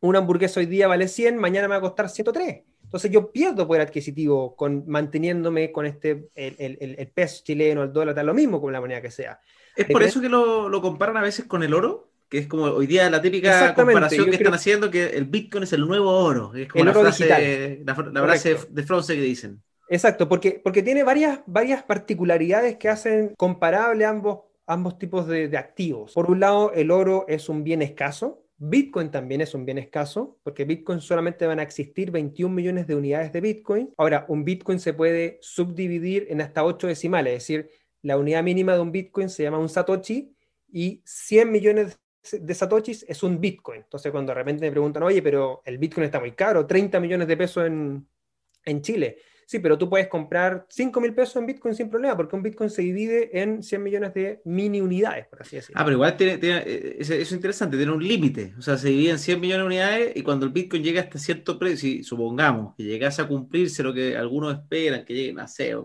una 0.00 0.18
hamburguesa 0.18 0.60
hoy 0.60 0.66
día 0.66 0.86
vale 0.86 1.08
100, 1.08 1.38
mañana 1.38 1.66
me 1.66 1.72
va 1.72 1.78
a 1.78 1.80
costar 1.80 2.08
103. 2.08 2.62
Entonces 2.84 3.10
yo 3.10 3.32
pierdo 3.32 3.66
poder 3.66 3.82
adquisitivo 3.82 4.54
con 4.54 4.84
manteniéndome 4.86 5.72
con 5.72 5.86
este 5.86 6.28
el, 6.34 7.10
peso 7.12 7.42
chileno, 7.42 7.82
el 7.82 7.92
dólar, 7.92 8.14
da 8.14 8.22
lo 8.22 8.34
mismo 8.34 8.60
con 8.60 8.72
la 8.72 8.80
moneda 8.80 9.00
que 9.00 9.10
sea. 9.10 9.40
¿Es 9.74 9.86
por 9.86 10.02
eso 10.04 10.20
que 10.20 10.28
lo, 10.28 10.68
lo 10.68 10.80
comparan 10.80 11.16
a 11.16 11.22
veces 11.22 11.46
con 11.46 11.64
el 11.64 11.74
oro? 11.74 12.13
Que 12.34 12.40
es 12.40 12.48
como 12.48 12.64
hoy 12.64 12.88
día 12.88 13.08
la 13.08 13.22
típica 13.22 13.72
comparación 13.76 14.28
que 14.28 14.34
están 14.34 14.54
haciendo, 14.54 14.90
que 14.90 15.06
el 15.06 15.24
Bitcoin 15.24 15.62
es 15.62 15.72
el 15.72 15.86
nuevo 15.86 16.10
oro. 16.10 16.52
Es 16.52 16.66
como 16.66 16.84
la, 16.84 16.92
frase, 16.92 17.80
la, 17.84 17.94
frase, 17.94 18.56
de 18.70 18.82
Frozen 18.82 19.16
que 19.18 19.22
dicen. 19.22 19.62
Exacto, 19.88 20.28
porque, 20.28 20.60
porque 20.62 20.82
tiene 20.82 21.04
varias, 21.04 21.42
varias 21.46 21.84
particularidades 21.84 22.76
que 22.76 22.88
hacen 22.88 23.34
comparable 23.36 24.04
ambos, 24.04 24.40
ambos 24.66 24.98
tipos 24.98 25.28
de, 25.28 25.46
de 25.46 25.56
activos. 25.56 26.12
Por 26.12 26.28
un 26.28 26.40
lado, 26.40 26.72
el 26.72 26.90
oro 26.90 27.24
es 27.28 27.48
un 27.48 27.62
bien 27.62 27.82
escaso, 27.82 28.44
Bitcoin 28.56 29.12
también 29.12 29.40
es 29.40 29.54
un 29.54 29.64
bien 29.64 29.78
escaso, 29.78 30.40
porque 30.42 30.64
Bitcoin 30.64 31.00
solamente 31.00 31.46
van 31.46 31.60
a 31.60 31.62
existir 31.62 32.10
21 32.10 32.52
millones 32.52 32.88
de 32.88 32.96
unidades 32.96 33.32
de 33.32 33.40
Bitcoin. 33.40 33.94
Ahora, 33.96 34.26
un 34.28 34.44
Bitcoin 34.44 34.80
se 34.80 34.92
puede 34.92 35.38
subdividir 35.40 36.26
en 36.30 36.40
hasta 36.40 36.64
8 36.64 36.88
decimales, 36.88 37.34
es 37.34 37.42
decir, 37.42 37.70
la 38.02 38.18
unidad 38.18 38.42
mínima 38.42 38.74
de 38.74 38.80
un 38.80 38.90
Bitcoin 38.90 39.28
se 39.28 39.44
llama 39.44 39.58
un 39.58 39.68
Satoshi 39.68 40.34
y 40.72 41.00
100 41.04 41.52
millones 41.52 42.00
de 42.32 42.54
satoshis 42.54 43.04
es 43.08 43.22
un 43.22 43.40
Bitcoin. 43.40 43.82
Entonces, 43.82 44.10
cuando 44.10 44.30
de 44.30 44.34
repente 44.36 44.64
me 44.64 44.70
preguntan, 44.70 45.02
oye, 45.02 45.22
pero 45.22 45.62
el 45.64 45.78
Bitcoin 45.78 46.04
está 46.04 46.20
muy 46.20 46.32
caro, 46.32 46.66
30 46.66 47.00
millones 47.00 47.28
de 47.28 47.36
pesos 47.36 47.66
en, 47.66 48.06
en 48.64 48.82
Chile. 48.82 49.18
Sí, 49.46 49.58
pero 49.58 49.76
tú 49.76 49.88
puedes 49.88 50.08
comprar 50.08 50.66
5 50.68 51.00
mil 51.00 51.14
pesos 51.14 51.36
en 51.36 51.46
Bitcoin 51.46 51.74
sin 51.74 51.90
problema, 51.90 52.16
porque 52.16 52.34
un 52.34 52.42
Bitcoin 52.42 52.70
se 52.70 52.82
divide 52.82 53.38
en 53.40 53.62
100 53.62 53.82
millones 53.82 54.14
de 54.14 54.40
mini 54.44 54.80
unidades, 54.80 55.26
por 55.26 55.42
así 55.42 55.56
decirlo. 55.56 55.80
Ah, 55.80 55.84
pero 55.84 55.96
igual 55.96 56.16
tiene, 56.16 56.38
eh, 56.42 56.96
eso 56.98 57.14
es 57.14 57.30
interesante, 57.32 57.76
tiene 57.76 57.92
un 57.92 58.02
límite. 58.02 58.54
O 58.58 58.62
sea, 58.62 58.78
se 58.78 58.88
divide 58.88 59.10
en 59.10 59.18
100 59.18 59.40
millones 59.40 59.62
de 59.62 59.66
unidades 59.66 60.16
y 60.16 60.22
cuando 60.22 60.46
el 60.46 60.52
Bitcoin 60.52 60.82
llega 60.82 61.02
hasta 61.02 61.18
cierto 61.18 61.58
precio, 61.58 61.78
si 61.78 62.02
supongamos 62.02 62.74
que 62.76 62.84
llegase 62.84 63.20
a 63.20 63.28
cumplirse 63.28 63.82
lo 63.82 63.92
que 63.92 64.16
algunos 64.16 64.54
esperan, 64.54 65.04
que 65.04 65.14
lleguen 65.14 65.38
a 65.40 65.48
ser 65.48 65.76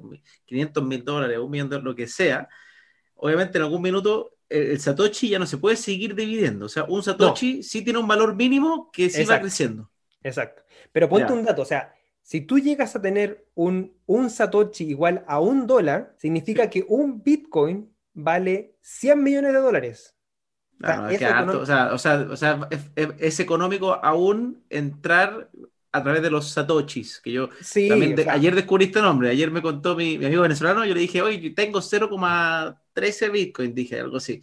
500 0.45 0.83
mil 0.83 1.03
dólares, 1.03 1.37
un 1.37 1.51
millón 1.51 1.69
de 1.69 1.81
lo 1.81 1.95
que 1.95 2.07
sea, 2.07 2.47
obviamente 3.15 3.57
en 3.57 3.65
algún 3.65 3.81
minuto 3.81 4.31
el 4.49 4.79
Satoshi 4.79 5.29
ya 5.29 5.39
no 5.39 5.45
se 5.45 5.57
puede 5.57 5.75
seguir 5.75 6.15
dividiendo. 6.15 6.65
O 6.65 6.69
sea, 6.69 6.85
un 6.85 7.03
Satoshi 7.03 7.63
sí 7.63 7.83
tiene 7.83 7.99
un 7.99 8.07
valor 8.07 8.35
mínimo 8.35 8.89
que 8.91 9.09
sí 9.09 9.23
va 9.25 9.39
creciendo. 9.39 9.91
Exacto. 10.23 10.63
Pero 10.91 11.07
ponte 11.07 11.31
un 11.31 11.45
dato, 11.45 11.61
o 11.61 11.65
sea, 11.65 11.93
si 12.21 12.41
tú 12.41 12.59
llegas 12.59 12.95
a 12.95 13.01
tener 13.01 13.47
un, 13.55 13.97
un 14.05 14.29
Satoshi 14.29 14.85
igual 14.85 15.23
a 15.27 15.39
un 15.39 15.65
dólar, 15.65 16.15
significa 16.17 16.69
que 16.69 16.85
un 16.87 17.23
Bitcoin 17.23 17.93
vale 18.13 18.75
100 18.81 19.23
millones 19.23 19.53
de 19.53 19.59
dólares. 19.59 20.15
O 20.81 22.35
sea, 22.37 22.69
es, 22.95 23.39
económico 23.39 23.93
aún 23.93 24.63
entrar 24.69 25.49
a 25.91 26.03
través 26.03 26.21
de 26.21 26.29
los 26.29 26.51
satoshis, 26.51 27.19
que 27.19 27.31
yo 27.31 27.49
también 27.87 28.15
ayer 28.29 28.53
descubrí 28.53 28.85
este 28.85 29.01
nombre, 29.01 29.29
ayer 29.29 29.49
me 29.49 29.61
contó 29.61 29.95
mi, 29.95 30.15
amigo 30.15 30.43
venezolano, 30.43 30.85
yo 30.85 30.93
le 30.93 31.01
dije, 31.01 31.21
oye, 31.21 31.49
tengo 31.51 31.79
0,13 31.79 33.31
Bitcoin, 33.31 33.73
dije 33.73 33.99
algo 33.99 34.17
así. 34.17 34.41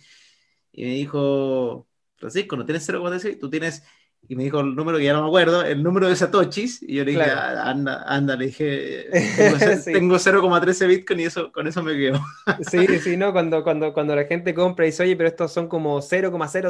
Y 0.73 0.85
me 0.85 0.91
dijo, 0.91 1.87
Francisco, 2.17 2.57
no 2.57 2.65
tienes 2.65 2.89
0,13, 2.89 3.39
tú 3.39 3.49
tienes, 3.49 3.85
y 4.27 4.35
me 4.35 4.43
dijo 4.43 4.59
el 4.59 4.75
número 4.75 4.99
que 4.99 5.05
ya 5.05 5.13
no 5.13 5.23
me 5.23 5.29
acuerdo, 5.29 5.63
el 5.63 5.85
número 5.85 6.09
de 6.09 6.17
satoshis, 6.17 6.83
y 6.83 6.97
yo 6.97 7.05
le 7.05 7.13
dije, 7.13 7.23
ah, 7.23 7.71
anda, 7.71 8.03
anda, 8.09 8.35
le 8.35 8.47
dije, 8.47 9.09
tengo, 9.85 10.17
0,13 10.17 10.89
Bitcoin 10.89 11.21
y 11.21 11.25
eso, 11.25 11.53
con 11.53 11.69
eso 11.69 11.81
me 11.81 11.97
quedo. 11.97 12.19
sí, 12.69 12.87
sí, 12.99 13.17
no, 13.17 13.33
cuando, 13.33 13.63
cuando, 13.63 13.93
cuando 13.93 14.17
la 14.17 14.25
gente 14.25 14.53
compra 14.53 14.85
y 14.85 14.89
dice, 14.89 15.05
oye, 15.05 15.15
pero 15.15 15.29
estos 15.29 15.53
son 15.53 15.69
como 15.69 16.03
0,000, 16.03 16.63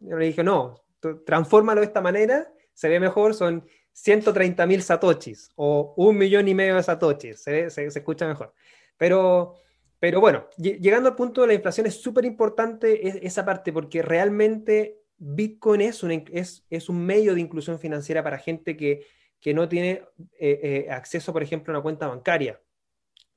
yo 0.00 0.16
le 0.16 0.26
dije, 0.26 0.44
no, 0.44 0.84
transfórmalo 1.26 1.80
de 1.80 1.88
esta 1.88 2.00
manera, 2.00 2.52
se 2.72 2.88
ve 2.88 3.00
mejor, 3.00 3.34
son 3.34 3.66
130 3.96 4.66
mil 4.66 4.82
satoshis 4.82 5.50
o 5.56 5.94
un 5.96 6.18
millón 6.18 6.46
y 6.46 6.54
medio 6.54 6.76
de 6.76 6.82
satoshis, 6.82 7.40
se, 7.40 7.70
se, 7.70 7.86
escucha 7.86 8.28
mejor. 8.28 8.52
Pero, 8.98 9.54
pero 9.98 10.20
bueno, 10.20 10.48
llegando 10.58 11.08
al 11.08 11.16
punto 11.16 11.40
de 11.40 11.46
la 11.46 11.54
inflación 11.54 11.86
es 11.86 11.94
súper 11.94 12.26
importante 12.26 13.26
esa 13.26 13.44
parte 13.46 13.72
porque 13.72 14.02
realmente 14.02 15.00
Bitcoin 15.16 15.80
es 15.80 16.02
un, 16.02 16.24
es, 16.30 16.66
es 16.68 16.88
un 16.90 17.06
medio 17.06 17.34
de 17.34 17.40
inclusión 17.40 17.78
financiera 17.78 18.22
para 18.22 18.36
gente 18.36 18.76
que, 18.76 19.06
que 19.40 19.54
no 19.54 19.66
tiene 19.66 20.02
eh, 20.38 20.60
eh, 20.62 20.86
acceso, 20.90 21.32
por 21.32 21.42
ejemplo, 21.42 21.72
a 21.72 21.76
una 21.78 21.82
cuenta 21.82 22.06
bancaria. 22.06 22.60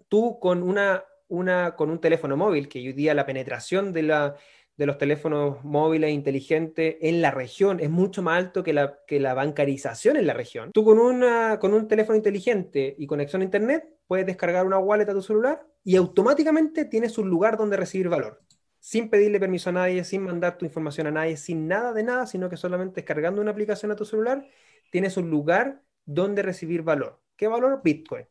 Tú 0.10 0.40
con, 0.42 0.62
una, 0.62 1.06
una, 1.30 1.78
con 1.78 1.90
un 1.90 2.02
teléfono 2.02 2.36
móvil, 2.36 2.68
que 2.68 2.80
hoy 2.80 2.92
día 2.92 3.14
la 3.14 3.26
penetración 3.26 3.94
de 3.94 4.04
la, 4.04 4.36
de 4.80 4.86
los 4.86 4.98
teléfonos 4.98 5.62
móviles 5.66 6.10
inteligentes 6.12 6.96
en 7.02 7.22
la 7.22 7.32
región 7.32 7.82
es 7.82 7.90
mucho 7.90 8.22
más 8.22 8.38
alto 8.38 8.64
que 8.64 8.72
la, 8.72 8.98
que 9.06 9.20
la 9.20 9.34
bancarización 9.34 10.16
en 10.16 10.26
la 10.26 10.34
región. 10.34 10.72
Tú 10.72 10.86
con, 10.86 11.00
una, 11.00 11.60
con 11.60 11.74
un 11.74 11.90
teléfono 11.90 12.16
inteligente 12.16 12.96
y 12.98 13.06
conexión 13.06 13.42
a 13.42 13.46
Internet 13.46 13.84
puedes 14.08 14.26
descargar 14.26 14.66
una 14.66 14.78
wallet 14.78 15.10
a 15.10 15.14
tu 15.14 15.22
celular 15.22 15.68
y 15.84 15.98
automáticamente 15.98 16.86
tienes 16.86 17.18
un 17.18 17.30
lugar 17.30 17.58
donde 17.58 17.76
recibir 17.76 18.08
valor. 18.08 18.42
Sin 18.80 19.10
pedirle 19.10 19.38
permiso 19.38 19.70
a 19.70 19.74
nadie, 19.74 20.06
sin 20.06 20.22
mandar 20.22 20.58
tu 20.58 20.64
información 20.64 21.08
a 21.08 21.12
nadie, 21.12 21.36
sin 21.36 21.68
nada 21.68 21.92
de 21.92 22.04
nada, 22.04 22.26
sino 22.26 22.50
que 22.50 22.56
solamente 22.56 23.02
descargando 23.02 23.42
una 23.42 23.52
aplicación 23.52 23.92
a 23.92 23.98
tu 23.98 24.06
celular, 24.06 24.48
tienes 24.92 25.18
un 25.18 25.30
lugar 25.30 25.84
donde 26.06 26.42
recibir 26.42 26.84
valor. 26.84 27.20
¿Qué 27.36 27.50
valor? 27.50 27.82
Bitcoin 27.84 28.26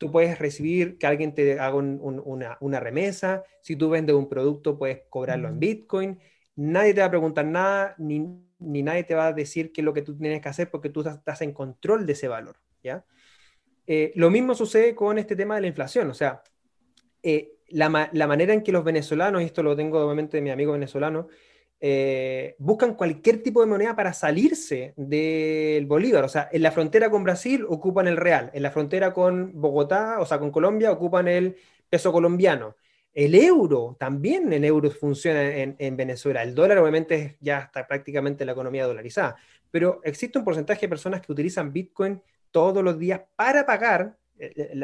tú 0.00 0.10
puedes 0.10 0.38
recibir 0.38 0.96
que 0.96 1.06
alguien 1.06 1.34
te 1.34 1.60
haga 1.60 1.74
una, 1.74 2.80
remesa, 2.80 3.44
si 3.60 3.76
tú 3.76 3.90
vendes 3.90 4.16
un 4.16 4.30
producto 4.30 4.78
puedes 4.78 5.02
cobrarlo 5.10 5.46
en 5.46 5.60
Bitcoin, 5.60 6.18
nadie 6.56 6.94
te 6.94 7.00
va 7.00 7.08
a 7.08 7.10
preguntar 7.10 7.44
nada, 7.44 7.96
ni, 7.98 8.20
nadie 8.58 9.04
te 9.04 9.14
va 9.14 9.26
a 9.26 9.32
decir 9.34 9.72
qué 9.72 9.82
es 9.82 9.84
lo 9.84 9.92
que 9.92 10.00
tú 10.00 10.16
tienes 10.16 10.40
que 10.40 10.48
hacer 10.48 10.70
porque 10.70 10.88
tú 10.88 11.02
estás 11.02 11.42
en 11.42 11.52
control 11.52 12.06
de 12.06 12.14
ese 12.14 12.28
valor, 12.28 12.56
¿ya? 12.82 13.04
Eh, 13.86 14.12
lo 14.14 14.30
mismo 14.30 14.54
sucede 14.54 14.94
con 14.94 15.18
este 15.18 15.36
tema 15.36 15.56
de 15.56 15.60
la 15.60 15.66
inflación, 15.66 16.08
o 16.08 16.14
sea, 16.14 16.42
eh, 17.22 17.58
la, 17.68 18.08
la, 18.10 18.26
manera 18.26 18.54
en 18.54 18.62
que 18.62 18.72
los 18.72 18.84
venezolanos, 18.84 19.42
y 19.42 19.44
esto 19.44 19.62
lo 19.62 19.76
tengo 19.76 20.02
obviamente 20.02 20.38
de 20.38 20.42
mi 20.42 20.48
amigo 20.48 20.72
venezolano, 20.72 21.28
eh, 21.82 22.56
buscan 22.58 22.94
cualquier 22.94 23.42
tipo 23.42 23.62
de 23.62 23.66
moneda 23.66 23.96
para 23.96 24.12
salirse 24.12 24.92
del 24.96 25.86
Bolívar. 25.86 26.24
O 26.24 26.28
sea, 26.28 26.48
en 26.52 26.62
la 26.62 26.72
frontera 26.72 27.10
con 27.10 27.24
Brasil 27.24 27.64
ocupan 27.68 28.06
el 28.06 28.18
real, 28.18 28.50
en 28.52 28.62
la 28.62 28.70
frontera 28.70 29.14
con 29.14 29.58
Bogotá, 29.58 30.20
o 30.20 30.26
sea, 30.26 30.38
con 30.38 30.50
Colombia, 30.50 30.92
ocupan 30.92 31.28
el 31.28 31.56
peso 31.88 32.12
colombiano. 32.12 32.76
El 33.12 33.34
euro, 33.34 33.96
también 33.98 34.52
el 34.52 34.64
euro 34.64 34.90
funciona 34.90 35.42
en, 35.42 35.96
Venezuela. 35.96 36.42
El 36.42 36.54
dólar 36.54 36.78
obviamente 36.78 37.38
ya 37.40 37.60
está 37.60 37.86
prácticamente 37.86 38.44
la 38.44 38.52
economía 38.52 38.86
dolarizada, 38.86 39.36
pero 39.70 40.00
existe 40.04 40.38
un 40.38 40.44
porcentaje 40.44 40.82
de 40.82 40.88
personas 40.88 41.20
que 41.20 41.32
utilizan 41.32 41.72
Bitcoin 41.72 42.22
todos 42.50 42.84
los 42.84 42.98
días 42.98 43.22
para 43.34 43.66
pagar. 43.66 44.16
Eh, 44.38 44.74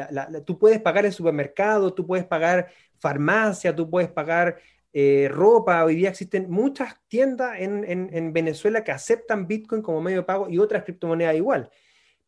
tú 0.45 0.59
puedes 0.59 0.81
pagar 0.81 1.05
en 1.05 1.13
supermercado, 1.13 1.93
tú 1.93 2.05
puedes 2.05 2.25
pagar 2.25 2.67
farmacia, 2.99 3.73
tú 3.73 3.89
puedes 3.89 4.09
pagar 4.09 4.57
eh, 4.93 5.29
ropa, 5.31 5.83
hoy 5.83 5.95
día 5.95 6.09
existen 6.09 6.49
muchas 6.49 6.95
tiendas 7.07 7.57
en, 7.59 8.33
Venezuela 8.33 8.83
que 8.83 8.91
aceptan 8.91 9.47
Bitcoin 9.47 9.81
como 9.81 10.01
medio 10.01 10.19
de 10.19 10.23
pago 10.23 10.49
y 10.49 10.59
otras 10.59 10.83
criptomonedas 10.83 11.35
igual. 11.35 11.69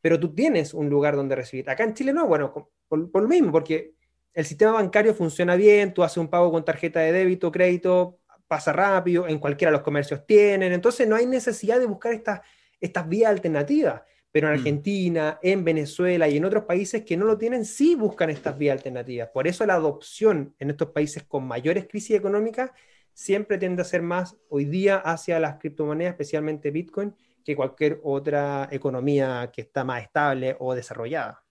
Pero 0.01 0.19
tú 0.19 0.33
tienes 0.33 0.73
un 0.73 0.89
lugar 0.89 1.15
donde 1.15 1.35
recibir. 1.35 1.69
Acá 1.69 1.83
en 1.83 1.93
Chile 1.93 2.13
no, 2.13 2.27
bueno, 2.27 2.53
por, 2.87 3.11
por 3.11 3.21
lo 3.23 3.27
mismo, 3.27 3.51
porque 3.51 3.95
el 4.33 4.45
sistema 4.45 4.73
bancario 4.73 5.13
funciona 5.13 5.55
bien, 5.55 5.93
tú 5.93 6.03
haces 6.03 6.17
un 6.17 6.29
pago 6.29 6.51
con 6.51 6.63
tarjeta 6.63 6.99
de 6.99 7.11
débito, 7.11 7.51
crédito, 7.51 8.19
pasa 8.47 8.73
rápido, 8.73 9.27
en 9.27 9.39
cualquiera 9.39 9.71
de 9.71 9.77
los 9.77 9.83
comercios 9.83 10.25
tienen, 10.25 10.73
entonces 10.73 11.07
no 11.07 11.15
hay 11.15 11.25
necesidad 11.25 11.79
de 11.79 11.85
buscar 11.85 12.13
estas, 12.13 12.41
estas 12.79 13.07
vías 13.07 13.29
alternativas. 13.29 14.01
Pero 14.31 14.47
en 14.47 14.53
mm. 14.53 14.57
Argentina, 14.57 15.39
en 15.41 15.63
Venezuela 15.63 16.27
y 16.27 16.37
en 16.37 16.45
otros 16.45 16.65
países 16.65 17.03
que 17.03 17.17
no 17.17 17.25
lo 17.25 17.37
tienen, 17.37 17.65
sí 17.65 17.95
buscan 17.95 18.29
estas 18.29 18.57
vías 18.57 18.77
alternativas. 18.77 19.29
Por 19.29 19.47
eso 19.47 19.65
la 19.65 19.75
adopción 19.75 20.53
en 20.59 20.69
estos 20.69 20.89
países 20.89 21.23
con 21.23 21.47
mayores 21.47 21.87
crisis 21.87 22.15
económicas 22.15 22.71
siempre 23.13 23.57
tiende 23.57 23.81
a 23.81 23.85
ser 23.85 24.01
más 24.01 24.37
hoy 24.49 24.65
día 24.65 24.97
hacia 24.97 25.39
las 25.39 25.57
criptomonedas, 25.57 26.13
especialmente 26.13 26.71
Bitcoin, 26.71 27.15
que 27.43 27.55
cualquier 27.55 27.99
otra 28.03 28.67
economía 28.71 29.49
que 29.51 29.61
está 29.61 29.83
más 29.83 30.03
estable 30.03 30.55
o 30.59 30.75
desarrollada. 30.75 31.43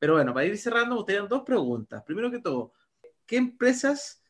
Pero 0.00 0.14
bueno, 0.14 0.34
para 0.34 0.46
ir 0.46 0.58
cerrando, 0.58 0.90
me 0.90 0.96
gustaría 0.96 1.22
dos 1.22 1.42
preguntas. 1.42 2.02
Primero 2.02 2.30
que 2.30 2.40
todo, 2.40 2.72
¿qué 3.26 3.36
empresas 3.36 4.23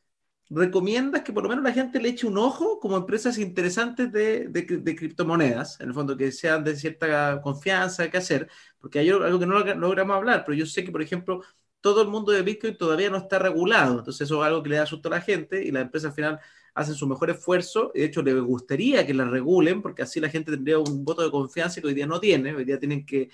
recomiendas 0.50 1.22
que 1.22 1.32
por 1.32 1.42
lo 1.42 1.48
menos 1.48 1.64
la 1.64 1.72
gente 1.72 2.00
le 2.00 2.10
eche 2.10 2.26
un 2.26 2.38
ojo 2.38 2.78
como 2.80 2.96
empresas 2.96 3.38
interesantes 3.38 4.12
de, 4.12 4.48
de, 4.48 4.96
criptomonedas, 4.96 5.80
en 5.80 5.88
el 5.88 5.94
fondo 5.94 6.16
que 6.16 6.32
sean 6.32 6.64
de 6.64 6.76
cierta 6.76 7.40
confianza, 7.42 8.10
qué 8.10 8.18
hacer, 8.18 8.48
porque 8.78 8.98
hay 8.98 9.10
algo 9.10 9.38
que 9.38 9.46
no 9.46 9.58
logramos 9.74 10.16
hablar, 10.16 10.44
pero 10.44 10.56
yo 10.56 10.66
sé 10.66 10.84
que, 10.84 10.92
por 10.92 11.02
ejemplo, 11.02 11.42
todo 11.80 12.02
el 12.02 12.08
mundo 12.08 12.32
de 12.32 12.42
Bitcoin 12.42 12.76
todavía 12.76 13.10
no 13.10 13.18
está 13.18 13.38
regulado, 13.38 13.98
entonces 13.98 14.22
eso 14.22 14.40
es 14.42 14.46
algo 14.46 14.62
que 14.62 14.70
le 14.70 14.76
da 14.76 14.86
susto 14.86 15.08
a 15.08 15.12
la 15.12 15.20
gente 15.20 15.62
y 15.64 15.70
las 15.70 15.82
empresas 15.82 16.10
al 16.10 16.14
final 16.14 16.40
hacen 16.74 16.94
su 16.94 17.06
mejor 17.06 17.30
esfuerzo, 17.30 17.92
y 17.94 18.00
de 18.00 18.06
hecho 18.06 18.22
les 18.22 18.34
gustaría 18.40 19.06
que 19.06 19.14
la 19.14 19.24
regulen, 19.26 19.80
porque 19.82 20.02
así 20.02 20.20
la 20.20 20.28
gente 20.28 20.50
tendría 20.52 20.78
un 20.78 21.04
voto 21.04 21.22
de 21.22 21.30
confianza 21.30 21.80
que 21.80 21.86
hoy 21.86 21.94
día 21.94 22.06
no 22.06 22.20
tiene, 22.20 22.54
hoy 22.54 22.64
día 22.64 22.78
tienen 22.78 23.06
que 23.06 23.30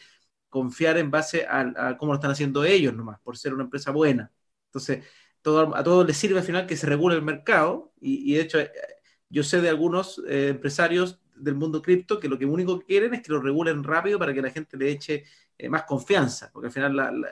confiar 0.49 0.99
en 0.99 1.11
base 1.11 1.47
a, 1.47 1.61
a 1.91 1.97
cómo 1.97 2.13
lo 2.13 2.17
están 2.17 2.33
haciendo 2.33 2.65
ellos 2.65 2.95
nomás, 2.95 3.21
por 3.21 3.39
ser 3.39 3.55
una 3.55 3.65
empresa 3.65 3.91
buena. 3.93 4.33
Entonces, 4.67 5.05
a 5.45 5.85
todos 5.85 6.07
les 6.07 6.17
sirve 6.17 6.39
al 6.39 6.45
final 6.45 6.67
que 6.67 6.77
se 6.77 6.87
regule 6.87 7.17
el 7.17 7.23
mercado 7.23 7.93
y, 8.01 8.35
de 8.35 8.41
hecho 8.41 8.59
eh, 8.59 8.71
yo 9.29 9.43
sé 9.43 9.61
de 9.61 9.69
algunos 9.69 10.21
eh, 10.29 10.49
empresarios 10.49 11.21
del 11.35 11.55
mundo 11.55 11.81
cripto 11.81 12.21
que 12.21 12.29
lo 12.29 12.39
que 12.39 12.45
único 12.45 12.79
que 12.79 12.87
quieren 12.87 13.15
es 13.15 13.23
que 13.23 13.33
lo 13.33 13.41
regulen 13.41 13.83
rápido 13.83 14.19
para 14.19 14.35
que 14.35 14.43
la 14.43 14.51
gente 14.51 14.77
le 14.77 14.91
eche 14.91 15.25
eh, 15.57 15.69
más 15.69 15.85
confianza, 15.85 16.51
porque 16.53 16.67
al 16.67 16.73
final 16.73 17.27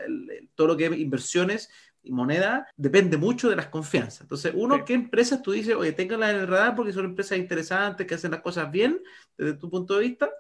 todo 0.55 0.69
lo 0.69 0.77
que 0.77 0.87
es 0.87 0.99
inversiones 0.99 1.71
y 2.03 2.13
moneda 2.13 2.67
depende 2.77 3.17
mucho 3.17 3.51
de 3.51 3.57
las 3.57 3.67
confianzas. 3.67 4.23
Entonces, 4.23 4.53
uno, 4.55 4.85
¿qué 4.85 4.95
empresas 4.95 5.43
tú 5.43 5.53
dices, 5.53 5.75
oye, 5.75 5.93
ténganlas 5.93 6.31
en 6.31 6.37
el 6.37 6.47
radar 6.47 6.75
porque 6.75 6.93
son 6.93 7.05
empresas 7.05 7.39
interesantes, 7.39 8.07
que 8.07 8.15
hacen 8.15 8.31
las 8.31 8.41
cosas 8.41 8.71
bien 8.71 9.03
desde 9.37 9.55
tu 9.55 9.69
punto 9.69 9.97
de 9.97 10.09
vista? 10.09 10.31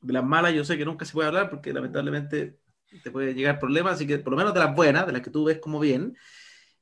De 0.00 0.12
las 0.12 0.24
malas 0.24 0.54
yo 0.54 0.64
sé 0.64 0.76
que 0.76 0.84
nunca 0.84 1.04
se 1.04 1.12
puede 1.12 1.28
hablar 1.28 1.50
porque 1.50 1.72
lamentablemente 1.72 2.58
te 3.02 3.10
puede 3.10 3.34
llegar 3.34 3.58
problemas, 3.58 3.94
así 3.94 4.06
que 4.06 4.18
por 4.18 4.32
lo 4.32 4.36
menos 4.36 4.52
de 4.54 4.60
las 4.60 4.74
buenas, 4.74 5.06
de 5.06 5.12
las 5.12 5.22
que 5.22 5.30
tú 5.30 5.44
ves 5.44 5.58
como 5.58 5.80
bien. 5.80 6.16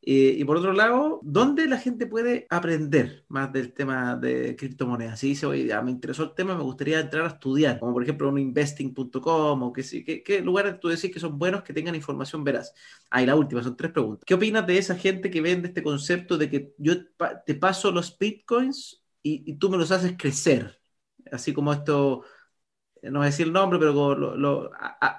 Eh, 0.03 0.35
y 0.39 0.45
por 0.45 0.57
otro 0.57 0.73
lado, 0.73 1.21
¿dónde 1.23 1.67
la 1.67 1.77
gente 1.79 2.07
puede 2.07 2.47
aprender 2.49 3.25
más 3.29 3.53
del 3.53 3.75
tema 3.75 4.17
de 4.17 4.57
criptomonedas? 4.57 5.21
Si 5.21 5.29
dice, 5.29 5.45
oye, 5.47 5.67
ya 5.67 5.83
me 5.83 5.91
interesó 5.91 6.23
el 6.25 6.35
tema, 6.35 6.57
me 6.57 6.63
gustaría 6.63 7.01
entrar 7.01 7.25
a 7.25 7.29
estudiar, 7.29 7.79
como 7.79 7.93
por 7.93 8.03
ejemplo 8.03 8.29
un 8.31 8.39
investing.com 8.39 9.63
o 9.63 9.73
qué, 9.73 9.83
qué, 10.05 10.23
qué 10.23 10.41
lugares 10.41 10.81
tú 10.81 10.89
decís 10.89 11.13
que 11.13 11.21
son 11.21 11.39
buenos 11.39 11.63
que 11.63 11.75
tengan 11.75 11.95
información 11.95 12.43
veraz. 12.45 12.73
Ah, 13.11 13.23
y 13.23 13.27
la 13.27 13.37
última, 13.37 13.63
son 13.63 13.77
tres 13.77 13.93
preguntas. 13.93 14.25
¿Qué 14.27 14.35
opinas 14.35 14.67
de 14.67 14.79
esa 14.79 14.95
gente 14.97 15.31
que 15.31 15.41
vende 15.43 15.69
este 15.69 15.83
concepto 15.83 16.39
de 16.39 16.49
que 16.51 16.75
yo 16.79 16.95
te 17.47 17.55
paso 17.55 17.91
los 17.93 18.17
bitcoins 18.19 19.03
y, 19.23 19.51
y 19.51 19.57
tú 19.57 19.69
me 19.69 19.77
los 19.77 19.91
haces 19.91 20.15
crecer? 20.17 20.81
Así 21.31 21.53
como 21.53 21.73
esto 21.73 22.25
no 23.03 23.23
decir 23.23 23.47
el 23.47 23.53
nombre, 23.53 23.79
pero 23.79 24.15
lo, 24.15 24.71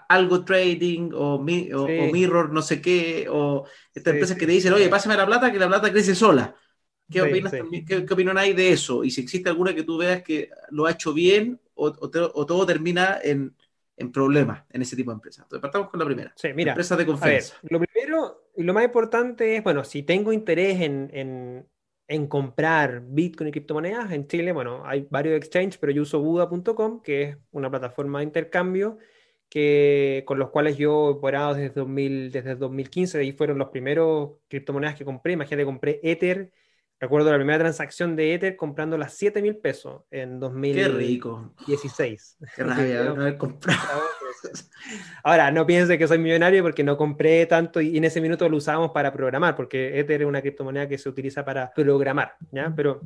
algo 0.09 0.45
trading 0.45 1.11
o, 1.13 1.39
mirror 1.39 2.51
no 2.51 2.61
sé 2.61 2.81
qué, 2.81 3.27
o 3.29 3.65
estas 3.93 4.13
empresas 4.13 4.37
que 4.37 4.45
te 4.45 4.51
dicen, 4.51 4.73
oye, 4.73 4.89
pásame 4.89 5.15
la 5.15 5.25
plata, 5.25 5.51
que 5.51 5.59
la 5.59 5.67
plata 5.67 5.91
crece 5.91 6.15
sola. 6.15 6.55
¿Qué, 7.09 7.21
opinas, 7.21 7.51
¿qué, 7.51 8.05
¿Qué, 8.05 8.13
opinión 8.13 8.37
hay 8.37 8.53
de 8.53 8.71
eso? 8.71 9.03
Y 9.03 9.11
si 9.11 9.21
existe 9.21 9.49
alguna 9.49 9.75
que 9.75 9.83
tú 9.83 9.97
veas 9.97 10.21
que 10.21 10.49
lo 10.69 10.85
ha 10.85 10.91
hecho 10.91 11.13
bien 11.13 11.59
o, 11.73 11.91
todo 11.91 12.65
termina 12.65 13.19
en, 13.21 13.53
en, 13.97 14.11
problemas 14.11 14.63
en 14.69 14.81
ese 14.81 14.95
tipo 14.95 15.11
de 15.11 15.15
empresas. 15.15 15.43
Entonces, 15.43 15.61
partamos 15.61 15.89
con 15.89 15.99
la 15.99 16.05
primera. 16.05 16.33
Sí, 16.37 16.49
mira. 16.55 16.71
Empresas 16.71 16.97
de 16.97 17.05
confianza. 17.05 17.55
lo 17.63 17.79
primero 17.79 18.43
y 18.55 18.63
lo 18.63 18.73
más 18.73 18.85
importante 18.85 19.57
es, 19.57 19.63
bueno, 19.63 19.83
si 19.83 20.03
tengo 20.03 20.31
interés 20.31 20.81
en 20.81 21.09
en 21.13 21.65
comprar 22.27 23.01
Bitcoin 23.05 23.49
y 23.49 23.51
criptomonedas. 23.51 24.11
En 24.11 24.27
Chile, 24.27 24.51
bueno, 24.51 24.83
hay 24.85 25.07
varios 25.09 25.35
exchanges, 25.37 25.77
pero 25.77 25.91
yo 25.91 26.01
uso 26.01 26.19
Buda.com, 26.19 27.01
que 27.01 27.23
es 27.23 27.37
una 27.51 27.69
plataforma 27.69 28.19
de 28.19 28.25
intercambio 28.25 28.97
que, 29.51 30.23
con 30.25 30.39
los 30.39 30.49
cuales 30.49 30.77
yo 30.77 31.09
he 31.09 31.11
operado 31.11 31.53
desde, 31.53 31.73
2000, 31.75 32.31
desde 32.31 32.55
2015, 32.55 33.19
ahí 33.19 33.33
fueron 33.33 33.57
los 33.57 33.69
primeros 33.69 34.31
criptomonedas 34.47 34.95
que 34.95 35.05
compré. 35.05 35.33
Imagínate, 35.33 35.65
compré 35.65 35.99
Ether. 36.03 36.51
Recuerdo 36.99 37.31
la 37.31 37.37
primera 37.37 37.59
transacción 37.59 38.15
de 38.15 38.33
Ether 38.33 38.55
comprando 38.55 38.97
las 38.97 39.13
7 39.15 39.41
mil 39.41 39.57
pesos 39.57 40.03
en 40.11 40.39
2016. 40.39 40.87
Qué 40.87 40.97
rico. 40.97 41.53
Qué 42.55 42.63
rabia 42.63 43.01
haber 43.09 43.37
comprado. 43.37 44.01
Ahora, 45.23 45.51
no 45.51 45.65
piense 45.65 45.97
que 45.97 46.07
soy 46.07 46.17
millonario 46.17 46.63
porque 46.63 46.83
no 46.83 46.97
compré 46.97 47.45
tanto 47.45 47.81
y 47.81 47.97
en 47.97 48.03
ese 48.03 48.21
minuto 48.21 48.47
lo 48.49 48.57
usábamos 48.57 48.91
para 48.91 49.11
programar, 49.13 49.55
porque 49.55 49.99
Ether 49.99 50.21
es 50.21 50.27
una 50.27 50.41
criptomoneda 50.41 50.87
que 50.87 50.97
se 50.97 51.09
utiliza 51.09 51.45
para 51.45 51.73
programar. 51.73 52.35
Pero 52.75 53.01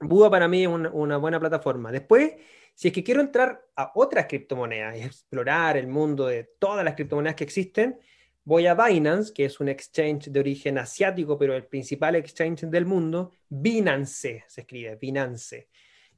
Buda 0.00 0.30
para 0.30 0.48
mí 0.48 0.62
es 0.62 0.68
una, 0.68 1.16
buena 1.18 1.38
plataforma. 1.38 1.92
Después, 1.92 2.32
si 2.74 2.88
es 2.88 2.94
que 2.94 3.04
quiero 3.04 3.20
entrar 3.20 3.62
a 3.76 3.92
otras 3.94 4.26
criptomonedas 4.26 4.96
y 4.96 5.02
explorar 5.02 5.76
el 5.76 5.88
mundo 5.88 6.26
de 6.26 6.44
todas 6.58 6.84
las 6.84 6.94
criptomonedas 6.94 7.36
que 7.36 7.44
existen, 7.44 7.98
voy 8.44 8.66
a 8.66 8.74
Binance, 8.74 9.32
que 9.34 9.44
es 9.44 9.60
un 9.60 9.68
exchange 9.68 10.30
de 10.30 10.40
origen 10.40 10.78
asiático, 10.78 11.38
pero 11.38 11.54
el 11.54 11.66
principal 11.66 12.16
exchange 12.16 12.62
del 12.62 12.86
mundo, 12.86 13.32
Binance, 13.48 14.44
se 14.46 14.60
escribe, 14.62 14.96
Binance. 14.96 15.68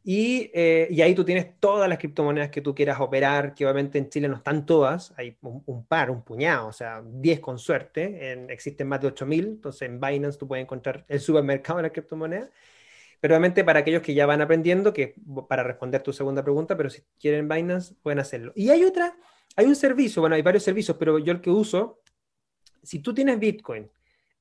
Eh, 0.04 0.88
y, 0.90 1.00
ahí 1.00 1.14
tú 1.14 1.24
tienes 1.24 1.60
todas 1.60 1.88
las 1.88 1.98
criptomonedas 1.98 2.50
que 2.50 2.60
tú 2.60 2.74
quieras 2.74 3.00
operar, 3.00 3.54
que 3.54 3.64
obviamente 3.64 3.98
en 3.98 4.08
Chile 4.08 4.28
no 4.28 4.36
están 4.36 4.66
todas, 4.66 5.14
hay 5.16 5.36
un, 5.42 5.86
par, 5.86 6.10
un 6.10 6.22
puñado, 6.22 6.66
o 6.68 6.72
sea, 6.72 7.02
10 7.04 7.40
con 7.40 7.58
suerte, 7.58 8.32
en, 8.32 8.50
existen 8.50 8.88
más 8.88 9.00
de 9.00 9.08
8000, 9.08 9.44
entonces 9.46 9.82
en 9.82 10.00
Binance 10.00 10.38
tú 10.38 10.48
puedes 10.48 10.64
encontrar 10.64 11.04
el 11.08 11.20
supermercado 11.20 11.76
de 11.78 11.82
las 11.84 11.92
criptomonedas. 11.92 12.50
Pero 13.20 13.34
obviamente 13.34 13.62
para 13.62 13.80
aquellos 13.80 14.02
que 14.02 14.14
ya 14.14 14.26
van 14.26 14.40
aprendiendo, 14.40 14.92
que 14.92 15.14
para 15.48 15.62
responder 15.62 16.02
tu 16.02 16.12
segunda 16.12 16.42
pregunta, 16.42 16.76
pero 16.76 16.90
si 16.90 17.02
quieren 17.20 17.48
Binance, 17.48 17.94
pueden 18.02 18.18
hacerlo. 18.18 18.52
Y 18.56 18.70
hay 18.70 18.84
otra, 18.84 19.16
hay 19.54 19.66
un 19.66 19.76
servicio, 19.76 20.20
bueno, 20.20 20.34
hay 20.34 20.42
varios 20.42 20.64
servicios, 20.64 20.96
pero 20.98 21.20
yo 21.20 21.32
el 21.32 21.40
que 21.40 21.50
uso, 21.50 22.00
si 22.82 22.98
tú 22.98 23.14
tienes 23.14 23.38
Bitcoin 23.38 23.88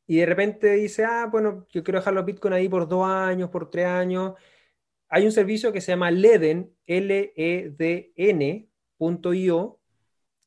y 0.07 0.18
de 0.18 0.26
repente 0.26 0.72
dice, 0.74 1.05
ah, 1.05 1.28
bueno, 1.32 1.68
yo 1.72 1.84
quiero 1.84 1.99
dejar 1.99 2.14
los 2.14 2.26
Bitcoin 2.26 2.55
ahí 2.55 2.68
por 2.68 2.88
dos 2.88 3.05
años, 3.07 3.51
por 3.51 3.70
tres 3.70 3.86
años, 3.86 4.34
hay 5.12 5.26
un 5.26 5.34
servicio 5.34 5.74
que 5.74 5.82
se 5.82 5.91
llama 5.91 6.09
Leden, 6.09 6.74
L-E-D-N.io, 6.88 7.39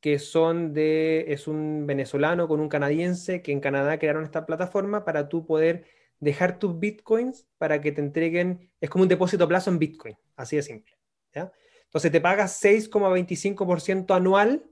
que 0.01 0.19
son 0.19 0.73
de, 0.73 1.27
es 1.29 1.47
un 1.47 1.87
venezolano 1.87 2.49
con 2.49 2.61
un 2.61 2.71
canadiense 2.71 3.43
que 3.43 3.53
en 3.53 3.61
Canadá 3.61 3.99
crearon 3.99 4.25
esta 4.25 4.47
plataforma 4.47 5.05
para 5.05 5.29
tú 5.29 5.45
poder 5.45 5.85
dejar 6.19 6.59
tus 6.59 6.79
bitcoins 6.79 7.47
para 7.59 7.83
que 7.83 7.93
te 7.93 8.01
entreguen, 8.01 8.71
es 8.81 8.89
como 8.89 9.03
un 9.03 9.09
depósito 9.09 9.45
a 9.45 9.49
plazo 9.49 9.69
en 9.71 9.79
bitcoin, 9.79 10.17
así 10.35 10.57
de 10.57 10.63
simple. 10.63 10.97
Entonces 11.35 12.11
te 12.11 12.23
pagas 12.23 12.59
6,25% 12.63 14.17
anual 14.17 14.65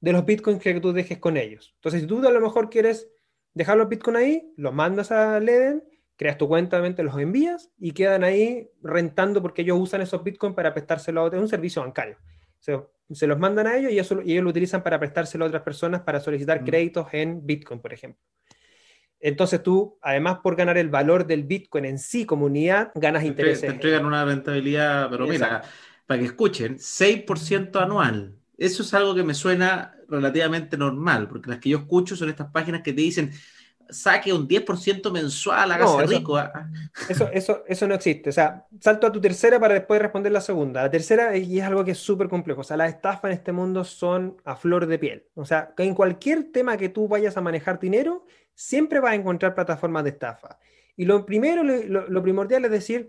de 0.00 0.12
los 0.12 0.26
bitcoins 0.26 0.62
que 0.62 0.78
tú 0.78 0.92
dejes 0.92 1.16
con 1.16 1.38
ellos. 1.38 1.72
Entonces 1.76 2.02
si 2.02 2.06
tú 2.06 2.26
a 2.26 2.30
lo 2.30 2.40
mejor 2.42 2.68
quieres 2.68 3.08
dejar 3.54 3.78
los 3.78 3.88
bitcoins 3.88 4.18
ahí, 4.18 4.52
los 4.58 4.74
mandas 4.74 5.10
a 5.10 5.40
Leden 5.40 5.84
creas 6.18 6.36
tu 6.36 6.48
cuenta, 6.48 6.80
los 6.80 7.16
envías 7.16 7.70
y 7.78 7.92
quedan 7.92 8.24
ahí 8.24 8.68
rentando 8.82 9.40
porque 9.40 9.62
ellos 9.62 9.78
usan 9.80 10.02
esos 10.02 10.22
bitcoins 10.24 10.56
para 10.56 10.74
prestárselo 10.74 11.20
a 11.20 11.24
otros. 11.24 11.38
Es 11.38 11.44
un 11.44 11.48
servicio 11.48 11.80
bancario. 11.80 12.18
Se, 12.58 13.26
los 13.28 13.38
mandan 13.38 13.68
a 13.68 13.76
ellos 13.76 13.92
y, 13.92 14.00
eso, 14.00 14.20
y, 14.20 14.32
ellos 14.32 14.42
lo 14.42 14.50
utilizan 14.50 14.82
para 14.82 14.98
prestárselo 14.98 15.44
a 15.44 15.48
otras 15.48 15.62
personas 15.62 16.02
para 16.02 16.18
solicitar 16.18 16.60
mm. 16.60 16.64
créditos 16.64 17.06
en 17.12 17.46
bitcoin, 17.46 17.80
por 17.80 17.92
ejemplo. 17.92 18.20
Entonces 19.20 19.62
tú, 19.62 19.96
además 20.02 20.40
por 20.42 20.56
ganar 20.56 20.76
el 20.76 20.88
valor 20.88 21.24
del 21.24 21.44
bitcoin 21.44 21.84
en 21.84 21.98
sí 22.00 22.26
como 22.26 22.46
unidad, 22.46 22.90
ganas 22.96 23.22
intereses. 23.22 23.60
Te 23.60 23.68
entregan 23.68 24.04
una 24.04 24.24
rentabilidad, 24.24 25.08
pero 25.10 25.24
mira, 25.26 25.62
para 26.04 26.18
que 26.18 26.26
escuchen, 26.26 26.78
6% 26.78 27.80
anual. 27.80 28.34
Eso 28.56 28.82
es 28.82 28.92
algo 28.92 29.14
que 29.14 29.22
me 29.22 29.34
suena 29.34 29.94
relativamente 30.08 30.76
normal, 30.76 31.28
porque 31.28 31.48
las 31.48 31.60
que 31.60 31.68
yo 31.68 31.78
escucho 31.78 32.16
son 32.16 32.28
estas 32.28 32.50
páginas 32.50 32.82
que 32.82 32.92
te 32.92 33.02
dicen 33.02 33.30
saque 33.90 34.32
un 34.32 34.46
10% 34.46 35.10
mensual, 35.10 35.72
hágase 35.72 36.06
rico. 36.06 36.36
Ah. 36.36 36.68
Eso, 37.08 37.28
eso, 37.32 37.64
eso 37.66 37.88
no 37.88 37.94
existe. 37.94 38.30
O 38.30 38.32
sea, 38.32 38.66
salto 38.80 39.06
a 39.06 39.12
tu 39.12 39.20
tercera 39.20 39.58
para 39.58 39.74
después 39.74 40.00
responder 40.00 40.32
la 40.32 40.40
segunda. 40.40 40.82
La 40.82 40.90
tercera, 40.90 41.36
y 41.36 41.58
es 41.58 41.64
algo 41.64 41.84
que 41.84 41.92
es 41.92 41.98
súper 41.98 42.28
complejo. 42.28 42.60
O 42.60 42.64
sea, 42.64 42.76
las 42.76 42.90
estafas 42.90 43.30
en 43.30 43.38
este 43.38 43.52
mundo 43.52 43.84
son 43.84 44.36
a 44.44 44.56
flor 44.56 44.86
de 44.86 44.98
piel. 44.98 45.24
O 45.34 45.44
sea, 45.44 45.74
en 45.78 45.94
cualquier 45.94 46.52
tema 46.52 46.76
que 46.76 46.88
tú 46.88 47.08
vayas 47.08 47.36
a 47.36 47.40
manejar 47.40 47.80
dinero, 47.80 48.26
siempre 48.54 49.00
vas 49.00 49.12
a 49.12 49.16
encontrar 49.16 49.54
plataformas 49.54 50.04
de 50.04 50.10
estafa. 50.10 50.58
Y 50.96 51.04
lo 51.04 51.24
primero, 51.24 51.62
lo, 51.62 52.22
primordial 52.22 52.64
es 52.64 52.70
decir, 52.72 53.08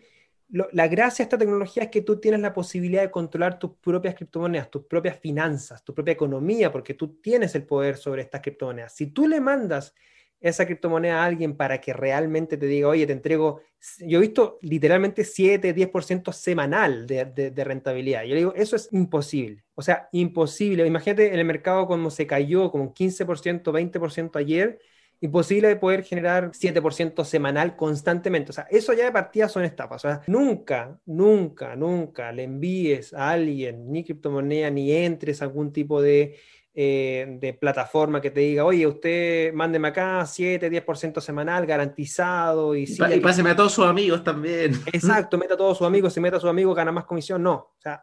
la 0.50 0.88
gracia 0.88 1.24
de 1.24 1.28
esta 1.28 1.38
tecnología 1.40 1.84
es 1.84 1.90
que 1.90 2.04
tú 2.04 2.20
tienes 2.20 2.40
la 2.40 2.54
posibilidad 2.54 3.02
de 3.02 3.12
controlar 3.12 3.58
tus 3.58 3.72
propias 3.72 4.14
criptomonedas, 4.16 4.70
tus 4.70 4.84
propias 4.86 5.20
finanzas, 5.20 5.84
tu 5.84 5.94
propia 5.94 6.12
economía, 6.12 6.72
porque 6.72 6.94
tú 6.94 7.20
tienes 7.20 7.56
el 7.56 7.64
poder 7.64 7.98
sobre 7.98 8.22
estas 8.22 8.42
criptomonedas. 8.42 8.94
Si 8.94 9.08
tú 9.08 9.28
le 9.28 9.42
mandas 9.42 9.96
esa 10.42 10.66
criptomoneda 10.66 11.22
a 11.22 11.26
alguien 11.26 11.56
para 11.56 11.82
que 11.82 11.94
realmente 11.94 12.58
te 12.58 12.66
diga, 12.66 12.88
oye, 12.88 13.06
te 13.06 13.14
entrego, 13.14 13.62
yo 14.00 14.20
he 14.20 14.22
visto 14.22 14.58
literalmente 14.62 15.24
7, 15.24 15.76
10% 15.76 16.32
semanal 16.32 17.06
de, 17.08 17.26
de, 17.26 17.64
rentabilidad. 17.64 18.24
Yo 18.24 18.30
le 18.30 18.38
digo, 18.38 18.54
eso 18.56 18.76
es 18.76 18.88
imposible. 18.92 19.64
O 19.76 19.82
sea, 19.82 20.08
imposible. 20.12 20.86
Imagínate 20.86 21.28
en 21.28 21.40
el 21.40 21.46
mercado 21.46 21.88
cuando 21.88 22.10
se 22.10 22.26
cayó 22.28 22.72
como 22.72 22.94
15%, 22.94 23.64
20% 23.64 24.36
ayer, 24.38 24.80
imposible 25.22 25.68
de 25.68 25.76
poder 25.76 26.04
generar 26.04 26.52
7% 26.52 27.26
semanal 27.26 27.76
constantemente. 27.76 28.52
O 28.52 28.54
sea, 28.54 28.68
eso 28.70 28.94
ya 28.94 29.06
de 29.06 29.12
partida 29.12 29.50
son 29.50 29.64
estafas. 29.64 30.06
O 30.06 30.08
sea, 30.08 30.22
nunca, 30.28 31.00
nunca, 31.06 31.76
nunca 31.76 32.32
le 32.32 32.44
envíes 32.44 33.14
a 33.14 33.32
alguien 33.32 33.92
ni 33.92 34.04
criptomoneda 34.04 34.70
ni 34.70 34.92
entres 34.94 35.42
a 35.42 35.46
algún 35.46 35.74
tipo 35.74 36.02
de 36.02 36.38
eh, 36.82 37.26
de 37.42 37.54
plataforma 37.54 38.22
que 38.22 38.32
te 38.32 38.40
diga, 38.40 38.64
oye, 38.64 38.88
usted 38.88 39.52
mándeme 39.52 39.90
acá 39.90 40.26
7, 40.26 40.72
10% 40.72 41.20
semanal 41.20 41.66
garantizado. 41.66 42.74
Y, 42.74 42.88
sí, 42.88 43.04
y 43.16 43.20
páseme 43.20 43.50
a 43.50 43.56
todos 43.58 43.74
sus 43.74 43.86
amigos 43.86 44.24
también. 44.24 44.72
Exacto, 44.94 45.38
meta 45.38 45.56
a 45.56 45.58
todos 45.58 45.78
sus 45.78 45.86
amigos, 45.86 46.14
si 46.14 46.22
meta 46.22 46.38
a 46.38 46.40
sus 46.40 46.50
amigos 46.50 46.74
gana 46.78 46.94
más 46.94 47.04
comisión. 47.04 47.44
No, 47.44 47.54
o 47.54 47.76
sea, 47.80 48.02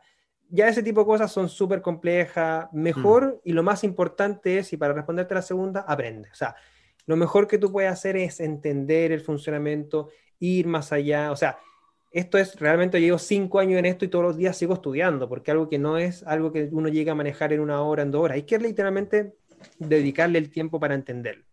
ya 0.51 0.69
ese 0.69 0.83
tipo 0.83 1.01
de 1.01 1.07
cosas 1.07 1.33
son 1.33 1.49
súper 1.49 1.81
complejas. 1.81 2.69
Mejor 2.75 3.37
mm. 3.37 3.49
y 3.49 3.53
lo 3.55 3.63
más 3.63 3.83
importante 3.83 4.59
es, 4.59 4.71
y 4.75 4.77
para 4.77 4.93
responderte 4.93 5.33
a 5.33 5.37
la 5.37 5.43
segunda, 5.43 5.81
aprende. 5.89 6.29
O 6.31 6.35
sea, 6.35 6.55
lo 7.07 7.17
mejor 7.17 7.49
que 7.49 7.57
tú 7.57 7.73
puedes 7.73 7.91
hacer 7.91 8.19
es 8.19 8.41
entender 8.41 9.11
el 9.11 9.23
funcionamiento, 9.23 10.11
ir 10.39 10.67
más 10.67 10.93
allá. 10.93 11.33
O 11.33 11.37
sea, 11.37 11.59
esto 12.19 12.39
es 12.39 12.59
realmente, 12.59 12.99
llevo 12.99 13.19
cinco 13.19 13.59
años 13.59 13.79
en 13.79 13.85
esto 13.85 14.07
y 14.07 14.09
todos 14.09 14.25
los 14.25 14.37
días 14.39 14.57
sigo 14.57 14.73
estudiando, 14.73 15.29
porque 15.29 15.51
algo 15.51 15.69
que 15.69 15.79
no 15.79 15.99
es 15.99 16.23
algo 16.23 16.51
que 16.51 16.67
uno 16.73 16.89
llega 16.89 17.13
a 17.13 17.15
manejar 17.15 17.53
en 17.53 17.61
una 17.61 17.83
hora, 17.83 18.03
en 18.03 18.11
dos 18.11 18.23
horas. 18.23 18.37
Hay 18.37 18.45
que 18.45 18.59
literalmente 18.59 19.35
dedicarle 19.79 20.39
el 20.39 20.49
tiempo 20.49 20.81
para 20.81 20.95
entenderlo. 20.95 21.45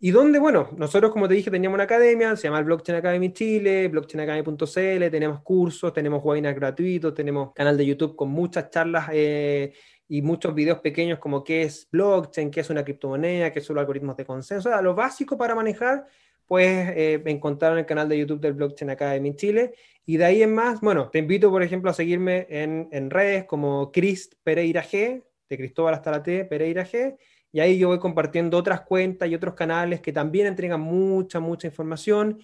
Y 0.00 0.10
donde, 0.10 0.40
bueno, 0.40 0.70
nosotros 0.76 1.12
como 1.12 1.28
te 1.28 1.34
dije 1.34 1.48
teníamos 1.48 1.76
una 1.76 1.84
academia, 1.84 2.34
se 2.34 2.48
llama 2.48 2.58
el 2.58 2.64
Blockchain 2.64 2.98
Academy 2.98 3.32
Chile, 3.32 3.86
blockchainacademy.cl, 3.86 5.10
tenemos 5.12 5.42
cursos, 5.42 5.92
tenemos 5.92 6.24
webinars 6.24 6.56
gratuitos, 6.56 7.14
tenemos 7.14 7.52
canal 7.54 7.76
de 7.76 7.86
YouTube 7.86 8.16
con 8.16 8.30
muchas 8.30 8.70
charlas 8.70 9.10
eh, 9.12 9.74
y 10.08 10.22
muchos 10.22 10.52
videos 10.56 10.80
pequeños 10.80 11.20
como 11.20 11.44
qué 11.44 11.62
es 11.62 11.88
blockchain, 11.88 12.50
qué 12.50 12.60
es 12.60 12.70
una 12.70 12.82
criptomoneda, 12.82 13.52
qué 13.52 13.60
son 13.60 13.76
los 13.76 13.82
algoritmos 13.82 14.16
de 14.16 14.26
consenso, 14.26 14.70
o 14.76 14.82
lo 14.82 14.96
básico 14.96 15.38
para 15.38 15.54
manejar 15.54 16.04
puedes 16.46 16.90
eh, 16.96 17.22
encontrar 17.26 17.72
en 17.72 17.78
el 17.78 17.86
canal 17.86 18.08
de 18.08 18.18
YouTube 18.18 18.40
del 18.40 18.54
Blockchain 18.54 18.90
Academy 18.90 19.34
Chile. 19.36 19.74
Y 20.06 20.16
de 20.18 20.24
ahí 20.24 20.42
en 20.42 20.54
más, 20.54 20.80
bueno, 20.80 21.08
te 21.10 21.18
invito, 21.18 21.50
por 21.50 21.62
ejemplo, 21.62 21.90
a 21.90 21.94
seguirme 21.94 22.46
en, 22.50 22.88
en 22.92 23.10
redes 23.10 23.44
como 23.44 23.90
Crist 23.90 24.34
Pereira 24.42 24.82
G, 24.82 25.22
de 25.48 25.56
Cristóbal 25.56 25.94
hasta 25.94 26.10
la 26.10 26.22
T, 26.22 26.44
Pereira 26.44 26.84
G. 26.84 27.16
Y 27.52 27.60
ahí 27.60 27.78
yo 27.78 27.88
voy 27.88 27.98
compartiendo 27.98 28.58
otras 28.58 28.82
cuentas 28.82 29.28
y 29.28 29.34
otros 29.34 29.54
canales 29.54 30.00
que 30.00 30.12
también 30.12 30.46
entregan 30.46 30.80
mucha, 30.80 31.40
mucha 31.40 31.68
información. 31.68 32.40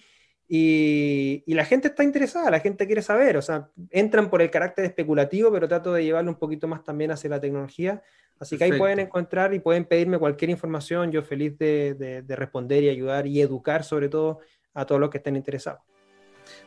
Y, 0.47 1.43
y, 1.45 1.53
la 1.53 1.63
gente 1.63 1.89
está 1.89 2.03
interesada, 2.03 2.51
la 2.51 2.59
gente 2.59 2.85
quiere 2.85 3.01
saber, 3.01 3.37
o 3.37 3.41
sea, 3.41 3.69
entran 3.89 4.29
por 4.29 4.41
el 4.41 4.51
carácter 4.51 4.83
especulativo, 4.83 5.49
pero 5.49 5.67
trato 5.67 5.93
de 5.93 6.03
llevarlo 6.03 6.29
un 6.29 6.37
poquito 6.37 6.67
más 6.67 6.83
también 6.83 7.11
hacia 7.11 7.29
la 7.29 7.39
tecnología 7.39 8.01
Así 8.41 8.57
que 8.57 8.63
ahí 8.63 8.73
pueden 8.73 8.99
encontrar 8.99 9.53
y 9.53 9.59
pueden 9.59 9.85
pedirme 9.85 10.17
cualquier 10.17 10.49
información. 10.49 11.11
Yo 11.11 11.21
feliz 11.21 11.59
de, 11.59 12.25
responder 12.27 12.83
y 12.83 12.89
ayudar 12.89 13.27
y 13.27 13.39
educar 13.39 13.83
sobre 13.83 14.09
todo 14.09 14.39
a 14.73 14.83
todos 14.83 14.99
los 14.99 15.11
que 15.11 15.19
estén 15.19 15.35
interesados. 15.35 15.81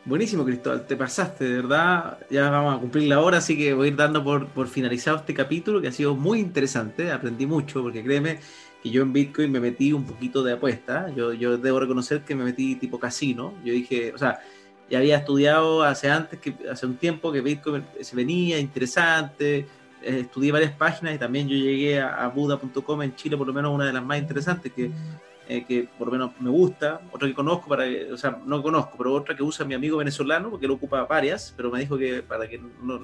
Buenísimo, 0.04 0.44
Cristóbal, 0.44 0.86
te 0.86 0.96
pasaste, 0.96 1.44
de 1.44 1.56
verdad. 1.56 2.18
Ya 2.30 2.48
vamos 2.48 2.76
a 2.76 2.80
cumplir 2.80 3.08
la 3.08 3.20
hora, 3.20 3.38
así 3.38 3.58
que 3.58 3.74
voy 3.74 3.88
a 3.88 3.90
ir 3.90 3.96
dando 3.96 4.22
por, 4.22 4.46
por 4.46 4.68
finalizado 4.68 5.16
este 5.16 5.34
capítulo 5.34 5.82
que 5.82 5.88
ha 5.88 5.92
sido 5.92 6.14
muy 6.14 6.38
interesante. 6.38 7.10
Aprendí 7.10 7.44
mucho, 7.44 7.82
porque 7.82 8.04
créeme 8.04 8.38
que 8.80 8.90
yo 8.90 9.02
en 9.02 9.12
Bitcoin 9.12 9.50
me 9.50 9.58
metí 9.58 9.92
un 9.92 10.04
poquito 10.04 10.44
de 10.44 10.52
apuesta. 10.52 11.12
Yo, 11.16 11.32
yo 11.32 11.58
debo 11.58 11.80
reconocer 11.80 12.20
que 12.20 12.36
me 12.36 12.44
metí 12.44 12.76
tipo 12.76 13.00
casino. 13.00 13.52
Yo 13.64 13.72
dije, 13.72 14.12
o 14.14 14.18
sea, 14.18 14.38
ya 14.88 14.98
había 14.98 15.16
estudiado 15.16 15.82
hace 15.82 16.08
antes, 16.08 16.38
que 16.38 16.54
hace 16.70 16.86
un 16.86 16.96
tiempo, 16.98 17.32
que 17.32 17.40
Bitcoin 17.40 17.84
se 18.00 18.14
venía 18.14 18.60
interesante, 18.60 19.66
eh, 20.04 20.20
estudié 20.20 20.52
varias 20.52 20.72
páginas 20.72 21.14
y 21.14 21.18
también 21.18 21.48
yo 21.48 21.56
llegué 21.56 22.00
a, 22.00 22.28
Buda.com 22.28 23.02
en 23.02 23.14
Chile, 23.16 23.36
por 23.36 23.46
lo 23.46 23.52
menos 23.52 23.74
una 23.74 23.86
de 23.86 23.92
las 23.92 24.04
más 24.04 24.18
interesantes 24.18 24.72
que, 24.72 24.90
eh, 25.48 25.64
que 25.64 25.88
por 25.98 26.08
lo 26.08 26.12
menos 26.12 26.32
me 26.40 26.50
gusta, 26.50 27.00
otra 27.12 27.26
que 27.26 27.34
conozco, 27.34 27.68
para 27.68 27.84
o 28.12 28.16
sea, 28.16 28.38
no 28.44 28.62
conozco, 28.62 28.96
pero 28.98 29.12
otra 29.12 29.36
que 29.36 29.42
usa 29.42 29.64
mi 29.64 29.74
amigo 29.74 29.98
venezolano, 29.98 30.50
porque 30.50 30.66
él 30.66 30.72
ocupa 30.72 31.04
varias, 31.04 31.52
pero 31.56 31.70
me 31.70 31.80
dijo 31.80 31.96
que 31.96 32.22
para 32.22 32.48
que 32.48 32.60
no, 32.82 33.00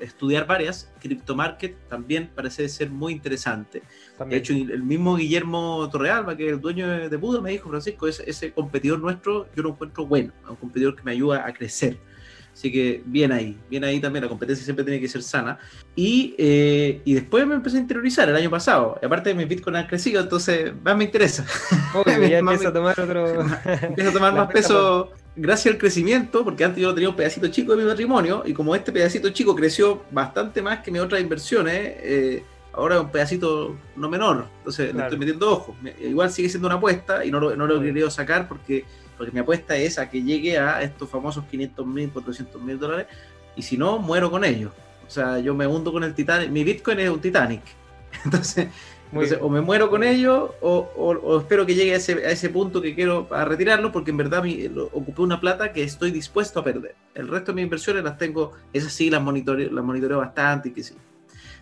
estudiar 0.00 0.46
varias, 0.46 0.90
CryptoMarket 1.00 1.88
también 1.88 2.30
parece 2.34 2.68
ser 2.68 2.90
muy 2.90 3.12
interesante. 3.12 3.82
De 4.26 4.36
hecho, 4.36 4.52
el 4.52 4.82
mismo 4.82 5.16
Guillermo 5.16 5.88
Torrealba, 5.90 6.36
que 6.36 6.46
es 6.46 6.52
el 6.54 6.60
dueño 6.60 7.08
de, 7.08 7.16
Buda, 7.16 7.40
me 7.40 7.50
dijo, 7.50 7.68
Francisco, 7.68 8.08
ese, 8.08 8.28
ese 8.28 8.52
competidor 8.52 8.98
nuestro 8.98 9.46
yo 9.54 9.62
lo 9.62 9.70
encuentro 9.70 10.06
bueno, 10.06 10.32
un 10.48 10.56
competidor 10.56 10.96
que 10.96 11.02
me 11.02 11.12
ayuda 11.12 11.46
a 11.46 11.52
crecer. 11.52 11.98
Así 12.58 12.72
que 12.72 13.04
bien 13.06 13.30
ahí, 13.30 13.56
bien 13.70 13.84
ahí 13.84 14.00
también, 14.00 14.24
la 14.24 14.28
competencia 14.28 14.64
siempre 14.64 14.84
tiene 14.84 15.00
que 15.00 15.06
ser 15.06 15.22
sana. 15.22 15.60
Y, 15.94 16.34
eh, 16.36 17.00
y 17.04 17.14
después 17.14 17.46
me 17.46 17.54
empecé 17.54 17.76
a 17.76 17.80
interiorizar 17.80 18.28
el 18.28 18.34
año 18.34 18.50
pasado. 18.50 18.98
Y 19.00 19.06
aparte 19.06 19.32
mi 19.32 19.44
Bitcoin 19.44 19.76
ha 19.76 19.86
crecido, 19.86 20.20
entonces 20.20 20.72
más 20.82 20.96
me 20.96 21.04
interesa. 21.04 21.46
ya 22.04 22.10
empieza 22.38 22.70
a 22.70 22.72
tomar 22.72 22.98
otro... 22.98 23.42
empieza 23.64 24.10
a 24.10 24.12
tomar 24.12 24.34
más 24.34 24.50
peso 24.50 25.12
gracias 25.36 25.72
al 25.72 25.78
crecimiento, 25.78 26.42
porque 26.42 26.64
antes 26.64 26.82
yo 26.82 26.92
tenía 26.92 27.10
un 27.10 27.14
pedacito 27.14 27.46
chico 27.46 27.76
de 27.76 27.84
mi 27.84 27.88
patrimonio 27.88 28.42
y 28.44 28.52
como 28.52 28.74
este 28.74 28.90
pedacito 28.90 29.30
chico 29.30 29.54
creció 29.54 30.02
bastante 30.10 30.60
más 30.60 30.80
que 30.80 30.90
mis 30.90 31.00
otras 31.00 31.20
inversiones, 31.20 31.76
eh, 32.00 32.42
ahora 32.72 32.96
es 32.96 33.02
un 33.02 33.10
pedacito 33.10 33.76
no 33.94 34.08
menor. 34.08 34.48
Entonces 34.58 34.92
le 34.92 35.00
estoy 35.00 35.18
metiendo 35.18 35.48
ojo. 35.48 35.76
Igual 36.00 36.32
sigue 36.32 36.48
siendo 36.48 36.66
una 36.66 36.74
apuesta 36.74 37.24
y 37.24 37.30
no 37.30 37.38
lo, 37.38 37.54
no 37.54 37.68
lo 37.68 37.80
he 37.80 37.84
querido 37.84 38.10
sacar 38.10 38.48
porque 38.48 38.84
porque 39.18 39.32
mi 39.32 39.40
apuesta 39.40 39.76
es 39.76 39.98
a 39.98 40.08
que 40.08 40.22
llegue 40.22 40.56
a 40.56 40.82
estos 40.82 41.10
famosos 41.10 41.44
500 41.50 41.86
mil, 41.86 42.10
400 42.10 42.62
mil 42.62 42.78
dólares, 42.78 43.06
y 43.56 43.62
si 43.62 43.76
no, 43.76 43.98
muero 43.98 44.30
con 44.30 44.44
ellos. 44.44 44.72
O 45.06 45.10
sea, 45.10 45.38
yo 45.40 45.54
me 45.54 45.66
hundo 45.66 45.92
con 45.92 46.04
el 46.04 46.14
Titanic, 46.14 46.50
mi 46.50 46.64
Bitcoin 46.64 47.00
es 47.00 47.10
un 47.10 47.20
Titanic. 47.20 47.62
Entonces, 48.24 48.68
o 49.40 49.48
me 49.48 49.60
muero 49.60 49.88
con 49.88 50.04
ellos 50.04 50.50
o, 50.60 51.38
espero 51.40 51.64
que 51.64 51.74
llegue 51.74 51.94
a 51.94 51.96
ese, 51.96 52.12
a 52.26 52.30
ese, 52.30 52.50
punto 52.50 52.82
que 52.82 52.94
quiero 52.94 53.26
para 53.26 53.46
retirarlo 53.46 53.90
porque 53.90 54.10
en 54.10 54.18
verdad 54.18 54.42
mi, 54.42 54.66
ocupé 54.92 55.22
una 55.22 55.40
plata 55.40 55.72
que 55.72 55.82
estoy 55.82 56.10
dispuesto 56.10 56.60
a 56.60 56.64
perder. 56.64 56.94
El 57.14 57.28
resto 57.28 57.52
de 57.52 57.56
mis 57.56 57.64
inversiones 57.64 58.04
las 58.04 58.18
tengo, 58.18 58.52
esas 58.72 58.92
sí 58.92 59.10
las 59.10 59.22
monitoreo, 59.22 59.72
las 59.72 59.84
monitoreo 59.84 60.18
bastante 60.18 60.68
y 60.68 60.72
que 60.72 60.82
sí. 60.82 60.94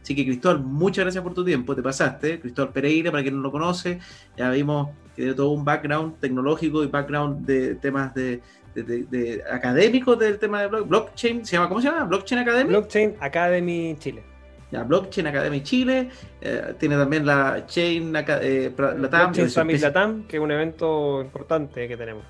Así 0.07 0.15
que 0.15 0.25
Cristóbal, 0.25 0.61
muchas 0.61 1.05
gracias 1.05 1.25
por 1.25 1.35
tu 1.35 1.45
tiempo, 1.45 1.75
te 1.75 1.83
pasaste. 1.83 2.39
Cristóbal 2.39 2.73
Pereira, 2.73 3.11
para 3.11 3.25
quien 3.25 3.35
no 3.35 3.43
lo 3.43 3.51
conoce, 3.51 3.99
ya 4.37 4.51
vimos 4.51 4.91
que 5.17 5.23
tiene 5.23 5.35
todo 5.35 5.51
un 5.51 5.65
background 5.65 6.21
tecnológico 6.21 6.85
y 6.85 6.87
background 6.87 7.45
de 7.45 7.75
temas 7.75 8.15
de, 8.15 8.41
académicos 9.51 10.17
del 10.17 10.39
tema 10.39 10.63
de 10.63 10.69
blockchain. 10.69 11.45
¿Se 11.45 11.57
llama, 11.57 11.69
¿Cómo 11.69 11.81
se 11.81 11.89
llama? 11.89 12.05
¿Blockchain 12.05 12.41
Academy? 12.41 12.69
Blockchain 12.69 13.17
Academy 13.19 13.97
Chile. 13.99 14.23
Ya, 14.71 14.85
Blockchain 14.85 15.27
Academy 15.27 15.61
Chile, 15.65 16.09
eh, 16.41 16.75
tiene 16.79 16.97
también 16.97 17.27
la 17.27 17.67
Chain 17.67 18.15
eh, 18.15 18.73
Latam. 18.79 19.33
Blockchain 19.33 19.51
Summit 19.51 19.81
Latam, 19.81 20.23
que 20.29 20.37
es 20.37 20.41
un 20.41 20.53
evento 20.53 21.21
importante 21.21 21.89
que 21.89 21.97
tenemos. 21.97 22.23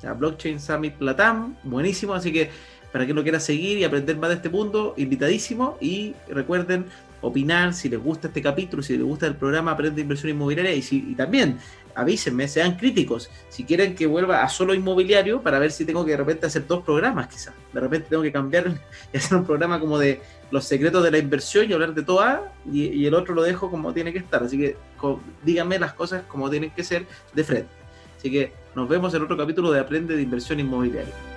Ya, 0.00 0.12
Blockchain 0.12 0.60
Summit 0.60 1.00
Latam, 1.00 1.56
buenísimo, 1.64 2.14
así 2.14 2.32
que 2.32 2.50
para 2.94 3.06
quien 3.06 3.16
lo 3.16 3.24
quiera 3.24 3.40
seguir 3.40 3.76
y 3.78 3.82
aprender 3.82 4.16
más 4.18 4.30
de 4.30 4.36
este 4.36 4.48
mundo, 4.48 4.94
invitadísimo. 4.96 5.76
Y 5.80 6.14
recuerden 6.28 6.86
opinar 7.24 7.72
si 7.74 7.88
les 7.88 8.02
gusta 8.02 8.28
este 8.28 8.42
capítulo, 8.42 8.82
si 8.82 8.96
les 8.96 9.04
gusta 9.04 9.26
el 9.26 9.36
programa 9.36 9.72
Aprende 9.72 10.02
Inversión 10.02 10.30
Inmobiliaria 10.30 10.74
y, 10.74 10.82
si, 10.82 11.14
también 11.14 11.58
avísenme, 11.94 12.48
sean 12.48 12.76
críticos. 12.76 13.30
Si 13.48 13.64
quieren 13.64 13.94
que 13.94 14.06
vuelva 14.06 14.42
a 14.42 14.48
solo 14.48 14.74
inmobiliario, 14.74 15.40
para 15.42 15.58
ver 15.58 15.70
si 15.70 15.84
tengo 15.84 16.04
que 16.04 16.10
de 16.10 16.16
repente 16.18 16.46
hacer 16.46 16.66
dos 16.66 16.84
programas, 16.84 17.28
quizás. 17.28 17.54
De 17.72 17.80
repente 17.80 18.08
tengo 18.10 18.22
que 18.22 18.32
cambiar 18.32 18.80
y 19.12 19.16
hacer 19.16 19.38
un 19.38 19.44
programa 19.44 19.80
como 19.80 19.98
de 19.98 20.20
los 20.50 20.64
secretos 20.64 21.02
de 21.02 21.10
la 21.10 21.18
inversión 21.18 21.70
y 21.70 21.72
hablar 21.72 21.94
de 21.94 22.02
toda, 22.02 22.52
y, 22.70 22.86
y 22.86 23.06
el 23.06 23.14
otro 23.14 23.34
lo 23.34 23.42
dejo 23.42 23.70
como 23.70 23.92
tiene 23.92 24.12
que 24.12 24.18
estar. 24.18 24.42
Así 24.42 24.58
que 24.58 24.76
díganme 25.42 25.78
las 25.78 25.94
cosas 25.94 26.24
como 26.28 26.50
tienen 26.50 26.70
que 26.70 26.84
ser 26.84 27.06
de 27.32 27.44
frente. 27.44 27.70
Así 28.18 28.30
que 28.30 28.52
nos 28.74 28.88
vemos 28.88 29.14
en 29.14 29.22
otro 29.22 29.36
capítulo 29.36 29.70
de 29.70 29.80
Aprende 29.80 30.16
de 30.16 30.22
Inversión 30.22 30.60
Inmobiliaria. 30.60 31.33